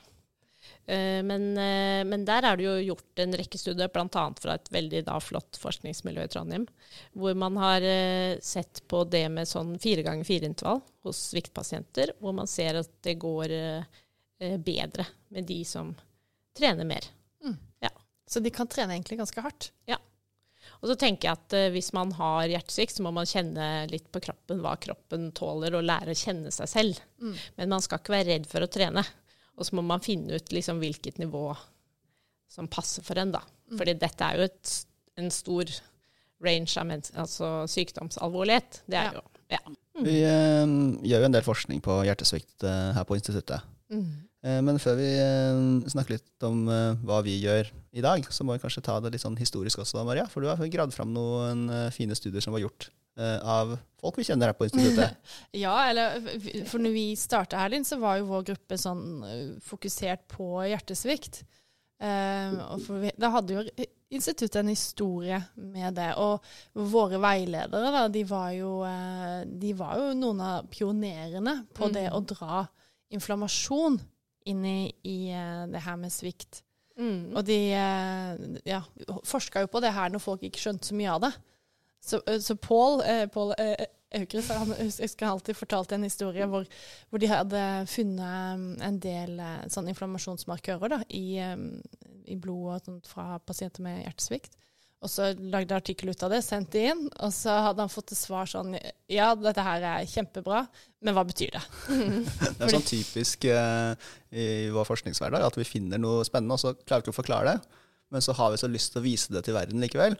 Eh, 0.86 1.24
Men, 1.24 1.58
eh, 1.58 2.04
men 2.08 2.26
der 2.26 2.44
er 2.44 2.58
det 2.58 2.66
jo 2.66 2.76
gjort 2.94 3.20
en 3.24 3.36
rekke 3.40 3.60
studier, 3.60 3.92
bl.a. 3.92 4.26
fra 4.40 4.56
et 4.56 4.72
veldig 4.72 5.04
da, 5.08 5.18
flott 5.24 5.60
forskningsmiljø 5.62 6.24
i 6.24 6.32
Trondheim, 6.32 6.68
hvor 7.16 7.36
man 7.40 7.58
har 7.62 7.82
eh, 7.88 8.40
sett 8.44 8.84
på 8.88 9.04
det 9.08 9.26
med 9.32 9.48
sånn 9.50 9.78
fire 9.80 10.04
ganger 10.06 10.28
fire-intervall 10.28 10.82
hos 11.08 11.20
sviktpasienter, 11.32 12.16
hvor 12.20 12.36
man 12.36 12.48
ser 12.48 12.82
at 12.84 12.92
det 13.04 13.18
går 13.22 13.52
bedre 14.60 15.06
med 15.32 15.46
de 15.48 15.62
som 15.64 15.94
trener 16.58 16.88
mer. 16.88 17.06
Så 18.28 18.42
de 18.44 18.50
kan 18.52 18.68
trene 18.68 18.96
egentlig 18.96 19.20
ganske 19.22 19.44
hardt. 19.46 19.70
Og 20.84 20.90
så 20.92 20.98
tenker 21.00 21.30
jeg 21.30 21.40
at 21.40 21.54
eh, 21.56 21.70
hvis 21.72 21.94
man 21.96 22.12
har 22.18 22.50
hjertesvikt, 22.52 22.98
så 22.98 23.06
må 23.06 23.14
man 23.16 23.28
kjenne 23.30 23.68
litt 23.88 24.10
på 24.12 24.20
kroppen 24.26 24.60
hva 24.64 24.74
kroppen 24.84 25.30
tåler, 25.36 25.78
og 25.80 25.86
lære 25.88 26.12
å 26.12 26.20
kjenne 26.20 26.52
seg 26.52 26.68
selv. 26.68 27.00
Mm. 27.24 27.38
Men 27.60 27.72
man 27.72 27.86
skal 27.86 28.02
ikke 28.02 28.18
være 28.18 28.34
redd 28.34 28.50
for 28.52 28.66
å 28.66 28.72
trene. 28.72 29.06
Og 29.56 29.68
så 29.68 29.78
må 29.78 29.84
man 29.86 30.04
finne 30.04 30.36
ut 30.36 30.52
liksom 30.52 30.82
hvilket 30.84 31.22
nivå 31.24 31.46
som 32.52 32.68
passer 32.68 33.06
for 33.06 33.18
en, 33.22 33.32
da. 33.34 33.40
Mm. 33.72 33.78
Fordi 33.80 33.96
dette 34.02 34.28
er 34.28 34.42
jo 34.42 34.48
et, 34.50 34.74
en 35.24 35.32
stor 35.34 35.72
range 36.44 36.76
av 36.82 36.90
mens 36.90 37.14
altså 37.16 37.54
sykdomsalvorlighet. 37.72 38.82
Det 38.92 39.00
er 39.00 39.14
Ja. 39.14 39.22
jo 39.22 39.30
ja. 39.54 39.60
Vi 40.04 40.18
eh, 40.26 40.66
gjør 41.06 41.22
jo 41.22 41.28
en 41.30 41.36
del 41.36 41.46
forskning 41.46 41.82
på 41.86 42.00
hjertesvikt 42.08 42.66
eh, 42.66 42.92
her 42.98 43.06
på 43.08 43.16
instituttet. 43.20 43.62
Eh, 43.94 44.04
men 44.44 44.80
før 44.82 44.98
vi 45.00 45.08
eh, 45.24 45.88
snakker 45.94 46.18
litt 46.18 46.44
om 46.48 46.66
eh, 46.68 46.98
hva 47.08 47.22
vi 47.24 47.38
gjør 47.40 47.70
i 47.96 48.02
dag, 48.04 48.26
så 48.34 48.44
må 48.44 48.58
vi 48.58 48.64
kanskje 48.64 48.84
ta 48.84 48.98
det 49.00 49.14
litt 49.14 49.24
sånn 49.24 49.38
historisk 49.40 49.80
også, 49.86 50.04
Maria. 50.04 50.26
For 50.28 50.44
du 50.44 50.50
har 50.52 50.60
gravd 50.74 50.96
fram 50.96 51.14
noen 51.16 51.70
eh, 51.72 51.88
fine 51.96 52.18
studier 52.18 52.44
som 52.44 52.52
var 52.56 52.64
gjort 52.66 52.90
eh, 53.16 53.40
av 53.40 53.78
folk 54.04 54.20
vi 54.20 54.26
kjenner 54.28 54.52
her 54.52 54.58
på 54.60 54.68
instituttet. 54.68 55.16
Ja, 55.64 55.78
eller 55.88 56.20
for 56.68 56.84
når 56.84 56.96
vi 56.98 57.06
starta 57.20 57.62
her, 57.62 57.72
Linn, 57.72 57.88
så 57.88 58.02
var 58.04 58.20
jo 58.20 58.28
vår 58.34 58.44
gruppe 58.52 58.80
sånn 58.82 59.04
eh, 59.30 59.44
fokusert 59.64 60.28
på 60.36 60.50
hjertesvikt. 60.68 61.44
Eh, 62.04 62.56
og 62.68 62.82
for 62.84 63.00
vi, 63.06 63.14
da 63.16 63.30
hadde 63.38 63.56
jo 63.56 63.64
instituttet 64.14 64.60
en 64.60 64.74
historie 64.74 65.40
med 65.56 65.96
det. 65.98 66.12
Og 66.20 66.44
våre 66.92 67.18
veiledere, 67.24 67.94
da, 67.96 68.04
de 68.12 68.26
var 68.28 68.52
jo, 68.58 68.82
eh, 68.86 69.44
de 69.48 69.72
var 69.80 70.02
jo 70.04 70.12
noen 70.20 70.44
av 70.52 70.68
pionerene 70.74 71.62
på 71.74 71.88
det 71.96 72.10
Mm. 72.12 72.18
å 72.20 72.26
dra 72.36 72.66
inflammasjon 73.14 74.02
inn 74.50 74.64
i, 74.66 75.32
eh, 75.32 75.64
det 75.72 75.82
her 75.86 75.98
med 76.00 76.14
svikt. 76.14 76.62
Mm. 76.98 77.34
Og 77.34 77.42
de 77.48 77.58
eh, 77.74 78.44
ja, 78.70 78.84
forska 79.26 79.64
jo 79.64 79.72
på 79.72 79.82
det 79.84 79.94
her 79.96 80.14
når 80.14 80.22
folk 80.22 80.46
ikke 80.46 80.62
skjønte 80.62 80.92
så 80.92 80.98
mye 80.98 81.16
av 81.16 81.24
det. 81.26 81.34
Så, 82.04 82.22
eh, 82.28 82.40
så 82.44 82.56
Pål 82.60 83.02
Aukrust 84.14 84.52
han 84.54 84.76
husker 84.78 85.26
han 85.26 85.34
alltid 85.34 85.58
fortalte 85.58 85.96
en 85.98 86.06
historie 86.06 86.46
hvor, 86.46 86.68
hvor 87.10 87.22
de 87.22 87.32
hadde 87.32 87.62
funnet 87.90 88.60
um, 88.60 88.68
en 88.86 89.00
del 89.02 89.40
sånn 89.74 89.90
inflammasjonsmarkører 89.90 90.94
da, 90.94 91.00
i, 91.10 91.40
i 92.30 92.38
blodet 92.38 93.08
fra 93.10 93.40
pasienter 93.42 93.82
med 93.82 94.04
hjertesvikt. 94.04 94.54
Og 95.04 95.12
så 95.12 95.34
lagde 95.36 95.76
artikkel 95.76 96.14
ut 96.14 96.22
av 96.24 96.32
det, 96.32 96.40
sendte 96.46 96.78
det 96.80 96.84
inn, 96.94 97.02
og 97.20 97.32
så 97.36 97.52
hadde 97.66 97.84
han 97.84 97.92
fått 97.92 98.08
til 98.14 98.18
svar 98.22 98.48
sånn 98.48 98.78
Ja, 99.12 99.34
dette 99.36 99.66
her 99.66 99.84
er 99.90 100.06
kjempebra, 100.08 100.62
men 101.04 101.18
hva 101.18 101.26
betyr 101.28 101.52
det? 101.58 101.64
Det 102.58 102.64
er 102.64 102.72
sånn 102.72 102.86
typisk 102.88 103.44
eh, 103.52 103.94
i 104.32 104.46
vår 104.72 104.88
forskningshverdag 104.88 105.44
at 105.50 105.60
vi 105.60 105.68
finner 105.68 106.00
noe 106.00 106.24
spennende, 106.28 106.56
og 106.56 106.64
så 106.64 106.72
klarer 106.86 107.04
vi 107.04 107.10
ikke 107.10 107.16
å 107.18 107.20
forklare 107.20 107.54
det. 107.58 107.80
Men 108.16 108.24
så 108.24 108.36
har 108.38 108.54
vi 108.54 108.62
så 108.62 108.70
lyst 108.72 108.94
til 108.94 109.02
å 109.02 109.06
vise 109.08 109.34
det 109.36 109.44
til 109.48 109.56
verden 109.58 109.82
likevel. 109.84 110.16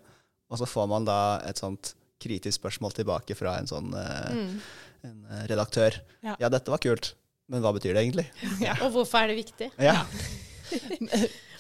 Og 0.52 0.60
så 0.60 0.68
får 0.68 0.88
man 0.92 1.06
da 1.08 1.20
et 1.48 1.60
sånt 1.62 1.94
kritisk 2.24 2.60
spørsmål 2.60 2.94
tilbake 3.00 3.36
fra 3.40 3.56
en 3.60 3.68
sånn 3.70 3.94
eh, 3.96 4.32
Mm. 4.34 4.56
en 5.08 5.18
eh, 5.32 5.46
redaktør. 5.52 5.98
Ja. 6.24 6.36
Ja. 6.44 6.50
dette 6.52 6.72
var 6.76 6.80
kult, 6.84 7.14
men 7.52 7.64
hva 7.64 7.72
betyr 7.76 7.94
det 7.96 8.04
egentlig? 8.06 8.28
Og 8.84 8.90
hvorfor 8.98 9.24
er 9.24 9.32
det 9.32 9.40
viktig? 9.46 9.72
Ja, 9.80 10.02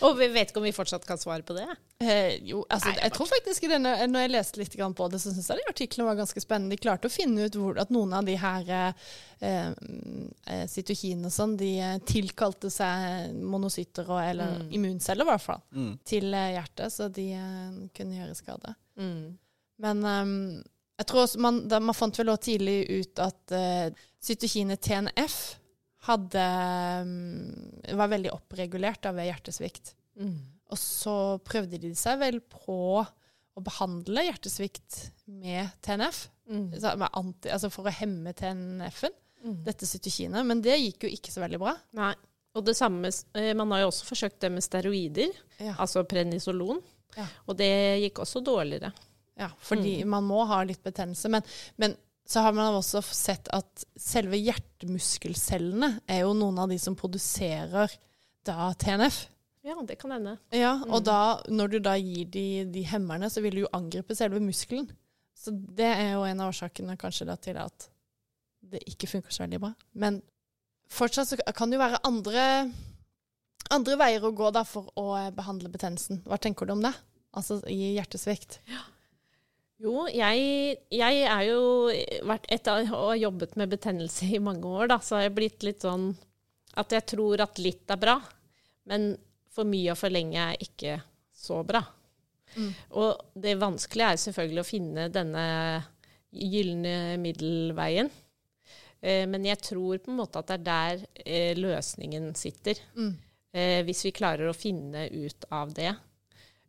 Og 0.04 0.18
vi 0.20 0.28
vet 0.34 0.50
ikke 0.52 0.60
om 0.60 0.66
vi 0.68 0.74
fortsatt 0.76 1.06
kan 1.08 1.20
svare 1.22 1.46
på 1.48 1.56
det. 1.56 1.66
Eh, 2.04 2.40
jo, 2.44 2.64
altså, 2.68 2.92
Nei, 2.92 3.00
jeg 3.06 3.14
tror 3.16 3.30
faktisk 3.30 3.64
i 3.64 3.70
denne, 3.72 3.94
Når 4.12 4.26
jeg 4.26 4.32
leste 4.34 4.60
litt 4.60 4.76
på 4.98 5.08
det, 5.12 5.20
så 5.24 5.32
syns 5.32 5.48
jeg 5.50 5.62
de 5.62 5.70
artiklene 5.72 6.08
var 6.10 6.20
ganske 6.20 6.44
spennende. 6.44 6.76
De 6.76 6.82
klarte 6.84 7.08
å 7.08 7.14
finne 7.14 7.48
ut 7.48 7.56
hvor, 7.60 7.80
at 7.80 7.94
noen 7.94 8.16
av 8.18 8.28
de 8.28 8.36
her 8.42 8.74
eh, 8.74 9.06
eh, 9.48 10.66
og 10.68 11.32
sånn, 11.32 11.56
de 11.60 11.72
eh, 11.80 11.96
tilkalte 12.10 12.72
seg 12.74 13.34
monocytter, 13.40 14.10
og, 14.10 14.20
eller 14.24 14.54
Mm. 14.54 14.68
immunceller 14.76 15.26
i 15.26 15.32
hvert 15.32 15.42
fall, 15.42 15.62
mm. 15.72 15.94
til 16.06 16.34
eh, 16.36 16.52
hjertet, 16.58 16.94
så 16.94 17.08
de 17.10 17.30
eh, 17.38 17.80
kunne 17.96 18.20
gjøre 18.20 18.36
skade. 18.38 18.76
Mm. 19.00 19.38
Men 19.84 20.04
um, 20.06 20.64
jeg 21.00 21.08
tror 21.10 21.24
også 21.24 21.40
man, 21.42 21.64
da, 21.68 21.80
man 21.82 21.96
fant 21.98 22.20
vel 22.20 22.30
også 22.34 22.52
tidlig 22.52 22.78
ut 22.92 23.22
at 23.24 23.56
uh, 23.56 24.04
cytokinet 24.24 24.84
TNF 24.86 25.38
hadde 26.08 26.44
ehm, 26.44 27.98
var 27.98 28.12
veldig 28.12 28.32
oppregulert 28.34 29.02
da, 29.06 29.12
ved 29.16 29.30
hjertesvikt. 29.32 29.94
Mm. 30.20 30.36
Og 30.74 30.80
så 30.80 31.16
prøvde 31.46 31.80
de 31.82 31.94
seg 31.98 32.20
vel 32.22 32.40
på 32.52 32.78
å 33.54 33.62
behandle 33.64 34.26
hjertesvikt 34.30 35.10
med 35.28 35.70
TNF, 35.86 36.28
Mm. 36.50 36.72
med 37.00 37.10
anti, 37.16 37.48
altså 37.50 37.70
for 37.72 37.86
å 37.88 37.92
hemme 37.96 38.34
TNF-en, 38.36 39.14
Mm. 39.46 39.64
dette 39.64 39.86
cytokinet. 39.88 40.46
Men 40.46 40.62
det 40.62 40.76
gikk 40.80 41.04
jo 41.04 41.10
ikke 41.10 41.32
så 41.32 41.40
veldig 41.42 41.60
bra. 41.60 41.78
Nei. 41.94 42.14
Og 42.56 42.66
det 42.66 42.76
samme, 42.76 43.08
eh, 43.36 43.54
Man 43.54 43.72
har 43.72 43.80
jo 43.82 43.88
også 43.88 44.06
forsøkt 44.06 44.40
det 44.40 44.52
med 44.52 44.62
steroider, 44.64 45.32
Ja, 45.60 45.74
altså 45.76 46.04
prenisolon. 46.04 46.82
Ja. 47.16 47.28
Og 47.48 47.56
det 47.58 48.02
gikk 48.04 48.20
også 48.20 48.44
dårligere. 48.44 48.92
ja 49.38 49.50
fordi 49.62 50.04
Mm. 50.04 50.08
man 50.10 50.24
må 50.24 50.46
ha 50.48 50.62
litt 50.64 50.84
betennelse. 50.84 51.30
Men, 51.30 51.42
men 51.78 51.96
så 52.28 52.40
har 52.46 52.54
man 52.56 52.74
også 52.78 53.02
sett 53.14 53.50
at 53.54 53.84
selve 54.00 54.38
hjertemuskelcellene 54.40 56.00
er 56.08 56.24
jo 56.24 56.34
noen 56.38 56.60
av 56.64 56.70
de 56.72 56.78
som 56.80 56.96
produserer 56.96 57.92
da 58.48 58.70
TNF. 58.80 59.26
Ja, 59.64 59.76
det 59.88 59.96
kan 60.02 60.12
hende. 60.12 60.38
Ja, 60.52 60.74
og 60.84 61.02
Mm. 61.02 61.04
da, 61.08 61.20
når 61.48 61.68
du 61.72 61.80
da 61.80 61.94
gir 61.96 62.26
de, 62.26 62.66
de 62.66 62.82
hemmerne, 62.84 63.30
så 63.32 63.42
vil 63.42 63.52
du 63.56 63.62
jo 63.64 63.70
angripe 63.74 64.16
selve 64.16 64.40
muskelen. 64.44 64.90
Så 65.36 65.52
det 65.52 65.88
er 65.88 66.14
jo 66.14 66.24
en 66.28 66.40
av 66.42 66.50
årsakene 66.52 66.98
kanskje 67.00 67.26
da 67.28 67.36
til 67.36 67.58
at 67.58 67.88
det 68.62 68.82
ikke 68.88 69.08
funker 69.08 69.32
så 69.32 69.44
veldig 69.46 69.60
bra. 69.64 69.74
Men 69.94 70.22
fortsatt 70.92 71.28
så 71.32 71.38
kan 71.56 71.70
det 71.72 71.78
jo 71.80 71.84
være 71.84 72.02
andre, 72.04 72.72
andre 73.72 73.98
veier 74.00 74.24
å 74.28 74.34
gå 74.36 74.52
da 74.56 74.64
for 74.68 74.92
å 75.00 75.08
eh, 75.20 75.32
behandle 75.32 75.70
betennelsen. 75.72 76.22
Hva 76.28 76.38
tenker 76.40 76.66
du 76.68 76.74
om 76.76 76.82
det? 76.84 76.94
Altså 77.34 77.62
i 77.72 77.96
hjertesvikt. 77.96 78.60
Jo, 79.82 80.06
jeg, 80.12 80.78
jeg 80.94 81.24
er 81.26 81.42
jo 81.48 81.64
vært 82.30 82.46
etter 82.54 82.84
å 82.84 82.92
ha 82.94 83.16
jobbet 83.18 83.56
med 83.60 83.72
betennelse 83.74 84.30
i 84.30 84.42
mange 84.44 84.70
år, 84.70 84.92
da, 84.94 85.00
så 85.04 85.18
har 85.18 85.26
jeg 85.28 85.36
blitt 85.40 85.66
litt 85.66 85.84
sånn 85.84 86.12
at 86.80 86.94
jeg 86.94 87.06
tror 87.14 87.42
at 87.44 87.60
litt 87.62 87.90
er 87.92 88.00
bra, 88.02 88.16
men 88.90 89.14
for 89.54 89.68
mye 89.70 89.94
og 89.94 90.00
for 90.00 90.14
lenge 90.14 90.40
er 90.40 90.62
ikke 90.64 90.98
så 91.34 91.60
bra. 91.68 91.82
Mm. 92.54 92.70
Og 93.02 93.40
det 93.44 93.58
vanskelige 93.62 94.14
er 94.14 94.22
selvfølgelig 94.22 94.64
å 94.64 94.68
finne 94.68 95.10
denne 95.14 95.46
gylne 96.34 96.96
middelveien. 97.22 98.10
Eh, 99.02 99.26
men 99.30 99.46
jeg 99.46 99.62
tror 99.62 100.02
på 100.02 100.14
en 100.14 100.20
måte 100.22 100.42
at 100.42 100.50
det 100.50 100.58
er 100.60 100.66
der 100.70 101.06
eh, 101.26 101.60
løsningen 101.60 102.32
sitter. 102.40 102.80
Mm. 102.98 103.14
Eh, 103.54 103.80
hvis 103.86 104.06
vi 104.08 104.16
klarer 104.16 104.50
å 104.50 104.58
finne 104.58 105.06
ut 105.12 105.46
av 105.54 105.74
det, 105.78 105.92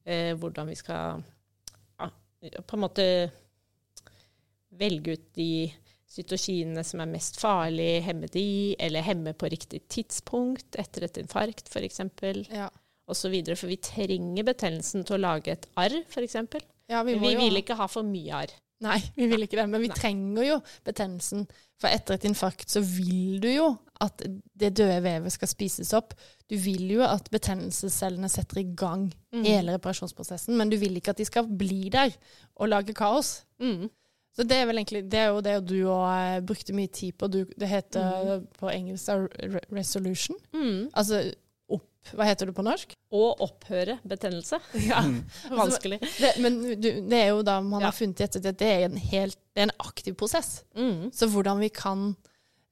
eh, 0.05 0.33
hvordan 0.37 0.69
vi 0.73 0.77
skal 0.77 1.25
på 2.67 2.77
en 2.77 2.81
måte 2.85 3.07
velge 4.75 5.15
ut 5.17 5.27
de 5.39 5.49
cytokinene 6.15 6.83
som 6.87 7.03
er 7.03 7.11
mest 7.11 7.39
farlige, 7.43 8.03
hemme 8.07 8.29
de, 8.31 8.45
eller 8.83 9.03
hemme 9.07 9.33
på 9.39 9.49
riktig 9.51 9.83
tidspunkt 9.91 10.77
etter 10.79 11.07
et 11.09 11.19
infarkt 11.23 11.71
f.eks., 11.73 12.01
Ja. 12.53 12.69
osv. 13.11 13.35
For 13.57 13.67
vi 13.71 13.77
trenger 13.83 14.47
betennelsen 14.47 15.05
til 15.05 15.17
å 15.19 15.23
lage 15.25 15.53
et 15.57 15.67
arr, 15.77 15.97
f.eks. 16.09 16.37
ja, 16.89 17.03
vi 17.03 17.15
vi 17.19 17.35
vil 17.37 17.51
ha- 17.55 17.63
ikke 17.63 17.77
ha 17.77 17.87
for 17.91 18.03
mye 18.07 18.33
arr. 18.45 18.55
Nei, 18.81 18.99
vi 19.17 19.27
vil 19.31 19.43
ikke 19.47 19.57
det. 19.57 19.69
Men 19.71 19.81
vi 19.81 19.89
Nei. 19.89 19.97
trenger 19.97 20.45
jo 20.45 20.57
betennelsen. 20.85 21.47
For 21.81 21.89
etter 21.89 22.15
et 22.19 22.25
infarkt 22.29 22.69
så 22.71 22.81
vil 22.83 23.39
du 23.41 23.49
jo 23.49 23.69
at 24.03 24.23
det 24.59 24.73
døde 24.77 25.01
vevet 25.05 25.33
skal 25.33 25.49
spises 25.49 25.93
opp. 25.97 26.13
Du 26.51 26.57
vil 26.61 26.91
jo 26.97 27.03
at 27.07 27.31
betennelsescellene 27.31 28.29
setter 28.29 28.61
i 28.61 28.67
gang 28.77 29.13
Mm. 29.35 29.45
hele 29.45 29.73
reparasjonsprosessen, 29.79 30.57
men 30.57 30.71
du 30.71 30.77
vil 30.79 30.97
ikke 30.97 31.11
at 31.11 31.17
de 31.19 31.25
skal 31.25 31.47
bli 31.49 31.89
der 31.91 32.13
og 32.57 32.69
lage 32.69 32.95
kaos. 32.95 33.45
Mm. 33.59 33.89
Så 34.37 34.43
det 34.47 34.57
er 34.59 34.67
vel 34.67 34.77
egentlig 34.79 35.09
Det 35.11 35.19
er 35.19 35.29
jo 35.31 35.41
det 35.41 35.67
du 35.67 35.75
òg 35.87 36.45
brukte 36.47 36.73
mye 36.75 36.89
tid 36.91 37.13
på. 37.19 37.29
Du, 37.31 37.45
det 37.59 37.69
heter 37.69 38.43
på 38.59 38.69
engelsk 38.71 39.09
resolution. 39.73 40.37
Mm. 40.53 40.91
Altså 40.95 41.33
Hva 42.13 42.27
heter 42.29 42.51
det 42.51 42.55
på 42.57 42.65
norsk? 42.67 42.93
Å 43.15 43.23
opphøre 43.47 43.97
betennelse. 44.05 44.59
Ja. 44.91 45.01
Vanskelig. 45.51 46.01
Det, 46.21 46.35
men 46.45 46.59
du, 46.81 46.89
det 47.09 47.21
er 47.23 47.31
jo 47.33 47.43
da 47.47 47.61
man 47.65 47.81
Ja. 47.81 47.89
har 47.89 47.97
funnet 47.97 48.21
i 48.21 48.27
ettertid 48.27 48.51
at 48.53 48.59
det 48.61 48.69
er 48.75 48.85
en 48.91 48.97
helt 49.01 49.39
Det 49.55 49.63
er 49.63 49.69
en 49.71 49.77
aktiv 49.87 50.17
prosess. 50.21 50.65
Mm. 50.77 51.09
Så 51.15 51.29
hvordan 51.33 51.63
vi 51.63 51.71
kan 51.75 52.11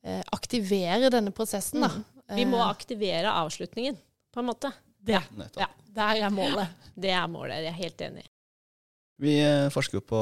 eh, 0.04 0.20
aktivere 0.34 1.08
denne 1.14 1.30
prosessen, 1.32 1.80
da. 1.86 1.90
Vi 2.32 2.44
må 2.48 2.58
Eh, 2.60 2.68
aktivere 2.70 3.30
avslutningen, 3.42 3.96
på 4.32 4.40
en 4.40 4.46
måte. 4.48 4.70
det, 5.02 5.20
nettopp. 5.36 5.60
Ja. 5.62 5.68
Der 5.92 6.22
er 6.26 6.30
målet. 6.32 6.68
Det 6.96 7.10
er 7.12 7.26
målet. 7.28 7.58
Jeg 7.60 7.68
er 7.72 7.80
helt 7.80 8.00
enig. 8.06 8.22
Vi 9.22 9.34
eh, 9.44 9.68
forsker 9.70 9.98
jo 10.00 10.04
på 10.08 10.20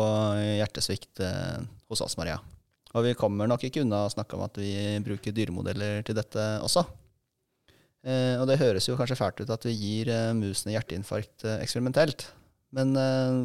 hjertesvikt 0.59 1.21
eh, 1.25 1.61
hos 1.89 2.01
oss, 2.05 2.17
Maria. 2.19 2.39
Og 2.91 3.05
vi 3.07 3.13
kommer 3.15 3.47
nok 3.47 3.63
ikke 3.69 3.85
unna 3.85 4.03
å 4.07 4.11
snakke 4.11 4.35
om 4.35 4.43
at 4.49 4.59
vi 4.59 4.73
bruker 5.07 5.31
dyremodeller 5.37 6.03
til 6.07 6.17
dette 6.19 6.43
også. 6.67 6.83
Eh, 8.01 8.37
og 8.41 8.47
det 8.49 8.61
høres 8.61 8.89
jo 8.89 8.97
kanskje 8.97 9.19
fælt 9.19 9.43
ut 9.43 9.53
at 9.53 9.65
vi 9.69 9.77
gir 9.77 10.11
eh, 10.13 10.33
musene 10.37 10.73
hjerteinfarkt 10.73 11.45
eh, 11.45 11.61
eksperimentelt. 11.61 12.31
Men 12.71 12.95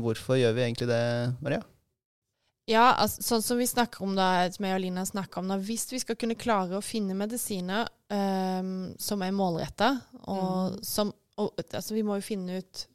hvorfor 0.06 0.38
gjør 0.38 0.52
vi 0.54 0.62
egentlig 0.62 0.86
det, 0.86 1.06
Maria? 1.42 1.64
Ja, 2.70 2.92
altså, 2.94 3.24
sånn 3.26 3.42
som 3.42 3.58
vi 3.58 3.66
snakker 3.66 4.04
om 4.06 4.14
da, 4.14 4.46
som 4.54 4.68
jeg 4.68 4.78
og 4.78 4.84
Lina 4.84 5.02
snakker 5.06 5.42
om 5.42 5.50
da, 5.50 5.58
hvis 5.58 5.88
vi 5.90 5.98
skal 6.02 6.18
kunne 6.22 6.38
klare 6.38 6.78
å 6.78 6.86
finne 6.86 7.18
medisiner 7.18 7.90
um, 8.14 8.92
som 9.02 9.26
er 9.26 9.34
målretta, 9.34 9.90
og 10.30 10.78
som 10.86 11.14
og, 11.42 11.58
altså, 11.66 11.98
Vi 11.98 12.04
må 12.06 12.16
jo 12.16 12.24
finne 12.24 12.62
ut 12.62 12.86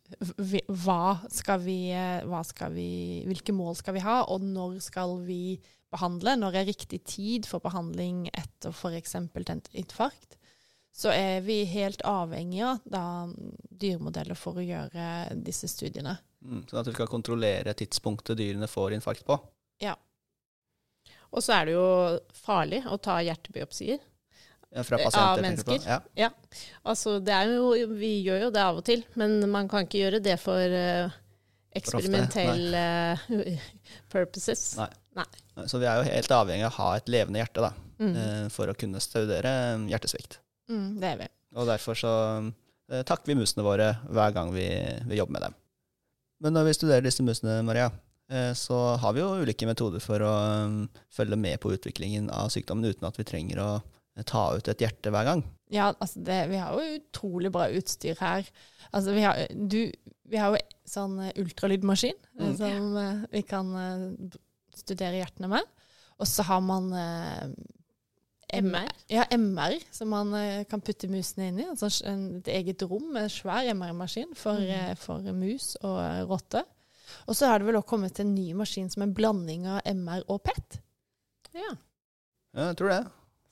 hva 0.86 1.18
skal 1.28 1.60
vi, 1.60 1.90
hva 2.24 2.40
skal 2.46 2.72
vi 2.72 2.86
Hvilke 3.28 3.52
mål 3.52 3.76
skal 3.76 3.98
vi 3.98 4.04
ha, 4.06 4.22
og 4.32 4.46
når 4.46 4.78
skal 4.86 5.18
vi 5.26 5.58
behandle? 5.92 6.38
Når 6.40 6.56
er 6.56 6.70
riktig 6.70 7.02
tid 7.04 7.50
for 7.50 7.60
behandling 7.60 8.30
etter 8.30 8.72
f.eks. 8.72 9.18
et 9.18 9.74
infarkt? 9.82 10.39
Så 10.92 11.12
er 11.14 11.40
vi 11.46 11.62
helt 11.70 12.02
avhengige 12.04 12.74
av 12.98 13.30
dyremodeller 13.70 14.36
for 14.36 14.58
å 14.58 14.64
gjøre 14.64 15.36
disse 15.38 15.68
studiene. 15.70 16.16
Mm, 16.44 16.64
sånn 16.68 16.80
at 16.80 16.88
vi 16.90 16.94
skal 16.96 17.08
kontrollere 17.10 17.74
tidspunktet 17.78 18.38
dyrene 18.40 18.68
får 18.68 18.96
infarkt 18.96 19.24
på. 19.28 19.36
Ja. 19.80 19.94
Og 21.30 21.44
så 21.46 21.54
er 21.60 21.68
det 21.68 21.76
jo 21.76 21.86
farlig 22.34 22.82
å 22.90 22.98
ta 22.98 23.20
hjertebiopsier. 23.22 24.00
Ja, 24.70 24.84
fra 24.86 24.98
Eh, 24.98 25.04
pasienter, 25.04 25.30
av 25.30 25.40
mennesker. 25.42 26.02
Ja. 26.14 26.30
Altså, 26.86 27.18
det 27.22 27.34
er 27.34 27.54
jo, 27.56 27.70
vi 27.98 28.12
gjør 28.26 28.44
jo 28.46 28.50
det 28.54 28.62
av 28.62 28.76
og 28.78 28.84
til, 28.86 29.02
men 29.18 29.40
man 29.50 29.68
kan 29.70 29.86
ikke 29.86 29.98
gjøre 30.04 30.20
det 30.22 30.36
for 30.42 30.74
uh, 30.74 31.10
eksperimentelle 31.74 32.84
uh, 33.30 33.64
purposes. 34.12 34.76
Nei. 34.78 35.26
Så 35.66 35.80
vi 35.82 35.88
er 35.90 35.98
jo 36.00 36.06
helt 36.06 36.34
avhengig 36.34 36.66
av 36.68 36.72
å 36.72 36.78
ha 36.82 36.90
et 36.98 37.10
levende 37.10 37.42
hjerte 37.42 37.66
da, 37.66 37.72
Mm. 38.00 38.14
uh, 38.16 38.46
for 38.48 38.70
å 38.70 38.74
kunne 38.78 38.96
studere 39.02 39.50
hjertesvikt. 39.90 40.38
Mm, 40.70 40.90
det 41.02 41.08
er 41.12 41.18
vi. 41.24 41.28
Og 41.58 41.66
derfor 41.66 41.98
så 41.98 42.12
eh, 42.90 43.02
takker 43.06 43.32
vi 43.32 43.38
musene 43.40 43.64
våre 43.66 43.92
hver 44.08 44.34
gang 44.36 44.52
vi, 44.54 44.68
vi 45.10 45.18
jobber 45.18 45.36
med 45.38 45.48
dem. 45.48 45.56
Men 46.40 46.54
når 46.56 46.70
vi 46.70 46.76
studerer 46.78 47.04
disse 47.04 47.24
musene, 47.26 47.58
Maria, 47.66 47.90
eh, 48.32 48.52
så 48.56 48.78
har 49.02 49.12
vi 49.16 49.20
jo 49.24 49.32
ulike 49.42 49.66
metoder 49.68 50.00
for 50.00 50.22
å 50.24 50.34
um, 50.64 50.76
følge 51.12 51.36
med 51.36 51.58
på 51.60 51.72
utviklingen 51.74 52.30
av 52.32 52.48
sykdommen 52.54 52.86
uten 52.88 53.08
at 53.10 53.18
vi 53.20 53.26
trenger 53.28 53.60
å 53.60 53.70
eh, 53.80 54.24
ta 54.24 54.46
ut 54.56 54.70
et 54.72 54.80
hjerte 54.86 55.12
hver 55.12 55.26
gang. 55.28 55.42
Ja, 55.74 55.90
altså 56.00 56.22
det, 56.26 56.38
vi 56.50 56.62
har 56.62 56.72
jo 56.78 56.96
utrolig 57.00 57.50
bra 57.54 57.66
utstyr 57.74 58.16
her. 58.22 58.46
Altså 58.94 59.12
vi 59.14 59.26
har, 59.26 59.42
du, 59.52 59.82
vi 60.30 60.40
har 60.40 60.54
jo 60.54 60.62
sånn 60.90 61.18
eh, 61.26 61.34
ultralydmaskin 61.42 62.16
eh, 62.16 62.28
Mm. 62.40 62.54
som 62.56 62.96
eh, 62.96 63.20
vi 63.34 63.42
kan 63.44 63.74
eh, 63.76 64.38
studere 64.80 65.18
hjertene 65.20 65.50
med. 65.58 65.66
Og 66.20 66.28
så 66.28 66.44
har 66.48 66.62
man 66.64 66.88
eh, 66.96 67.50
MR. 68.54 68.90
Ja, 69.10 69.24
MR, 69.36 69.78
som 69.94 70.10
man 70.14 70.34
eh, 70.38 70.64
kan 70.70 70.82
putte 70.84 71.10
musene 71.10 71.50
inn 71.50 71.62
i. 71.62 71.68
Altså 71.70 71.90
et 72.10 72.50
eget 72.50 72.82
rom 72.88 73.12
med 73.14 73.28
en 73.28 73.32
svær 73.32 73.68
MR-maskin 73.74 74.34
for, 74.38 74.60
mm. 74.60 74.98
for 75.00 75.32
mus 75.36 75.74
og 75.82 75.98
eh, 76.02 76.22
rotte. 76.28 76.64
Og 77.26 77.36
så 77.36 77.50
har 77.50 77.60
det 77.60 77.68
vel 77.68 77.78
også 77.80 77.92
kommet 77.92 78.20
en 78.22 78.34
ny 78.34 78.50
maskin 78.58 78.90
som 78.90 79.04
en 79.06 79.14
blanding 79.14 79.66
av 79.70 79.80
MR 79.88 80.26
og 80.30 80.42
PET. 80.46 80.80
Ja. 81.56 81.72
Ja, 82.54 82.70
jeg 82.70 82.78
tror 82.80 82.94
det. 82.94 83.02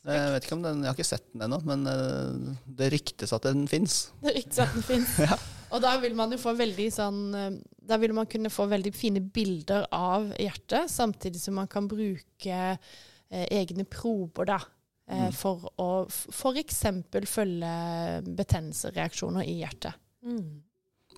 Jeg 0.09 0.33
vet 0.33 0.47
ikke 0.47 0.57
om 0.57 0.63
den, 0.65 0.81
jeg 0.81 0.89
har 0.89 0.97
ikke 0.97 1.05
sett 1.09 1.27
den 1.35 1.45
ennå, 1.45 1.59
men 1.69 1.85
eh, 1.91 2.53
det 2.79 2.91
ryktes 2.95 3.35
at 3.35 3.45
den 3.49 3.67
fins. 3.71 4.09
Det 4.25 4.35
ryktes 4.37 4.63
at 4.63 4.75
den 4.77 4.87
fins. 4.87 5.19
Ja. 5.21 5.37
Og 5.75 5.83
da 5.85 5.99
vil 6.01 6.15
man 6.17 6.33
jo 6.33 6.39
få 6.41 6.55
veldig 6.57 6.87
sånn 6.95 7.19
eh, 7.37 7.59
Da 7.91 7.99
vil 8.01 8.15
man 8.17 8.29
kunne 8.31 8.53
få 8.53 8.65
veldig 8.71 8.93
fine 8.97 9.21
bilder 9.21 9.85
av 9.93 10.31
hjertet, 10.39 10.89
samtidig 10.93 11.43
som 11.43 11.59
man 11.61 11.69
kan 11.69 11.91
bruke 11.91 12.59
eh, 12.73 13.47
egne 13.51 13.85
prober, 13.91 14.49
da. 14.49 14.61
Eh, 15.09 15.27
Mm. 15.29 15.33
For 15.33 15.71
å 15.81 16.07
f.eks. 16.09 16.83
følge 17.25 17.71
betennelsesreaksjoner 18.39 19.47
i 19.49 19.59
hjertet. 19.63 19.95
Mm. 20.25 20.61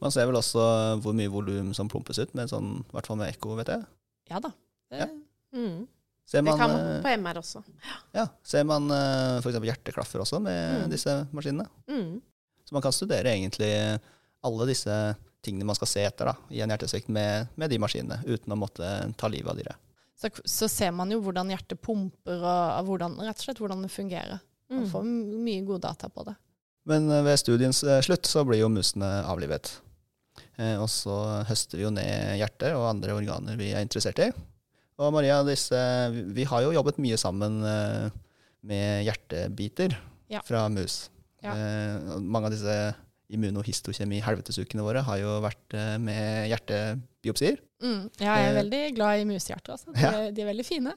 Man 0.00 0.12
ser 0.14 0.28
vel 0.30 0.38
også 0.38 0.62
hvor 1.02 1.16
mye 1.16 1.28
volum 1.32 1.72
som 1.76 1.88
plumpes 1.90 2.18
ut, 2.22 2.32
med 2.38 2.48
sånn, 2.52 2.78
i 2.86 2.94
hvert 2.94 3.08
fall 3.10 3.18
med 3.20 3.32
ekko, 3.34 3.56
vet 3.58 3.72
jeg. 3.74 3.84
Ja 4.30 4.38
da. 4.40 4.52
Det, 4.90 4.98
Ja. 5.04 5.08
Mm. 5.52 5.88
Ser 6.30 6.42
Det 6.46 6.52
kan 6.54 6.70
man 6.70 6.78
eh, 6.86 7.00
på 7.02 7.08
MR 7.18 7.38
også. 7.40 7.60
ja, 8.14 8.28
ser 8.46 8.62
man 8.64 8.84
f.eks. 8.86 9.42
for 9.42 9.50
eksempel 9.50 9.70
hjerteklaffer 9.72 10.20
også 10.22 10.38
med 10.40 10.84
Mm. 10.84 10.90
disse 10.90 11.14
maskinene. 11.32 11.66
Mm. 11.88 12.20
Så 12.64 12.72
man 12.72 12.82
kan 12.82 12.92
studere 12.92 13.32
egentlig 13.34 14.00
alle 14.44 14.66
disse 14.70 15.16
tingene 15.42 15.64
man 15.66 15.74
skal 15.74 15.88
se 15.88 16.04
etter 16.06 16.26
da, 16.30 16.34
i 16.50 16.60
en 16.62 16.70
hjertesvikt 16.70 17.08
med, 17.08 17.48
med 17.56 17.70
de 17.70 17.78
maskinene, 17.78 18.22
uten 18.26 18.52
å 18.52 18.56
måtte 18.56 18.86
ta 19.16 19.26
livet 19.28 19.50
av 19.50 19.56
dyret. 19.58 19.76
Så, 20.20 20.28
så 20.44 20.68
ser 20.68 20.92
man 20.92 21.10
jo 21.14 21.20
hvordan 21.24 21.48
hjertet 21.52 21.80
pumper, 21.80 22.42
og 22.44 22.86
hvordan, 22.90 23.16
rett 23.24 23.40
og 23.40 23.46
slett 23.46 23.60
hvordan 23.62 23.86
det 23.86 23.92
fungerer. 23.94 24.40
Man 24.70 24.84
Mm. 24.84 24.90
får 24.92 25.06
mye 25.42 25.62
gode 25.66 25.80
data 25.82 26.06
på 26.12 26.22
det. 26.28 26.36
Men 26.86 27.08
eh, 27.10 27.24
ved 27.26 27.38
studiens 27.40 27.80
eh, 27.82 27.98
slutt 28.06 28.28
så 28.30 28.44
blir 28.46 28.60
jo 28.60 28.68
musene 28.70 29.08
avlivet. 29.26 29.72
Eh, 30.60 30.76
og 30.78 30.86
så 30.92 31.16
høster 31.48 31.80
vi 31.80 31.86
jo 31.88 31.90
ned 31.90 32.36
hjertet 32.38 32.76
og 32.76 32.86
andre 32.92 33.16
organer 33.16 33.58
vi 33.58 33.72
er 33.74 33.82
interessert 33.82 34.20
i. 34.22 34.28
Og 35.00 35.10
Maria, 35.16 35.40
disse, 35.48 35.80
vi, 36.36 36.44
har 36.44 36.62
jo 36.62 36.74
jobbet 36.76 37.00
mye 37.02 37.16
sammen 37.18 37.62
med 38.62 39.04
hjertebiter 39.06 39.96
Ja. 40.28 40.42
fra 40.44 40.68
mus. 40.68 41.08
Ja. 41.42 41.54
Eh, 41.56 42.18
mange 42.20 42.46
av 42.50 42.52
disse 42.52 42.74
immunohistokjemi-helvetesukene 43.36 44.82
våre 44.84 45.02
har 45.06 45.20
jo 45.22 45.36
vært 45.44 45.76
eh, 45.78 45.96
med 46.02 46.48
hjertebiopsier. 46.50 47.60
Mm. 47.82 48.02
Ja, 48.20 48.34
jeg 48.36 48.48
er 48.48 48.50
Eh, 48.50 48.58
veldig 48.62 48.82
glad 48.96 49.20
i 49.22 49.28
musehjerter. 49.30 49.72
Altså. 49.76 49.92
De, 49.94 50.00
Ja. 50.00 50.30
de 50.30 50.42
er 50.42 50.50
veldig 50.52 50.66
fine. 50.66 50.92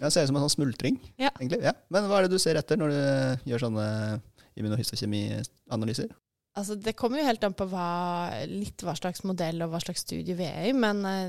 Ja, 0.00 0.10
ser 0.10 0.22
ut 0.26 0.28
som 0.28 0.36
en 0.36 0.42
sånn 0.48 0.56
smultring, 0.58 0.98
Ja. 1.18 1.30
egentlig. 1.40 1.62
Ja. 1.64 1.72
Men 1.90 2.04
hva 2.04 2.18
er 2.18 2.22
det 2.28 2.32
du 2.36 2.38
ser 2.38 2.56
etter 2.60 2.76
når 2.76 2.90
du 2.92 3.50
gjør 3.50 3.62
sånne 3.66 4.20
immunohistokjemi-analyser? 4.58 6.10
Altså, 6.58 6.74
det 6.82 6.96
kommer 6.98 7.20
jo 7.20 7.24
helt 7.28 7.44
an 7.46 7.54
på 7.54 7.68
hva, 7.70 8.30
litt 8.50 8.82
hva 8.82 8.94
slags 8.98 9.22
modell 9.22 9.62
og 9.62 9.70
hva 9.70 9.78
slags 9.80 10.02
studie 10.02 10.34
vi 10.34 10.44
er 10.48 10.64
i, 10.70 10.72
men 10.74 11.04
eh, 11.06 11.28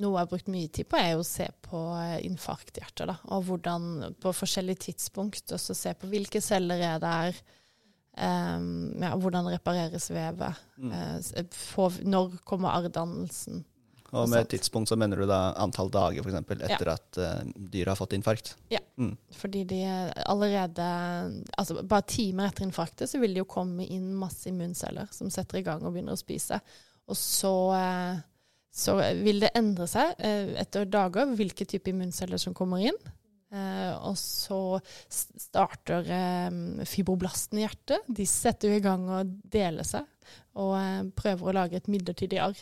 noe 0.00 0.14
jeg 0.16 0.22
har 0.22 0.30
brukt 0.30 0.48
mye 0.48 0.70
tid 0.72 0.88
på, 0.88 0.96
er 0.96 1.18
å 1.20 1.26
se 1.26 1.46
på 1.66 1.80
eh, 2.00 2.22
infarkthjerter, 2.24 3.10
da, 3.10 3.18
og 3.28 3.44
hvordan 3.50 4.14
på 4.22 4.32
forskjellige 4.32 4.86
tidspunkt, 4.86 5.52
og 5.52 5.60
så 5.60 5.76
se 5.76 5.92
på 5.92 6.08
hvilke 6.08 6.40
celler 6.40 6.80
er 6.80 7.02
der, 7.04 7.36
ehm, 8.16 9.02
ja, 9.02 9.12
hvordan 9.16 9.50
repareres 9.52 10.10
vevet, 10.12 10.62
Mm. 10.82 10.90
Uh, 10.90 11.44
for, 11.54 11.94
når 12.02 12.32
kommer 12.44 12.72
arrdannelsen. 12.74 13.64
Og 14.12 14.28
med 14.28 14.42
et 14.42 14.50
tidspunkt 14.58 14.90
så 14.90 14.96
mener 15.00 15.16
du 15.22 15.24
da 15.28 15.54
antall 15.62 15.88
dager 15.92 16.20
for 16.20 16.32
eksempel, 16.32 16.60
etter 16.66 16.90
at 16.92 17.20
uh, 17.22 17.38
dyret 17.56 17.94
har 17.94 17.96
fått 17.96 18.12
infarkt? 18.16 18.52
Fordi 19.38 19.62
de 19.70 19.78
er 19.88 20.10
allerede 20.28 20.88
Altså 21.56 21.78
bare 21.80 22.04
timer 22.10 22.50
etter 22.50 22.66
infarktet 22.66 23.08
så 23.08 23.20
vil 23.22 23.32
det 23.32 23.40
jo 23.40 23.48
komme 23.48 23.86
inn 23.86 24.10
masse 24.18 24.50
immunceller 24.50 25.08
som 25.14 25.30
setter 25.32 25.62
i 25.62 25.64
gang 25.64 25.80
og 25.80 25.94
begynner 25.94 26.18
å 26.18 26.20
spise. 26.20 26.60
Og 27.08 27.16
så, 27.16 27.54
uh, 27.72 28.20
så 28.68 28.98
vil 29.22 29.40
det 29.46 29.54
endre 29.56 29.88
seg 29.88 30.12
uh, 30.20 30.52
etter 30.60 30.90
dager 30.92 31.32
hvilke 31.38 31.64
type 31.68 31.94
immunceller 31.94 32.40
som 32.42 32.56
kommer 32.56 32.84
inn. 32.92 33.00
Eh, 33.52 33.92
og 34.08 34.16
så 34.16 34.58
starter 35.12 36.06
eh, 36.08 36.84
fibroblasten 36.88 37.60
i 37.60 37.66
hjertet. 37.66 38.06
De 38.08 38.24
setter 38.28 38.72
jo 38.72 38.78
i 38.78 38.84
gang 38.84 39.04
å 39.12 39.22
dele 39.26 39.84
seg 39.84 40.08
og 40.56 40.74
eh, 40.78 41.02
prøver 41.18 41.50
å 41.50 41.56
lage 41.60 41.76
et 41.80 41.90
midlertidig 41.92 42.40
arr. 42.40 42.58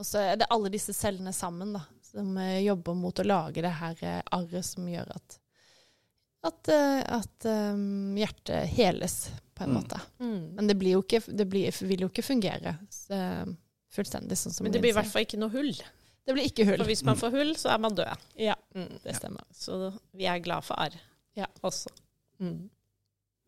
Og 0.00 0.06
så 0.08 0.22
er 0.24 0.38
det 0.40 0.48
alle 0.50 0.72
disse 0.72 0.94
cellene 0.96 1.32
sammen 1.36 1.74
da, 1.76 1.82
som 2.08 2.32
eh, 2.40 2.62
jobber 2.64 2.96
mot 2.98 3.20
å 3.20 3.26
lage 3.28 3.62
det 3.64 3.74
her 3.82 4.00
eh, 4.02 4.20
arret 4.34 4.64
som 4.66 4.88
gjør 4.88 5.12
at 5.16 5.40
at, 6.44 6.68
eh, 6.68 7.00
at 7.08 7.46
eh, 7.48 7.84
hjertet 8.20 8.66
heles, 8.76 9.14
på 9.54 9.64
en 9.64 9.70
Mm. 9.70 9.76
måte. 9.78 10.00
Mm. 10.20 10.40
Men 10.56 10.66
det, 10.66 10.74
blir 10.76 10.96
jo 10.96 11.02
ikke, 11.04 11.20
det 11.30 11.44
blir, 11.48 11.76
vil 11.86 12.02
jo 12.04 12.08
ikke 12.10 12.24
fungere 12.26 12.74
så, 12.92 13.16
fullstendig 13.94 14.36
sånn 14.36 14.52
som 14.52 14.66
Men 14.66 14.74
det 14.74 14.80
blir 14.82 14.90
i 14.90 14.96
hvert 14.98 15.08
fall 15.12 15.24
ikke 15.24 15.38
noe 15.40 15.52
hull. 15.54 15.70
Det 16.26 16.32
blir 16.34 16.46
ikke 16.48 16.64
hull. 16.66 16.78
For 16.78 16.88
hvis 16.88 17.02
man 17.04 17.16
får 17.20 17.30
hull, 17.36 17.54
så 17.60 17.74
er 17.74 17.78
man 17.78 17.94
død. 17.94 18.16
Ja, 18.40 18.54
Mm. 18.74 18.98
det 19.04 19.16
stemmer. 19.16 19.42
Så 19.52 19.92
vi 20.16 20.24
er 20.26 20.38
glad 20.40 20.64
for 20.64 20.74
arr 20.80 20.94
Ja. 21.36 21.46
også. 21.62 21.88
Mm. 22.40 22.70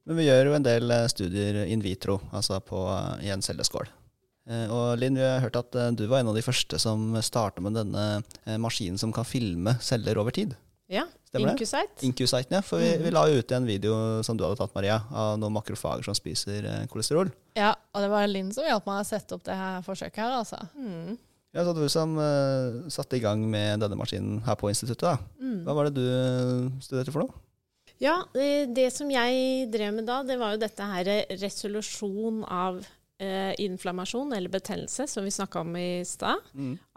Men 0.07 0.17
vi 0.17 0.27
gjør 0.27 0.45
jo 0.45 0.53
en 0.55 0.63
del 0.63 0.91
eh, 0.91 1.07
studier 1.09 1.65
in 1.67 1.81
vitro, 1.83 2.21
altså 2.33 2.61
på, 2.61 2.85
eh, 2.89 3.27
i 3.27 3.31
en 3.31 3.41
celleskål. 3.43 3.89
Eh, 4.49 4.69
Og 4.71 4.99
Linn, 4.99 5.15
vi 5.17 5.23
har 5.23 5.41
hørt 5.41 5.57
at 5.57 5.97
du 5.97 6.07
var 6.07 6.21
en 6.21 6.29
av 6.29 6.35
de 6.35 6.43
første 6.43 6.79
som 6.79 7.15
starta 7.23 7.61
med 7.61 7.73
denne 7.75 8.23
maskinen 8.59 8.99
som 8.99 9.13
kan 9.13 9.25
filme 9.25 9.79
celler 9.81 10.17
over 10.19 10.31
tid. 10.31 10.55
Ja. 10.89 11.05
Incusite. 11.37 11.89
det? 11.99 12.07
Incusite. 12.07 12.51
Ja. 12.53 12.61
For 12.63 12.79
vi, 12.79 12.97
Mhm. 12.97 13.03
vi 13.03 13.11
la 13.11 13.27
jo 13.27 13.39
ut 13.41 13.51
en 13.53 13.67
video 13.67 14.23
som 14.23 14.37
du 14.37 14.45
hadde 14.45 14.57
tatt, 14.57 14.75
Maria, 14.75 15.03
av 15.11 15.39
noen 15.39 15.53
makrofager 15.53 16.05
som 16.05 16.15
spiser 16.15 16.87
kolesterol. 16.89 17.31
Ja, 17.57 17.75
og 17.95 18.01
det 18.01 18.09
var 18.09 18.27
Linn 18.29 18.53
som 18.53 18.65
hjalp 18.65 18.87
meg 18.87 19.03
å 19.03 19.05
sette 19.05 19.33
opp 19.35 19.43
det 19.43 19.55
her 19.55 19.83
forsøket 19.83 20.15
her, 20.17 20.31
altså. 20.39 20.69
Mm. 20.79 21.19
Ja, 21.57 21.65
så 21.65 21.73
du 21.73 21.87
som 21.89 22.19
uh, 22.21 22.85
satte 22.93 23.17
i 23.17 23.23
gang 23.25 23.41
med 23.49 23.81
denne 23.81 23.97
maskinen 23.97 24.43
her 24.45 24.59
på 24.61 24.69
instituttet. 24.69 25.23
Mm. 25.41 25.63
Hva 25.65 25.77
var 25.79 25.89
det 25.89 25.97
du 25.97 26.05
eh, 26.05 26.67
studerte 26.85 27.15
for 27.15 27.25
noe? 27.25 27.43
Ja, 28.03 28.19
det, 28.35 28.75
det 28.77 28.91
som 28.93 29.09
jeg 29.09 29.71
drev 29.73 29.95
med 29.97 30.05
da, 30.09 30.21
det 30.27 30.37
var 30.41 30.53
jo 30.53 30.61
dette 30.61 30.85
her 30.91 31.09
eh, 31.09 31.35
resolusjon 31.41 32.43
av 32.45 32.83
eh, 33.17 33.55
inflammasjon 33.65 34.35
eller 34.37 34.53
betennelse, 34.53 35.07
som 35.09 35.25
vi 35.25 35.33
snakka 35.33 35.63
om 35.65 35.73
i 35.81 36.05
stad. 36.05 36.45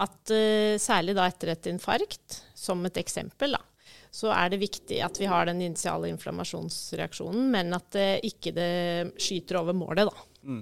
At 0.03 0.33
eh, 0.35 0.75
særlig 0.81 1.15
da 1.15 1.29
etter 1.29 1.53
et 1.53 1.71
infarkt, 1.71 2.41
som 2.51 2.83
et 2.89 2.99
eksempel, 2.99 3.55
da, 3.55 3.63
så 4.11 4.33
er 4.35 4.51
det 4.51 4.63
viktig 4.65 4.99
at 5.05 5.21
vi 5.21 5.29
har 5.29 5.47
den 5.47 5.63
initiale 5.63 6.11
inflammasjonsreaksjonen, 6.11 7.47
men 7.53 7.71
at 7.77 7.87
det 7.95 8.09
ikke 8.27 8.53
det 8.57 8.73
skyter 9.21 9.61
over 9.61 9.77
målet, 9.77 10.09
da. 10.09 10.27
Mm. 10.49 10.61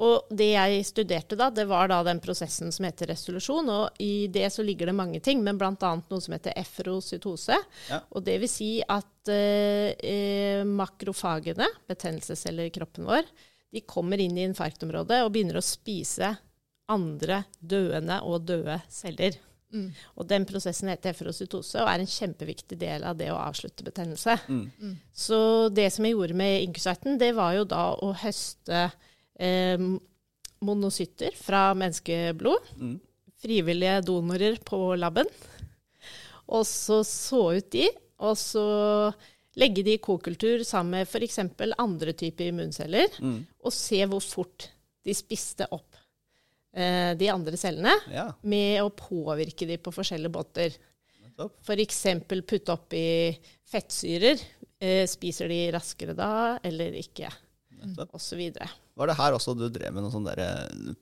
Og 0.00 0.30
det 0.32 0.48
jeg 0.54 0.84
studerte 0.88 1.36
da, 1.36 1.50
det 1.52 1.66
var 1.68 1.90
da 1.90 1.98
den 2.06 2.22
prosessen 2.24 2.72
som 2.72 2.86
heter 2.88 3.10
resolusjon, 3.12 3.68
og 3.68 4.00
i 4.00 4.30
det 4.32 4.46
så 4.54 4.64
ligger 4.64 4.88
det 4.88 4.96
mange 4.96 5.20
ting, 5.24 5.42
men 5.44 5.60
annet 5.60 6.08
noe 6.08 6.24
som 6.24 6.36
heter 6.36 6.56
efrocytose. 6.56 7.58
Ja. 7.90 8.00
Og 8.16 8.24
det 8.24 8.38
vil 8.40 8.50
si 8.50 8.70
at 8.80 9.32
eh, 9.32 9.92
eh, 10.00 10.64
makrofagene, 10.64 11.68
betennelsesceller 11.90 12.70
i 12.70 12.74
kroppen 12.74 13.08
vår, 13.10 13.28
de 13.70 13.84
kommer 13.86 14.18
inn 14.18 14.38
i 14.38 14.46
infarktområdet 14.48 15.20
og 15.22 15.34
begynner 15.34 15.60
å 15.60 15.64
spise 15.64 16.32
andre 16.90 17.44
døende 17.60 18.18
og 18.26 18.48
døde 18.48 18.80
celler. 18.90 19.36
Mm. 19.70 19.92
Og 20.18 20.26
den 20.26 20.46
prosessen 20.48 20.90
heter 20.90 21.12
efrocytose 21.12 21.78
og 21.78 21.92
er 21.92 22.02
en 22.02 22.10
kjempeviktig 22.10 22.80
del 22.80 23.04
av 23.06 23.20
det 23.20 23.28
å 23.30 23.38
avslutte 23.38 23.86
betennelse. 23.86 24.34
Mm. 24.48 24.96
Så 25.14 25.38
det 25.76 25.86
som 25.94 26.08
jeg 26.08 26.16
gjorde 26.16 26.40
med 26.40 26.64
Incusighten, 26.64 27.20
det 27.20 27.30
var 27.36 27.54
jo 27.54 27.68
da 27.70 27.84
å 27.94 28.10
høste 28.24 28.88
eh, 29.40 29.80
monocytter 30.60 31.34
fra 31.38 31.70
menneskeblod. 31.78 32.72
Mm. 32.76 32.96
Frivillige 33.40 34.00
donorer 34.04 34.58
på 34.68 34.82
laben. 35.00 35.28
Og 36.50 36.66
så 36.66 37.00
så 37.06 37.44
ut 37.56 37.70
de, 37.72 37.86
og 38.20 38.36
så 38.36 38.64
legge 39.60 39.84
de 39.86 39.94
i 39.96 40.02
kokultur 40.02 40.64
sammen 40.66 40.98
med 40.98 41.08
f.eks. 41.08 41.38
andre 41.78 42.12
typer 42.12 42.50
immunceller, 42.50 43.08
Mm. 43.20 43.46
og 43.64 43.72
se 43.72 44.02
hvor 44.06 44.20
fort 44.22 44.68
de 45.06 45.14
spiste 45.16 45.66
opp 45.72 45.96
eh, 46.74 47.14
de 47.16 47.28
andre 47.32 47.56
cellene 47.56 47.94
Ja, 48.12 48.28
med 48.42 48.82
å 48.82 48.90
påvirke 48.92 49.66
de 49.66 49.78
på 49.78 49.92
forskjellige 49.94 50.32
båter. 50.32 50.76
F.eks. 51.64 52.02
For 52.28 52.42
putte 52.44 52.76
i 52.98 53.38
fettsyrer. 53.70 54.40
Eh, 54.80 55.06
spiser 55.08 55.48
de 55.48 55.70
raskere 55.72 56.14
da, 56.16 56.58
eller 56.64 56.92
ikke? 57.00 57.30
nettopp. 57.80 58.14
Og 58.14 58.20
så 58.20 58.36
videre. 58.36 58.68
Var 59.00 59.08
det 59.08 59.16
her 59.16 59.32
også 59.36 59.56
du 59.56 59.66
drev 59.72 59.94
med 59.96 60.04
noe 60.04 60.12
sånn 60.12 60.26
derre 60.28 60.48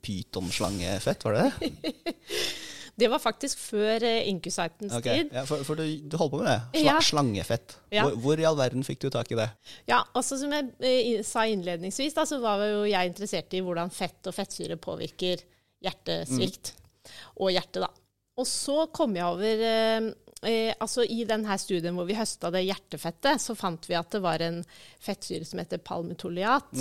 pytonslangefett, 0.05 1.25
var 1.27 1.35
det 1.35 1.47
det? 1.59 1.93
Det 2.99 3.07
var 3.07 3.21
faktisk 3.23 3.59
før 3.61 4.03
uh, 4.03 4.97
okay. 4.97 5.21
Tid. 5.21 5.29
Ja, 5.31 5.45
for, 5.47 5.63
for 5.63 5.79
du, 5.79 5.85
du 6.03 6.17
holdt 6.19 6.33
på 6.33 6.41
med 6.41 6.49
det? 6.49 6.57
Sla, 6.73 6.81
Ja. 6.83 6.95
Slangefett. 7.05 7.75
Ja. 7.93 8.03
Hvor, 8.03 8.17
hvor 8.23 8.41
i 8.41 8.47
all 8.47 8.57
verden 8.59 8.83
fikk 8.83 8.99
du 9.05 9.09
tak 9.13 9.31
i 9.31 9.37
det? 9.39 9.47
Ja, 9.87 10.01
altså 10.11 10.35
Som 10.41 10.51
jeg 10.55 10.73
eh, 10.83 11.21
sa 11.23 11.45
innledningsvis, 11.47 12.17
da, 12.17 12.25
så 12.27 12.41
var 12.43 12.65
jo 12.67 12.83
jeg 12.89 13.13
interessert 13.13 13.55
i 13.55 13.61
hvordan 13.63 13.93
fett 13.93 14.27
og 14.27 14.35
fettsyre 14.35 14.75
påvirker 14.81 15.45
hjertesvikt. 15.85 16.73
Og 17.39 17.53
hjertet, 17.55 17.85
da. 17.85 17.91
Og 18.39 18.47
så 18.47 18.89
kom 18.95 19.15
jeg 19.15 19.27
over 19.27 19.63
eh, 19.69 20.09
eh, 20.47 20.73
altså 20.75 21.07
I 21.07 21.23
denne 21.29 21.55
studien 21.61 21.95
hvor 21.95 22.07
vi 22.09 22.19
høsta 22.19 22.51
det 22.55 22.65
hjertefettet, 22.67 23.39
så 23.43 23.55
fant 23.59 23.87
vi 23.89 23.95
at 23.99 24.11
det 24.15 24.23
var 24.23 24.43
en 24.43 24.59
fettsyre 25.03 25.47
som 25.47 25.63
heter 25.63 25.79
palmitoliat. 25.83 26.75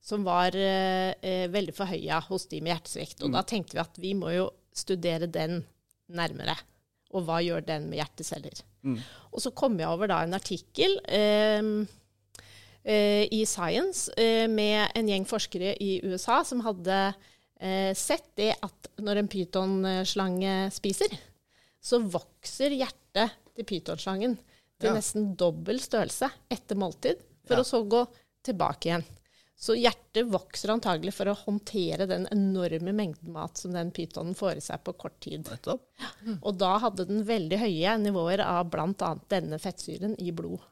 Som 0.00 0.24
var 0.24 0.54
eh, 0.56 1.12
eh, 1.20 1.46
veldig 1.52 1.74
forhøya 1.76 2.22
hos 2.30 2.46
de 2.50 2.60
med 2.64 2.72
hjertesvikt. 2.74 3.22
Og 3.26 3.32
da 3.34 3.42
tenkte 3.44 3.76
vi 3.76 3.82
at 3.82 3.98
vi 4.00 4.14
må 4.16 4.30
jo 4.32 4.46
studere 4.72 5.26
den 5.28 5.60
nærmere. 6.08 6.56
Og 7.12 7.26
hva 7.26 7.40
gjør 7.42 7.64
den 7.66 7.88
med 7.90 7.98
hjerteceller? 8.00 8.62
Og 9.34 9.42
så 9.42 9.50
kom 9.52 9.74
jeg 9.78 9.88
over 9.90 10.08
da 10.08 10.22
en 10.24 10.32
artikkel 10.38 10.94
eh, 11.04 11.60
eh, 12.84 13.26
i 13.30 13.42
Science 13.46 14.08
eh, 14.16 14.46
med 14.48 14.88
en 14.96 15.10
gjeng 15.10 15.26
forskere 15.28 15.74
i 15.82 15.98
USA 16.06 16.40
som 16.48 16.62
hadde 16.64 17.00
eh, 17.60 17.92
sett 17.98 18.30
det 18.40 18.54
at 18.64 18.88
når 19.04 19.20
en 19.20 19.28
pytonslange 19.32 20.54
spiser, 20.72 21.12
så 21.80 22.00
vokser 22.00 22.72
hjertet 22.78 23.36
til 23.56 23.68
pytonslangen 23.68 24.38
til 24.80 24.88
Ja. 24.88 24.96
nesten 24.96 25.34
dobbel 25.36 25.76
størrelse 25.82 26.30
etter 26.50 26.78
måltid, 26.80 27.20
for 27.44 27.58
Ja. 27.58 27.60
å 27.60 27.68
så 27.68 27.82
gå 27.84 28.06
tilbake 28.46 28.88
igjen. 28.88 29.04
Så 29.60 29.74
hjertet 29.76 30.30
vokser 30.32 30.72
antagelig 30.72 31.12
for 31.18 31.28
å 31.28 31.36
håndtere 31.36 32.06
den 32.08 32.24
enorme 32.32 32.94
mengden 32.96 33.34
mat 33.34 33.60
som 33.60 33.74
den 33.76 33.90
pytonen 33.92 34.32
får 34.38 34.56
i 34.56 34.64
seg 34.64 34.80
på 34.86 34.94
kort 34.96 35.18
tid. 35.20 35.48
Og 36.40 36.54
da 36.56 36.70
hadde 36.80 37.04
den 37.10 37.26
veldig 37.28 37.58
høye 37.60 37.96
nivåer 38.00 38.40
av 38.46 38.70
bl.a. 38.72 39.10
denne 39.28 39.60
fettsyren 39.60 40.16
i 40.16 40.32
blod 40.32 40.64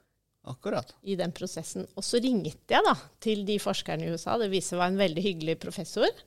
Akkurat. 0.49 0.95
i 1.03 1.17
den 1.19 1.33
prosessen. 1.37 1.87
Og 1.99 2.05
så 2.07 2.21
ringte 2.23 2.75
jeg 2.75 2.85
da 2.87 2.95
til 3.23 3.45
de 3.49 3.59
forskerne 3.63 4.07
i 4.07 4.13
USA, 4.15 4.37
det 4.41 4.51
viser 4.53 4.75
seg 4.75 4.83
var 4.83 4.93
en 4.93 5.01
veldig 5.01 5.25
hyggelig 5.25 5.57
professor, 5.63 6.23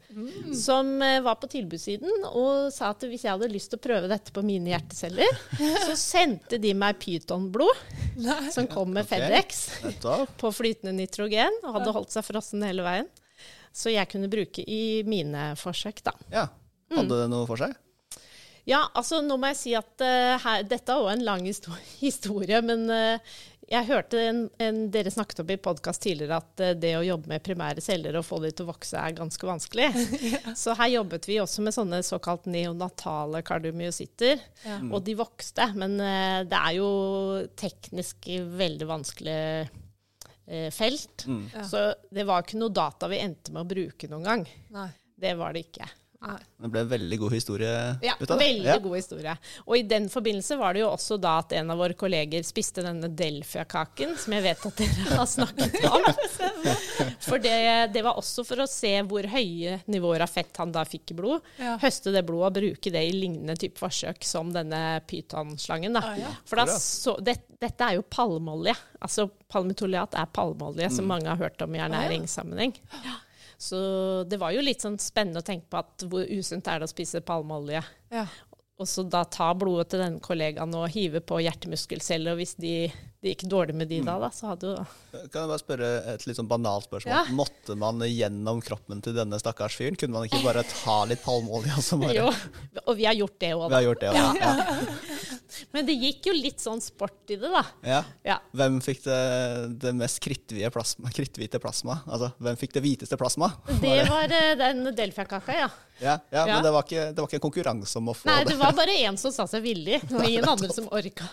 som 0.57 0.93
eh, 1.05 1.19
var 1.25 1.39
på 1.41 1.49
tilbudssiden 1.51 2.27
og 2.31 2.71
sa 2.73 2.91
at 2.95 3.05
hvis 3.07 3.25
jeg 3.25 3.35
hadde 3.35 3.51
lyst 3.51 3.71
til 3.73 3.81
å 3.81 3.85
prøve 3.85 4.11
dette 4.11 4.33
på 4.35 4.43
mine 4.45 4.73
hjerteceller, 4.73 5.41
så 5.87 5.97
sendte 5.99 6.61
de 6.61 6.73
meg 6.77 6.99
pytonblod, 7.01 7.85
som 8.53 8.69
kom 8.71 8.93
med 8.95 9.07
okay. 9.07 9.27
Fedex 9.27 9.63
på 10.41 10.53
flytende 10.55 10.95
nitrogen, 10.97 11.61
og 11.65 11.79
hadde 11.79 11.95
holdt 11.95 12.15
seg 12.15 12.27
frossen 12.27 12.65
hele 12.67 12.85
veien. 12.85 13.09
Så 13.71 13.93
jeg 13.93 14.09
kunne 14.11 14.27
bruke 14.31 14.63
i 14.67 15.01
mine 15.07 15.53
forsøk, 15.59 16.03
da. 16.03 16.15
Ja. 16.33 16.49
Hadde 16.91 17.21
det 17.23 17.29
noe 17.31 17.47
for 17.47 17.61
seg? 17.61 17.75
Ja, 18.69 18.83
altså 18.93 19.21
nå 19.25 19.37
må 19.41 19.49
jeg 19.51 19.59
si 19.59 19.71
at 19.77 20.03
uh, 20.03 20.35
her, 20.43 20.67
dette 20.69 20.93
er 20.93 20.99
også 21.01 21.15
en 21.15 21.25
lang 21.25 21.47
historie, 22.05 22.61
men 22.65 22.85
uh, 22.91 23.39
jeg 23.71 23.87
hørte 23.87 24.19
en, 24.19 24.41
en, 24.61 24.79
dere 24.91 25.13
snakket 25.13 25.41
om 25.43 25.51
i 25.53 25.57
podkast 25.63 26.03
tidligere 26.03 26.41
at 26.41 26.63
uh, 26.63 26.71
det 26.77 26.91
å 26.99 27.03
jobbe 27.05 27.31
med 27.31 27.43
primære 27.45 27.81
celler 27.83 28.17
og 28.19 28.25
få 28.27 28.41
de 28.43 28.51
til 28.51 28.67
å 28.67 28.71
vokse 28.73 28.99
er 28.99 29.15
ganske 29.17 29.47
vanskelig. 29.47 29.87
Så 30.61 30.75
her 30.77 30.91
jobbet 30.97 31.29
vi 31.29 31.39
også 31.41 31.65
med 31.65 31.75
sånne 31.75 32.01
såkalt 32.05 32.49
neonatale 32.51 33.41
kardiomyositter, 33.47 34.43
Ja. 34.67 34.77
og 34.91 34.99
de 35.07 35.15
vokste. 35.17 35.71
Men 35.79 35.97
det 35.97 36.57
er 36.57 36.75
jo 36.77 36.89
teknisk 37.57 38.27
veldig 38.61 38.89
vanskelig 38.89 39.39
felt. 40.51 40.75
felt. 40.75 41.25
Ja. 41.55 41.63
Så 41.65 41.85
det 42.11 42.25
var 42.27 42.43
ikke 42.43 42.59
noe 42.59 42.73
data 42.75 43.07
vi 43.09 43.21
endte 43.23 43.53
med 43.55 43.63
å 43.63 43.71
bruke 43.71 44.09
noen 44.11 44.27
gang. 44.27 44.45
Nei. 44.75 44.89
Det 45.21 45.35
var 45.39 45.53
det 45.55 45.67
ikke. 45.69 45.87
Nei. 46.21 46.37
Det 46.61 46.69
ble 46.69 46.81
en 46.83 46.89
veldig 46.91 47.17
god 47.17 47.31
historie 47.33 47.69
Ja, 48.05 48.13
ut 48.19 48.29
av 48.29 48.37
det. 48.37 48.45
veldig 48.45 48.65
Ja. 48.67 48.77
god 48.77 48.95
historie. 48.95 49.31
Og 49.65 49.77
i 49.77 49.81
den 49.81 50.07
forbindelse 50.07 50.57
var 50.59 50.73
det 50.73 50.81
jo 50.83 50.89
også 50.91 51.17
da 51.19 51.39
at 51.39 51.51
en 51.57 51.71
av 51.73 51.79
våre 51.81 51.95
kolleger 51.97 52.43
spiste 52.45 52.83
denne 52.85 53.09
Delfia-kaken, 53.09 54.15
som 54.21 54.33
jeg 54.33 54.43
vet 54.43 54.65
at 54.69 54.75
dere 54.77 55.15
har 55.17 55.25
snakket 55.25 55.79
om. 55.89 56.05
For 57.25 57.39
det, 57.41 57.55
det 57.95 58.03
var 58.05 58.19
også 58.21 58.45
for 58.45 58.61
å 58.61 58.67
se 58.69 58.91
hvor 59.09 59.25
høye 59.33 59.79
nivåer 59.89 60.21
av 60.21 60.29
fett 60.29 60.55
han 60.61 60.71
da 60.71 60.83
fikk 60.85 61.15
i 61.15 61.17
blod. 61.17 61.41
Ja. 61.57 61.77
Høste 61.81 62.13
det 62.13 62.23
blodet 62.29 62.51
og 62.51 62.59
bruke 62.59 62.93
det 62.93 63.01
i 63.09 63.11
lignende 63.17 63.57
type 63.57 63.81
forsøk 63.81 64.21
som 64.23 64.53
denne 64.53 65.01
pytonslangen. 65.09 65.93
da. 65.97 66.05
Ah, 66.11 66.15
ja. 66.21 66.35
For 66.45 66.61
da 66.61 66.65
så, 66.77 67.17
det, 67.23 67.39
dette 67.59 67.81
er 67.89 67.97
jo 67.97 68.05
palmeolje. 68.05 68.75
Altså 69.01 69.25
palmetoliat 69.49 70.13
er 70.21 70.29
palmeolje, 70.29 70.85
Mm. 70.91 70.95
som 70.95 71.07
mange 71.07 71.25
har 71.33 71.37
hørt 71.41 71.61
om 71.65 71.73
i 71.75 71.79
ernæringssammenheng. 71.81 72.77
Så 73.61 73.79
det 74.25 74.39
var 74.41 74.55
jo 74.55 74.63
litt 74.65 74.81
sånn 74.81 74.97
spennende 75.01 75.43
å 75.43 75.45
tenke 75.45 75.69
på 75.69 75.81
at 75.83 76.05
hvor 76.09 76.25
usunt 76.25 76.65
er 76.65 76.81
det 76.81 76.87
å 76.87 76.91
spise 76.91 77.21
palmeolje. 77.25 77.83
Ja. 78.09 78.25
Og 78.81 78.89
så 78.89 79.03
da 79.05 79.21
ta 79.29 79.51
blodet 79.53 79.91
til 79.91 80.01
den 80.01 80.17
kollegaen 80.23 80.73
og 80.73 80.89
hive 80.95 81.21
på 81.21 81.37
hjertemuskelceller, 81.45 82.33
og 82.33 82.41
hvis 82.41 82.55
de, 82.57 82.89
det 83.21 83.35
gikk 83.35 83.43
dårlig 83.51 83.75
med 83.77 83.89
de 83.91 83.99
da, 84.01 84.15
da, 84.17 84.31
så 84.33 84.47
hadde 84.49 84.71
jo 84.71 84.85
Kan 85.29 85.43
jeg 85.43 85.49
bare 85.51 85.61
spørre 85.61 85.89
et 86.15 86.23
litt 86.25 86.39
sånn 86.39 86.49
banalt 86.49 86.87
spørsmål? 86.87 87.13
Ja. 87.13 87.35
Måtte 87.37 87.75
man 87.77 88.01
gjennom 88.07 88.63
kroppen 88.65 89.03
til 89.05 89.13
denne 89.13 89.37
stakkars 89.37 89.77
fyren? 89.77 89.97
Kunne 89.99 90.17
man 90.17 90.25
ikke 90.25 90.41
bare 90.41 90.63
ta 90.65 91.03
litt 91.05 91.21
palmeolje 91.21 91.75
og 91.77 91.85
så 91.85 91.99
bare 92.01 92.15
Jo, 92.17 92.31
og 92.87 92.97
vi 92.97 93.05
har 93.05 93.17
gjort 93.19 93.37
det 93.43 93.51
òg, 93.53 93.67
Vi 93.67 93.77
har 93.77 93.85
gjort 93.85 94.01
det 94.01 94.09
også. 94.15 94.41
Ja. 94.41 95.19
Men 95.75 95.85
det 95.85 95.97
gikk 95.99 96.31
jo 96.31 96.33
litt 96.35 96.63
sånn 96.63 96.81
sport 96.81 97.31
i 97.31 97.37
det, 97.39 97.49
da. 97.51 97.61
Ja. 97.85 97.99
Ja. 98.25 98.37
Hvem 98.55 98.79
fikk 98.83 99.03
det, 99.05 99.19
det 99.83 99.91
mest 99.99 100.21
kritthvite 100.23 100.71
plasma, 100.73 101.11
kritthvite 101.13 101.59
plasma? 101.61 101.99
Altså, 102.07 102.31
hvem 102.41 102.57
fikk 102.59 102.75
det 102.77 102.83
hviteste 102.85 103.19
plasma? 103.19 103.51
Det 103.83 103.97
var 104.09 104.31
eh, 104.31 104.53
den 104.59 104.85
Delfia-kaka, 104.95 105.57
ja. 105.59 105.69
Ja, 106.01 106.15
ja, 106.31 106.47
Ja. 106.47 106.55
Men 106.55 106.63
det 106.65 106.71
var, 106.73 106.85
ikke, 106.87 107.03
det 107.13 107.21
var 107.21 107.29
ikke 107.29 107.37
en 107.37 107.43
konkurranse 107.45 107.99
om 107.99 108.09
å 108.09 108.15
få 108.17 108.29
Nei, 108.31 108.39
det. 108.41 108.55
det 108.55 108.59
var 108.61 108.73
bare 108.77 108.95
én 109.05 109.19
som 109.21 109.33
sa 109.35 109.45
seg 109.49 109.61
villig. 109.65 109.99
Det 110.07 110.15
var 110.15 110.29
ingen 110.29 110.49
andre 110.55 110.71
som 110.73 110.87
orka. 110.89 111.27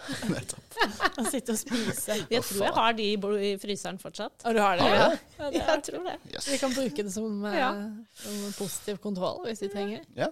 Å 1.16 1.24
sitte 1.30 1.55
og 1.55 1.62
spise. 1.78 2.18
Jeg 2.30 2.44
tror 2.44 2.64
jeg 2.66 2.74
har 2.76 2.98
de 2.98 3.08
i 3.48 3.54
fryseren 3.62 3.98
fortsatt. 4.02 4.44
Og 4.44 4.54
du 4.56 4.60
har 4.62 4.80
det? 4.80 4.90
Ja. 4.90 5.08
Ja, 5.38 5.50
det. 5.50 5.62
Jeg 5.62 5.82
tror 5.88 6.04
det. 6.10 6.18
Yes. 6.34 6.50
Vi 6.52 6.60
kan 6.60 6.74
bruke 6.74 7.06
det 7.06 7.14
som, 7.14 7.44
eh, 7.44 7.58
Ja. 7.58 7.72
som 8.22 8.52
positiv 8.58 9.00
kontroll 9.02 9.44
hvis 9.46 9.62
vi 9.62 9.72
trenger. 9.72 10.04
Ja. 10.16 10.30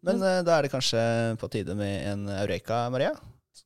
Men 0.00 0.22
eh, 0.22 0.40
da 0.46 0.56
er 0.56 0.66
det 0.66 0.72
kanskje 0.72 1.02
på 1.40 1.50
tide 1.52 1.76
med 1.76 2.12
en 2.12 2.28
Eureka, 2.28 2.88
Maria? 2.90 3.14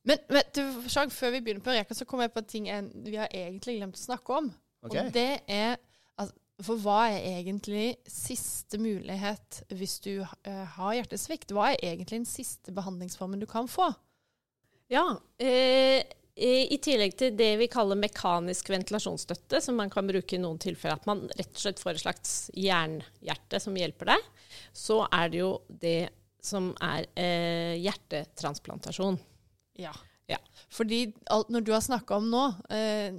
Men 0.05 0.21
vet 0.29 0.53
du, 0.53 0.63
Sjag, 0.91 1.11
før 1.13 1.33
vi 1.35 1.41
begynner 1.41 1.63
på 1.65 1.71
Eureka, 1.73 1.95
så 1.97 2.05
kom 2.05 2.21
jeg 2.21 2.33
på 2.33 2.41
en 2.43 2.49
ting 2.49 2.69
en, 2.69 2.89
vi 3.05 3.17
har 3.17 3.31
egentlig 3.33 3.79
glemt 3.79 3.97
å 3.97 4.03
snakke 4.03 4.39
om. 4.41 4.49
Okay. 4.85 5.07
Og 5.07 5.13
det 5.15 5.29
er 5.49 5.77
altså, 6.19 6.35
For 6.65 6.81
hva 6.83 6.99
er 7.09 7.39
egentlig 7.39 7.95
siste 8.07 8.77
mulighet 8.77 9.63
hvis 9.73 9.97
du 10.05 10.11
uh, 10.21 10.65
har 10.75 10.93
hjertesvikt? 10.99 11.55
Hva 11.55 11.71
er 11.73 11.81
egentlig 11.81 12.21
den 12.21 12.29
siste 12.29 12.75
behandlingsformen 12.75 13.41
du 13.41 13.47
kan 13.49 13.69
få? 13.71 13.89
Ja. 14.91 15.05
Eh, 15.41 16.01
eh, 16.35 16.65
I 16.73 16.77
tillegg 16.83 17.15
til 17.17 17.35
det 17.37 17.51
vi 17.61 17.67
kaller 17.71 17.97
mekanisk 17.99 18.69
ventilasjonsstøtte, 18.73 19.61
som 19.63 19.77
man 19.79 19.89
kan 19.93 20.07
bruke 20.07 20.37
i 20.37 20.41
noen 20.41 20.59
tilfeller, 20.61 20.99
at 20.99 21.07
man 21.09 21.25
rett 21.35 21.53
og 21.53 21.63
slett 21.63 21.81
får 21.81 21.95
et 21.95 22.03
slags 22.05 22.35
jernhjerte 22.53 23.61
som 23.63 23.77
hjelper 23.79 24.13
deg, 24.13 24.27
så 24.75 25.01
er 25.09 25.31
det 25.33 25.41
jo 25.41 25.51
det 25.69 25.99
som 26.45 26.69
er 26.85 27.07
eh, 27.17 27.73
hjertetransplantasjon. 27.81 29.17
Ja. 29.81 29.93
Ja. 30.29 30.37
Fordi 30.73 31.07
alt, 31.33 31.49
når 31.53 31.65
du 31.65 31.71
har 31.73 31.81
snakka 31.85 32.17
om 32.17 32.31
nå 32.31 32.43
eh, 32.73 33.13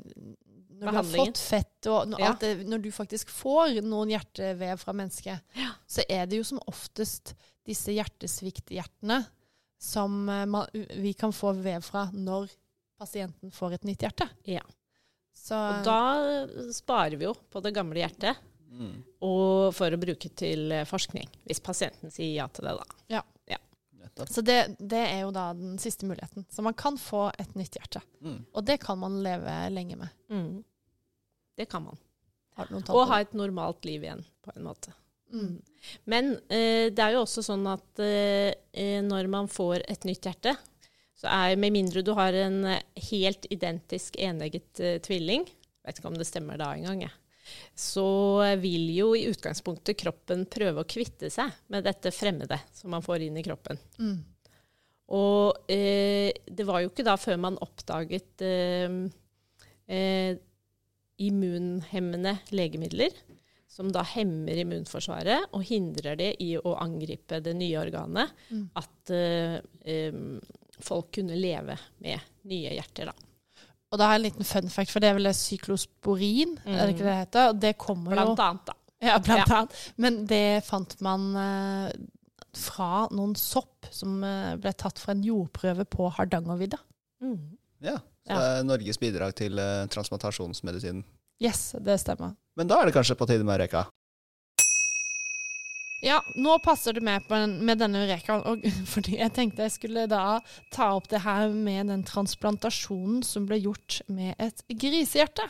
Når 0.77 0.91
du 0.91 0.97
har 0.99 1.07
fått 1.07 1.39
fett 1.39 1.87
og 1.87 2.09
når, 2.11 2.21
Ja. 2.21 2.31
det, 2.41 2.49
når 2.67 2.83
du 2.83 2.89
faktisk 2.93 3.31
får 3.31 3.79
noen 3.87 4.11
hjertevev 4.11 4.81
fra 4.83 4.93
mennesket, 4.97 5.55
så 5.87 6.03
er 6.11 6.27
det 6.27 6.41
jo 6.41 6.47
som 6.49 6.59
oftest 6.67 7.35
disse 7.67 7.95
hjertesvikthjertene 7.95 9.21
som 9.79 10.29
eh, 10.29 10.45
man, 10.47 10.67
vi 10.73 11.13
kan 11.19 11.33
få 11.37 11.53
vev 11.61 11.85
fra 11.85 12.07
når 12.13 12.51
pasienten 12.99 13.53
får 13.53 13.77
et 13.77 13.85
nytt 13.85 14.05
hjerte. 14.07 14.29
Ja. 14.49 14.63
Så 15.37 15.57
Og 15.57 15.85
da 15.85 16.01
sparer 16.73 17.17
vi 17.21 17.27
jo 17.29 17.35
på 17.53 17.61
det 17.65 17.75
gamle 17.77 18.03
hjertet, 18.05 18.37
Mm. 18.77 18.97
og 19.23 19.71
for 19.73 19.95
å 19.95 19.97
bruke 19.97 20.29
til 20.37 20.73
eh, 20.75 20.83
forskning, 20.85 21.29
hvis 21.47 21.61
pasienten 21.65 22.11
sier 22.13 22.33
ja 22.35 22.49
til 22.53 22.67
det, 22.67 22.75
da. 22.77 23.23
Nettopp. 24.17 24.29
Så 24.33 24.43
det, 24.45 24.77
det 24.79 25.01
er 25.11 25.21
jo 25.23 25.31
da 25.35 25.53
den 25.57 25.79
siste 25.83 26.07
muligheten. 26.07 26.45
Så 26.51 26.63
man 26.63 26.75
kan 26.75 26.99
få 27.01 27.31
et 27.39 27.55
nytt 27.59 27.75
hjerte. 27.79 28.03
Mm. 28.21 28.39
Og 28.53 28.65
det 28.67 28.77
kan 28.83 28.99
man 28.99 29.17
leve 29.25 29.55
lenge 29.73 29.97
med. 29.97 30.09
Mm. 30.31 30.65
Det 31.57 31.67
kan 31.73 31.83
man. 31.87 31.97
Har 32.57 32.69
du 32.69 32.75
noen 32.77 32.87
Og 32.95 33.07
ha 33.11 33.19
et 33.21 33.33
normalt 33.37 33.85
liv 33.85 34.05
igjen, 34.07 34.23
på 34.45 34.53
en 34.57 34.65
måte. 34.67 34.93
Mm. 35.33 35.59
Men 36.05 36.33
eh, 36.49 36.89
det 36.95 37.03
er 37.03 37.15
jo 37.17 37.25
også 37.25 37.45
sånn 37.45 37.67
at 37.71 38.03
eh, 38.03 38.53
eh, 38.73 38.99
når 39.05 39.29
man 39.31 39.51
får 39.51 39.85
et 39.89 40.07
nytt 40.09 40.29
hjerte, 40.29 40.55
så 41.17 41.31
er 41.33 41.59
med 41.61 41.75
mindre 41.75 42.05
du 42.05 42.13
har 42.17 42.37
en 42.37 42.63
eh, 42.69 42.83
helt 43.11 43.49
identisk 43.53 44.19
enegget 44.23 44.83
eh, 44.83 44.99
tvilling, 45.05 45.47
vet 45.87 45.99
ikke 45.99 46.11
om 46.11 46.19
det 46.19 46.29
stemmer 46.29 46.61
da 46.61 46.73
engang, 46.77 47.07
jeg, 47.07 47.15
så 47.79 48.07
vil 48.59 48.89
jo 48.95 49.13
i 49.15 49.27
utgangspunktet 49.31 49.99
kroppen 50.01 50.47
prøve 50.51 50.83
å 50.83 50.89
kvitte 50.89 51.31
seg 51.31 51.53
med 51.73 51.87
dette 51.87 52.11
fremmede 52.15 52.59
som 52.75 52.91
man 52.95 53.05
får 53.07 53.29
inn 53.29 53.39
i 53.39 53.45
kroppen. 53.47 53.79
Mm. 54.03 54.17
Og 55.17 55.71
eh, 55.71 56.35
det 56.51 56.67
var 56.67 56.83
jo 56.83 56.91
ikke 56.91 57.07
da 57.07 57.15
før 57.21 57.39
man 57.39 57.61
oppdaget 57.63 58.43
immunhemmende 61.23 62.33
legemidler, 62.51 63.15
som 63.77 63.91
da 63.93 64.01
hemmer 64.09 64.57
immunforsvaret 64.63 65.51
og 65.53 65.65
hindrer 65.69 66.17
det 66.17 66.31
i 66.41 66.55
å 66.57 66.73
angripe 66.81 67.43
det 67.45 67.53
nye 67.59 67.77
organet, 67.83 68.33
Mm. 68.49 68.63
at 68.81 69.13
uh, 69.13 69.59
um, 70.15 70.41
folk 70.81 71.11
kunne 71.19 71.37
leve 71.37 71.77
med 72.01 72.21
nye 72.49 72.73
hjerter. 72.79 73.11
Da. 73.11 73.67
Og 73.93 74.01
da 74.01 74.09
har 74.09 74.17
jeg 74.17 74.23
en 74.23 74.27
liten 74.31 74.49
fun 74.49 74.73
fact, 74.73 74.91
for 74.95 75.01
det 75.05 75.11
er 75.13 75.19
vel 75.19 75.29
syklosporin, 75.37 76.57
er 76.65 76.87
det 76.87 76.95
ikke 76.97 77.05
det 77.05 77.11
det 77.13 77.21
heter? 77.21 77.49
Og 77.53 77.61
det 77.63 77.75
kommer 77.79 78.17
jo 78.17 78.19
Blant 78.23 78.43
annet, 78.47 78.67
da. 78.73 78.77
Ja, 79.05 79.19
blant 79.21 79.45
Ja. 79.53 79.59
annet. 79.61 79.77
Men 80.01 80.23
det 80.27 80.43
fant 80.65 80.97
man 81.05 81.29
uh, 81.37 81.91
fra 82.57 83.07
noen 83.13 83.37
sopp 83.37 83.91
som 83.93 84.23
uh, 84.25 84.57
ble 84.57 84.73
tatt 84.73 84.99
fra 84.99 85.13
en 85.13 85.23
jordprøve 85.23 85.85
på 85.85 86.09
Hardangervidda. 86.17 86.81
Mm. 87.23 87.37
Ja, 87.85 87.99
så 88.01 88.33
Ja. 88.33 88.41
det 88.41 88.49
er 88.59 88.65
Norges 88.73 88.99
bidrag 88.99 89.35
til 89.37 89.61
transplantasjonsmedisinen. 89.93 91.05
Yes, 91.45 91.75
det 91.85 92.01
stemmer. 92.01 92.33
Men 92.57 92.69
da 92.71 92.81
er 92.81 92.89
det 92.89 92.95
kanskje 92.97 93.17
på 93.21 93.27
tide 93.29 93.45
med 93.45 93.61
Reka. 93.61 93.85
Ja, 96.05 96.21
nå 96.37 96.59
passer 96.63 96.93
det 96.93 97.01
med, 97.03 97.25
på 97.27 97.39
med 97.49 97.81
denne 97.81 98.03
urekaen, 98.05 98.43
og, 98.47 98.65
fordi 98.93 99.17
jeg 99.19 99.33
tenkte 99.35 99.65
jeg 99.67 99.75
skulle 99.79 100.05
da 100.11 100.39
ta 100.75 100.91
opp 100.97 101.09
det 101.11 101.23
her 101.25 101.49
med 101.57 101.89
den 101.91 102.05
transplantasjonen 102.07 103.23
som 103.27 103.47
ble 103.49 103.59
gjort 103.65 104.03
med 104.13 104.35
et 104.39 104.61
grisehjerte. 104.69 105.49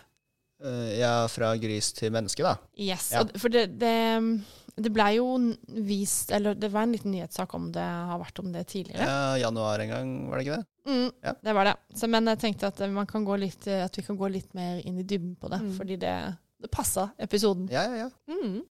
Eh, 0.65 0.95
ja, 1.03 1.27
fra 1.29 1.51
gris 1.61 1.91
til 1.99 2.15
menneske, 2.15 2.47
da. 2.47 2.55
Yes, 2.79 3.11
Ja. 3.13 3.25
og, 3.27 3.35
for 3.43 3.53
det, 3.53 3.67
det, 3.83 3.93
det 4.81 4.93
ble 4.95 5.11
jo 5.19 5.27
vist, 5.85 6.31
eller 6.33 6.57
det 6.57 6.71
var 6.73 6.87
en 6.87 6.95
liten 6.97 7.13
nyhetssak 7.13 7.53
om 7.59 7.67
det 7.75 7.85
har 7.85 8.23
vært 8.23 8.41
om 8.41 8.55
det 8.55 8.65
tidligere. 8.71 9.05
Ja, 9.11 9.35
januar 9.43 9.83
en 9.85 9.93
gang, 9.93 10.15
var 10.31 10.39
det 10.41 10.47
ikke 10.47 10.57
det? 10.63 10.71
Mm, 10.87 11.07
Ja. 11.27 11.35
Det 11.43 11.57
var 11.59 11.69
det. 11.73 11.77
Så, 11.99 12.09
men 12.09 12.31
jeg 12.33 12.41
tenkte 12.47 12.71
at, 12.71 12.81
man 12.95 13.11
kan 13.11 13.27
gå 13.27 13.37
litt, 13.43 13.67
at 13.69 13.99
vi 13.99 14.07
kan 14.07 14.17
gå 14.17 14.31
litt 14.33 14.55
mer 14.57 14.79
inn 14.87 15.03
i 15.03 15.05
dybden 15.05 15.35
på 15.43 15.51
det, 15.53 15.61
Mm. 15.67 15.75
fordi 15.77 15.99
det, 16.07 16.15
det 16.63 16.73
passa 16.73 17.11
episoden. 17.19 17.69
Ja, 17.73 17.85
ja, 17.89 18.07
ja. 18.07 18.11
Mm. 18.33 18.65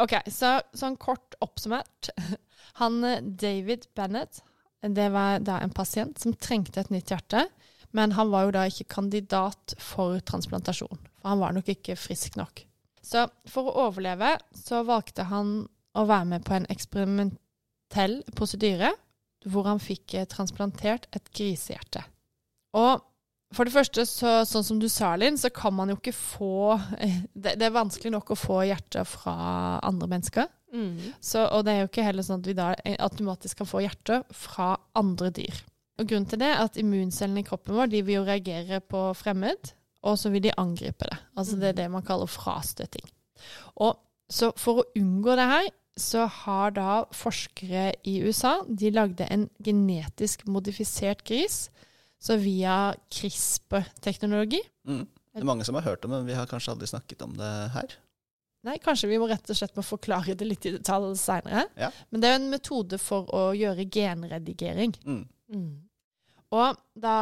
Ok, 0.00 0.16
så 0.32 0.58
sånn 0.76 0.96
kort 1.00 1.36
oppsummert. 1.44 2.12
Han 2.80 3.02
eh, 3.04 3.22
David 3.22 3.88
Bennett, 3.96 4.42
det 4.82 5.08
var 5.14 5.42
da 5.44 5.60
en 5.62 5.74
pasient 5.74 6.18
som 6.18 6.34
trengte 6.34 6.80
et 6.80 6.90
nytt 6.90 7.12
hjerte, 7.12 7.46
men 7.92 8.14
han 8.16 8.30
var 8.32 8.46
jo 8.46 8.54
da 8.56 8.62
ikke 8.66 8.88
kandidat 8.94 9.74
for 9.78 10.16
transplantasjon, 10.26 10.96
for 11.20 11.28
han 11.28 11.42
var 11.42 11.52
nok 11.54 11.68
ikke 11.68 11.94
frisk 12.00 12.38
nok. 12.40 12.64
Så 13.04 13.26
for 13.50 13.68
å 13.68 13.86
overleve 13.86 14.32
så 14.56 14.80
valgte 14.88 15.26
han 15.28 15.66
å 15.98 16.04
være 16.08 16.28
med 16.30 16.46
på 16.46 16.56
en 16.56 16.66
eksperimentell 16.72 18.22
prosedyre 18.32 18.94
hvor 19.44 19.68
han 19.68 19.82
fikk 19.82 20.14
eh, 20.16 20.28
transplantert 20.30 21.08
et 21.12 21.30
grisehjerte. 21.34 22.04
Og 22.78 23.02
for 23.56 23.68
det 23.68 23.74
første, 23.74 24.04
så, 24.08 24.42
sånn 24.48 24.64
som 24.66 24.80
du 24.80 24.88
sa, 24.92 25.12
Linn, 25.18 25.38
så 25.40 25.50
kan 25.54 25.74
man 25.76 25.92
jo 25.92 25.98
ikke 25.98 26.14
få 26.16 26.78
det, 27.34 27.56
det 27.60 27.66
er 27.68 27.74
vanskelig 27.74 28.12
nok 28.14 28.32
å 28.32 28.38
få 28.38 28.62
hjertet 28.68 29.08
fra 29.08 29.34
andre 29.84 30.08
mennesker. 30.10 30.48
Mm. 30.72 31.12
Så, 31.20 31.42
og 31.44 31.66
det 31.66 31.74
er 31.74 31.82
jo 31.82 31.90
ikke 31.90 32.06
heller 32.06 32.24
sånn 32.24 32.40
at 32.40 32.48
vi 32.48 32.56
da 32.56 32.70
automatisk 33.04 33.60
kan 33.60 33.68
få 33.68 33.82
hjertet 33.84 34.32
fra 34.36 34.74
andre 34.98 35.28
dyr. 35.36 35.60
Og 36.00 36.08
Grunnen 36.08 36.28
til 36.28 36.40
det 36.40 36.48
er 36.48 36.62
at 36.64 36.78
immuncellene 36.80 37.42
i 37.42 37.46
kroppen 37.46 37.76
vår 37.76 37.92
de 37.92 38.00
vil 38.06 38.20
jo 38.20 38.24
reagere 38.26 38.80
på 38.80 39.04
fremmed, 39.18 39.74
og 40.02 40.16
så 40.18 40.32
vil 40.32 40.42
de 40.46 40.56
angripe 40.58 41.06
det. 41.06 41.18
Altså 41.38 41.58
Det 41.60 41.68
er 41.70 41.78
det 41.82 41.90
man 41.92 42.06
kaller 42.06 42.30
frastøting. 42.30 43.04
Og 43.84 44.00
så 44.32 44.48
For 44.56 44.80
å 44.80 44.88
unngå 44.96 45.34
det 45.36 45.44
her, 45.50 45.66
så 46.00 46.24
har 46.24 46.72
da 46.72 47.02
forskere 47.12 47.90
i 48.08 48.22
USA 48.24 48.54
de 48.64 48.88
lagde 48.94 49.26
en 49.28 49.44
genetisk 49.60 50.46
modifisert 50.48 51.20
gris. 51.28 51.66
Så 52.22 52.38
via 52.38 52.94
CRISPR-teknologi 53.10 54.62
Mm. 54.86 55.06
Det 55.32 55.40
er 55.40 55.48
mange 55.48 55.64
som 55.64 55.76
har 55.78 55.86
hørt 55.86 56.04
om 56.04 56.10
det, 56.12 56.18
men 56.18 56.28
vi 56.28 56.34
har 56.36 56.48
kanskje 56.50 56.74
aldri 56.74 56.86
snakket 56.90 57.22
om 57.24 57.32
det 57.38 57.50
her. 57.72 57.94
Nei, 58.66 58.76
kanskje 58.82 59.08
vi 59.10 59.18
må 59.18 59.26
rett 59.30 59.48
og 59.50 59.56
slett 59.58 59.78
må 59.78 59.82
forklare 59.82 60.36
det 60.38 60.46
litt 60.46 60.66
i 60.68 60.74
detalj 60.76 61.16
seinere. 61.18 61.64
Ja. 61.78 61.88
Men 62.10 62.22
det 62.22 62.28
er 62.28 62.34
jo 62.34 62.40
en 62.42 62.52
metode 62.52 62.98
for 63.00 63.30
å 63.34 63.46
gjøre 63.56 63.88
genredigering. 63.90 64.92
Mm. 65.06 65.24
Mm. 65.54 65.72
Og 66.52 66.78
da 66.94 67.16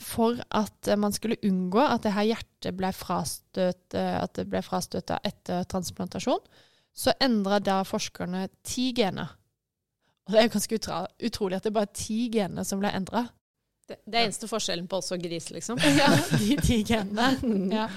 For 0.00 0.38
at 0.54 0.86
man 0.96 1.12
skulle 1.12 1.36
unngå 1.44 1.82
at 1.82 2.04
det 2.06 2.12
her 2.14 2.28
hjertet 2.28 2.76
ble 2.78 2.92
frastøt, 2.94 3.92
eh, 3.98 4.14
at 4.22 4.32
det 4.38 4.44
ble 4.48 4.62
frastøta 4.62 5.18
etter 5.26 5.66
transplantasjon, 5.68 6.38
så 6.94 7.12
endra 7.20 7.58
da 7.58 7.80
forskerne 7.84 8.46
ti 8.62 8.92
gener. 8.96 9.34
Og 10.24 10.32
det 10.32 10.38
er 10.38 10.46
jo 10.46 10.54
ganske 10.54 10.78
utrolig 11.26 11.58
at 11.58 11.66
det 11.66 11.74
bare 11.74 11.90
er 11.90 11.98
ti 11.98 12.20
gener 12.32 12.64
som 12.64 12.80
ble 12.80 12.94
endra. 12.94 13.26
Det, 13.90 13.98
det 14.06 14.20
er 14.20 14.28
eneste 14.28 14.46
forskjellen 14.50 14.86
på 14.90 15.00
oss 15.00 15.10
og 15.14 15.22
gris, 15.24 15.50
liksom. 15.50 15.80
Ja, 15.98 16.12
de 16.38 16.56
ti 16.62 16.80
genene. 16.86 17.32
Ja. 17.80 17.88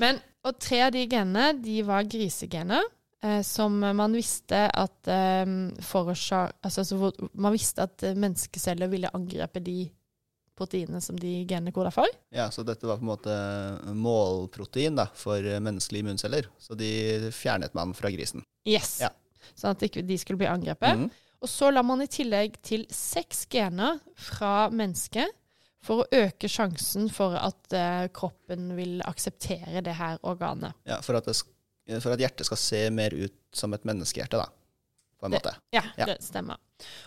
Men, 0.00 0.18
og 0.48 0.56
tre 0.62 0.78
av 0.86 0.92
de 0.94 1.04
genene, 1.04 1.52
de 1.60 1.82
var 1.84 2.06
grisegener, 2.08 2.86
eh, 3.22 3.42
som 3.44 3.76
man 3.82 4.16
visste 4.16 4.64
at 4.72 5.10
eh, 5.12 5.44
forårsak... 5.84 6.56
Altså, 6.64 6.86
altså, 6.86 7.28
man 7.36 7.52
visste 7.54 7.84
at 7.84 8.06
eh, 8.08 8.16
menneskeceller 8.16 8.88
ville 8.90 9.12
angrepe 9.12 9.60
de 9.62 9.84
proteinene 10.56 11.00
som 11.04 11.18
de 11.18 11.42
genene 11.48 11.72
koda 11.74 11.92
for. 11.92 12.08
Ja, 12.32 12.48
så 12.52 12.64
dette 12.64 12.88
var 12.88 13.00
på 13.00 13.06
en 13.06 13.12
måte 13.12 13.36
målprotein 13.96 14.96
da, 14.96 15.10
for 15.16 15.44
eh, 15.44 15.60
menneskelige 15.60 16.06
immunceller. 16.06 16.48
Så 16.60 16.76
de 16.78 16.88
fjernet 17.36 17.76
man 17.76 17.92
fra 17.96 18.10
grisen. 18.12 18.44
Yes. 18.68 18.96
Ja. 19.04 19.12
Sånn 19.58 19.74
at 19.74 19.84
ikke 19.84 20.04
skulle 20.20 20.40
bli 20.44 20.50
angrepet. 20.50 20.96
Mhm. 21.04 21.21
Og 21.42 21.50
så 21.50 21.70
la 21.74 21.82
man 21.82 22.02
i 22.04 22.06
tillegg 22.10 22.60
til 22.62 22.84
seks 22.94 23.46
gener 23.50 23.98
fra 24.14 24.68
mennesket 24.70 25.26
for 25.82 26.04
å 26.04 26.08
øke 26.14 26.46
sjansen 26.50 27.08
for 27.10 27.34
at 27.34 27.74
eh, 27.74 28.04
kroppen 28.14 28.68
vil 28.78 29.00
akseptere 29.08 29.82
det 29.82 29.96
her 29.98 30.20
organet. 30.22 30.76
Ja, 30.86 31.00
for 31.02 31.18
at, 31.18 31.26
det, 31.26 31.98
for 32.04 32.14
at 32.14 32.22
hjertet 32.22 32.46
skal 32.46 32.60
se 32.62 32.84
mer 32.94 33.10
ut 33.18 33.34
som 33.58 33.74
et 33.74 33.82
menneskehjerte, 33.88 34.38
da. 34.38 34.46
På 35.18 35.26
en 35.26 35.34
Det- 35.34 35.40
måte. 35.42 35.56
Ja, 35.74 35.82
Ja. 35.98 36.06
det 36.06 36.20
stemmer. 36.22 36.56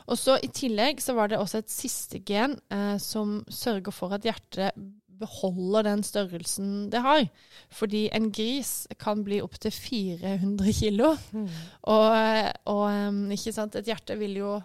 Og 0.07 0.17
så 0.19 0.38
I 0.43 0.47
tillegg 0.47 0.99
så 1.03 1.15
var 1.15 1.27
det 1.31 1.39
også 1.39 1.57
et 1.63 1.69
siste 1.71 2.19
gen 2.27 2.59
eh, 2.71 2.97
som 2.97 3.41
sørger 3.49 3.91
for 3.95 4.13
at 4.15 4.23
hjertet 4.27 4.75
beholder 5.20 5.84
den 5.88 6.03
størrelsen 6.03 6.89
det 6.91 7.01
har. 7.01 7.26
Fordi 7.72 8.05
en 8.13 8.32
gris 8.32 8.88
kan 8.99 9.24
bli 9.24 9.41
opptil 9.41 9.72
400 9.72 10.74
kilo. 10.80 11.13
Mm. 11.32 11.47
Og, 11.91 12.16
og 12.66 13.32
ikke 13.38 13.53
sant, 13.55 13.76
et 13.80 13.86
hjerte 13.91 14.18
vil 14.20 14.36
jo 14.41 14.55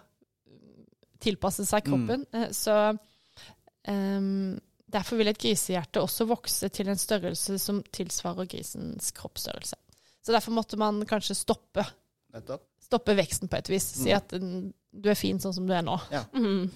tilpasse 1.21 1.65
seg 1.69 1.85
Mm. 1.85 1.91
kroppen. 1.91 2.25
Mm. 2.33 2.53
Så 2.53 2.75
um, 3.87 4.59
derfor 4.91 5.17
vil 5.21 5.27
et 5.31 5.37
grisehjerte 5.41 6.01
også 6.01 6.25
vokse 6.29 6.69
til 6.73 6.89
en 6.91 6.97
størrelse 6.99 7.57
som 7.61 7.83
tilsvarer 7.93 8.47
grisens 8.49 9.11
kroppsstørrelse. 9.17 9.75
Så 10.21 10.33
derfor 10.33 10.51
måtte 10.53 10.77
man 10.77 11.01
kanskje 11.09 11.35
stoppe 11.37 11.85
stoppe 12.81 13.13
veksten 13.17 13.49
på 13.51 13.57
et 13.57 13.69
vis. 13.69 13.83
Si 13.83 14.09
Mm. 14.11 14.17
at 14.17 14.33
du 15.01 15.09
er 15.09 15.15
fin 15.15 15.39
sånn 15.39 15.53
som 15.53 15.65
du 15.67 15.73
er 15.73 15.81
nå. 15.83 15.97
Mm. 16.33 16.71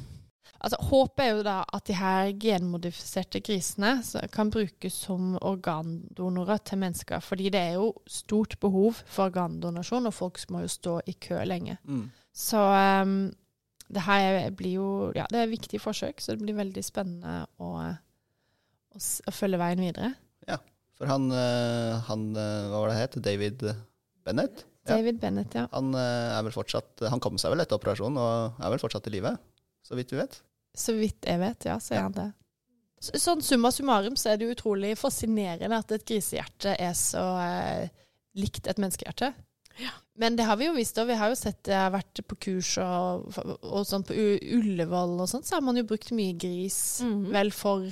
Altså, 0.60 0.80
Håpet 0.90 1.22
er 1.22 1.32
jo 1.36 1.46
da 1.46 1.56
at 1.76 1.86
de 1.86 1.96
her 2.00 2.32
genmodifiserte 2.42 3.42
grisene 3.46 4.00
kan 4.34 4.50
brukes 4.54 4.98
som 5.06 5.36
organdonorer 5.42 6.62
til 6.66 6.80
mennesker. 6.82 7.22
Fordi 7.22 7.52
det 7.54 7.62
er 7.62 7.80
jo 7.80 7.92
stort 8.10 8.58
behov 8.64 9.02
for 9.06 9.28
organdonasjon, 9.30 10.10
og 10.10 10.16
folk 10.16 10.40
må 10.50 10.64
jo 10.66 10.72
stå 10.72 11.00
i 11.06 11.18
kø 11.22 11.42
lenge. 11.46 11.78
Mm. 11.84 12.08
Så 12.36 12.62
um, 12.62 13.18
det 13.88 14.02
her 14.02 14.50
blir 14.58 14.78
jo 14.80 14.90
Ja, 15.16 15.26
det 15.30 15.40
er 15.40 15.48
et 15.48 15.54
viktig 15.54 15.82
forsøk, 15.82 16.22
så 16.22 16.34
det 16.34 16.44
blir 16.44 16.58
veldig 16.58 16.84
spennende 16.84 17.46
å, 17.62 17.74
å, 17.86 19.00
å 19.00 19.34
følge 19.36 19.60
veien 19.62 19.84
videre. 19.86 20.14
Ja, 20.50 20.58
For 20.98 21.10
han, 21.10 21.28
eh, 21.32 22.06
han 22.10 22.32
eh, 22.34 22.70
Hva 22.72 22.82
var 22.82 22.92
det 22.92 23.02
het? 23.04 23.20
David 23.24 23.68
Bennett? 24.26 24.66
Ja. 24.86 24.98
David 24.98 25.20
Bennett, 25.22 25.54
ja. 25.58 25.68
Han 25.74 25.94
eh, 25.98 26.34
er 26.36 26.46
vel 26.46 26.54
fortsatt 26.54 27.06
Han 27.10 27.22
kom 27.24 27.40
seg 27.42 27.54
vel 27.54 27.64
etter 27.64 27.78
operasjonen 27.80 28.20
og 28.22 28.60
er 28.62 28.74
vel 28.74 28.82
fortsatt 28.82 29.10
i 29.10 29.16
live, 29.16 29.36
så 29.86 29.96
vidt 30.00 30.10
du 30.14 30.18
vet. 30.18 30.40
Så 30.76 30.96
vidt 30.98 31.28
jeg 31.30 31.40
vet, 31.40 31.68
ja, 31.70 31.78
så 31.80 31.96
er 31.96 32.02
han 32.08 32.16
det. 32.18 32.30
Sånn 33.06 33.44
summa 33.46 33.70
summarum 33.72 34.16
så 34.18 34.32
er 34.34 34.40
det 34.42 34.48
utrolig 34.56 34.96
fascinerende 34.98 35.78
at 35.78 35.92
et 35.94 36.06
grisehjerte 36.10 36.74
er 36.82 36.96
så 36.98 37.22
eh, 37.44 37.90
likt 38.40 38.66
et 38.72 38.80
menneskehjerte. 38.82 39.30
Ja. 39.78 39.92
Men 40.18 40.38
det 40.40 40.46
har 40.48 40.56
vi 40.58 40.70
jo 40.70 40.74
visst, 40.78 40.98
og 41.02 41.10
vi 41.10 41.18
har 41.20 41.30
jo 41.30 41.36
sett 41.38 41.60
det 41.68 41.76
har 41.76 41.92
vært 41.94 42.22
på 42.32 42.38
kurs 42.48 42.70
og, 42.82 43.26
og 43.68 43.84
sånn 43.86 44.06
på 44.08 44.16
U- 44.16 44.58
Ullevål 44.58 45.18
og 45.20 45.28
sånn, 45.30 45.44
så 45.46 45.58
har 45.58 45.66
man 45.68 45.76
jo 45.80 45.84
brukt 45.88 46.14
mye 46.16 46.34
gris 46.40 46.78
Mhm. 47.04 47.26
vel 47.36 47.52
for, 47.52 47.84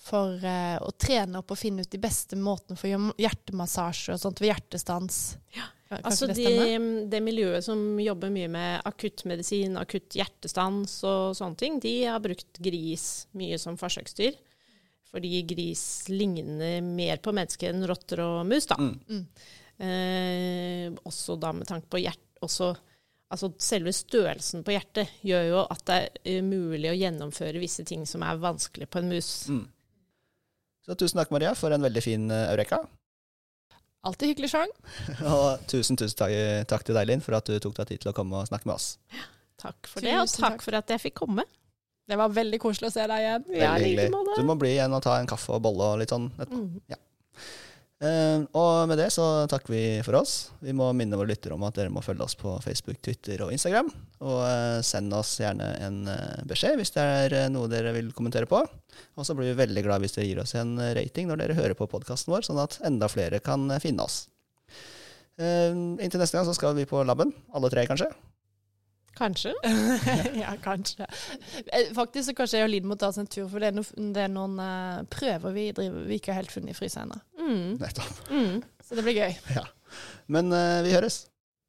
for 0.00 0.38
eh, 0.46 0.78
å 0.80 0.90
trene 0.94 1.42
opp 1.42 1.50
og 1.50 1.58
finne 1.60 1.82
ut 1.84 1.90
de 1.90 1.98
beste 2.00 2.38
måtene 2.38 2.78
for 2.78 2.86
å 2.88 2.92
gjøre 2.94 3.18
hjertemassasje 3.26 4.14
og 4.14 4.22
sånt 4.22 4.40
ved 4.40 4.52
hjertestans. 4.54 5.20
Kan, 5.52 5.68
kan 5.90 6.06
Altså 6.06 6.28
det 6.30 6.46
de, 6.46 6.76
det 7.10 7.18
miljøet 7.24 7.66
som 7.66 7.80
jobber 7.98 8.30
mye 8.30 8.50
med 8.52 8.84
akuttmedisin, 8.86 9.74
akutt 9.80 10.14
hjertestans 10.14 11.00
og 11.08 11.34
sånne 11.38 11.58
ting, 11.58 11.80
de 11.82 11.94
har 12.06 12.22
brukt 12.22 12.60
gris 12.62 13.26
mye 13.34 13.58
som 13.58 13.78
forsøksdyr. 13.80 14.38
Fordi 15.10 15.40
gris 15.42 15.82
ligner 16.08 16.78
mer 16.86 17.18
på 17.18 17.34
mennesker 17.34 17.72
enn 17.72 17.88
rotter 17.90 18.22
og 18.22 18.44
mus, 18.46 18.68
da. 18.70 18.78
Mm. 18.78 18.94
Mm. 19.10 19.24
Eh, 19.80 21.00
også 21.08 21.34
da 21.40 21.50
med 21.56 21.66
tanke 21.70 21.90
på 21.90 22.02
hjert... 22.04 22.22
Også, 22.40 22.70
altså 23.28 23.50
selve 23.60 23.92
størrelsen 23.92 24.62
på 24.64 24.72
hjertet 24.72 25.10
gjør 25.26 25.42
jo 25.48 25.58
at 25.66 25.82
det 25.90 25.98
er 25.98 26.38
eh, 26.38 26.46
mulig 26.46 26.88
å 26.88 26.96
gjennomføre 26.96 27.60
visse 27.60 27.84
ting 27.84 28.06
som 28.08 28.22
er 28.24 28.38
vanskelig 28.40 28.88
på 28.88 29.02
en 29.02 29.10
mus. 29.10 29.32
Mm. 29.50 29.66
Så 30.86 30.96
tusen 31.02 31.20
takk, 31.20 31.34
Maria, 31.34 31.52
for 31.58 31.74
en 31.74 31.84
veldig 31.84 32.04
fin 32.06 32.30
eh, 32.30 32.46
Eureka. 32.54 32.80
Alltid 34.06 34.32
hyggelig, 34.32 34.50
Sjang. 34.54 34.70
Og 35.34 35.62
tusen, 35.68 35.98
tusen 36.00 36.16
takk, 36.16 36.32
takk 36.70 36.86
til 36.88 36.96
deg, 36.96 37.08
Linn, 37.10 37.24
for 37.24 37.36
at 37.36 37.48
du 37.48 37.58
tok 37.60 37.76
deg 37.82 37.92
tid 37.92 38.04
til 38.04 38.12
å 38.12 38.16
komme 38.16 38.40
og 38.40 38.48
snakke 38.48 38.70
med 38.70 38.78
oss. 38.78 38.94
Takk 39.60 39.90
for 39.92 40.00
det, 40.00 40.14
og 40.16 40.30
takk 40.30 40.54
takk. 40.54 40.62
for 40.64 40.78
at 40.78 40.92
jeg 40.94 41.02
fikk 41.02 41.18
komme. 41.20 41.44
Det 42.08 42.16
var 42.18 42.32
veldig 42.32 42.58
koselig 42.62 42.88
å 42.88 42.94
se 42.94 43.04
deg 43.06 43.26
igjen. 43.26 43.44
Veldig 43.52 43.90
hyggelig. 43.90 44.22
Du 44.40 44.46
må 44.48 44.56
bli 44.58 44.72
igjen 44.72 44.96
og 44.96 45.02
ta 45.04 45.18
en 45.20 45.28
kaffe 45.30 45.52
og 45.54 45.60
bolle 45.66 45.92
og 45.92 46.00
litt 46.00 46.10
sånn 46.10 46.30
etterpå. 46.32 46.62
Mm. 46.64 46.80
Eh, 46.96 47.02
og 48.00 48.88
med 48.88 48.96
det 48.96 49.10
så 49.12 49.24
takker 49.50 49.74
vi 49.74 49.82
for 50.04 50.16
oss. 50.22 50.50
Vi 50.64 50.72
må 50.72 50.86
minne 50.96 51.18
våre 51.20 51.28
lyttere 51.28 51.52
om 51.52 51.64
at 51.68 51.76
dere 51.76 51.92
må 51.92 52.00
følge 52.00 52.24
oss 52.24 52.36
på 52.38 52.54
Facebook, 52.64 52.96
Twitter 53.04 53.42
og 53.44 53.52
Instagram. 53.52 53.90
Og 54.24 54.40
eh, 54.46 54.78
send 54.86 55.12
oss 55.12 55.34
gjerne 55.40 55.68
en 55.84 56.00
eh, 56.08 56.40
beskjed 56.48 56.80
hvis 56.80 56.94
det 56.96 57.04
er 57.04 57.36
eh, 57.42 57.50
noe 57.52 57.68
dere 57.68 57.92
vil 57.96 58.08
kommentere 58.16 58.48
på. 58.48 58.62
Og 58.64 59.28
så 59.28 59.36
blir 59.36 59.52
vi 59.52 59.60
veldig 59.60 59.84
glad 59.84 60.04
hvis 60.04 60.16
dere 60.16 60.30
gir 60.30 60.40
oss 60.40 60.56
en 60.56 60.78
rating 60.96 61.28
når 61.28 61.42
dere 61.42 61.58
hører 61.60 61.76
på 61.76 61.88
podkasten 61.92 62.32
vår, 62.32 62.48
sånn 62.48 62.62
at 62.62 62.80
enda 62.88 63.08
flere 63.12 63.42
kan 63.44 63.68
finne 63.84 64.08
oss. 64.08 64.22
Eh, 65.36 65.70
inntil 66.00 66.20
neste 66.20 66.40
gang 66.40 66.48
så 66.48 66.56
skal 66.56 66.76
vi 66.78 66.88
på 66.88 67.04
laben, 67.04 67.34
alle 67.52 67.72
tre 67.72 67.84
kanskje. 67.90 68.08
Kanskje. 69.20 69.52
ja, 70.40 70.54
kanskje. 70.64 71.04
Faktisk 71.96 72.30
så 72.30 72.36
kanskje 72.38 72.62
jeg 72.62 72.68
og 72.68 72.72
Linn 72.72 72.88
må 72.88 72.96
ta 72.96 73.12
oss 73.12 73.20
en 73.20 73.28
tur, 73.28 73.44
for 73.52 73.60
det 73.60 73.74
er, 73.74 73.76
no, 73.76 73.84
det 74.16 74.24
er 74.24 74.32
noen 74.32 74.56
prøver 75.12 75.52
vi 75.52 75.68
driver 75.76 76.08
vi 76.08 76.20
ikke 76.20 76.32
har 76.32 76.40
helt 76.40 76.56
funnet 76.56 76.72
i 76.72 76.80
fryseren. 76.80 77.12
ennå. 77.12 77.24
Mm. 77.50 77.72
Nettopp. 77.80 78.20
Mm. 78.30 78.60
Så 78.86 78.98
det 78.98 79.06
blir 79.06 79.18
gøy. 79.18 79.34
Men 80.30 80.54
uh, 80.54 80.80
vi 80.86 80.94
høres. 80.94 81.24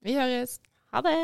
Vi 0.05 0.13
høres. 0.17 0.59
Ha 0.93 1.01
det. 1.05 1.17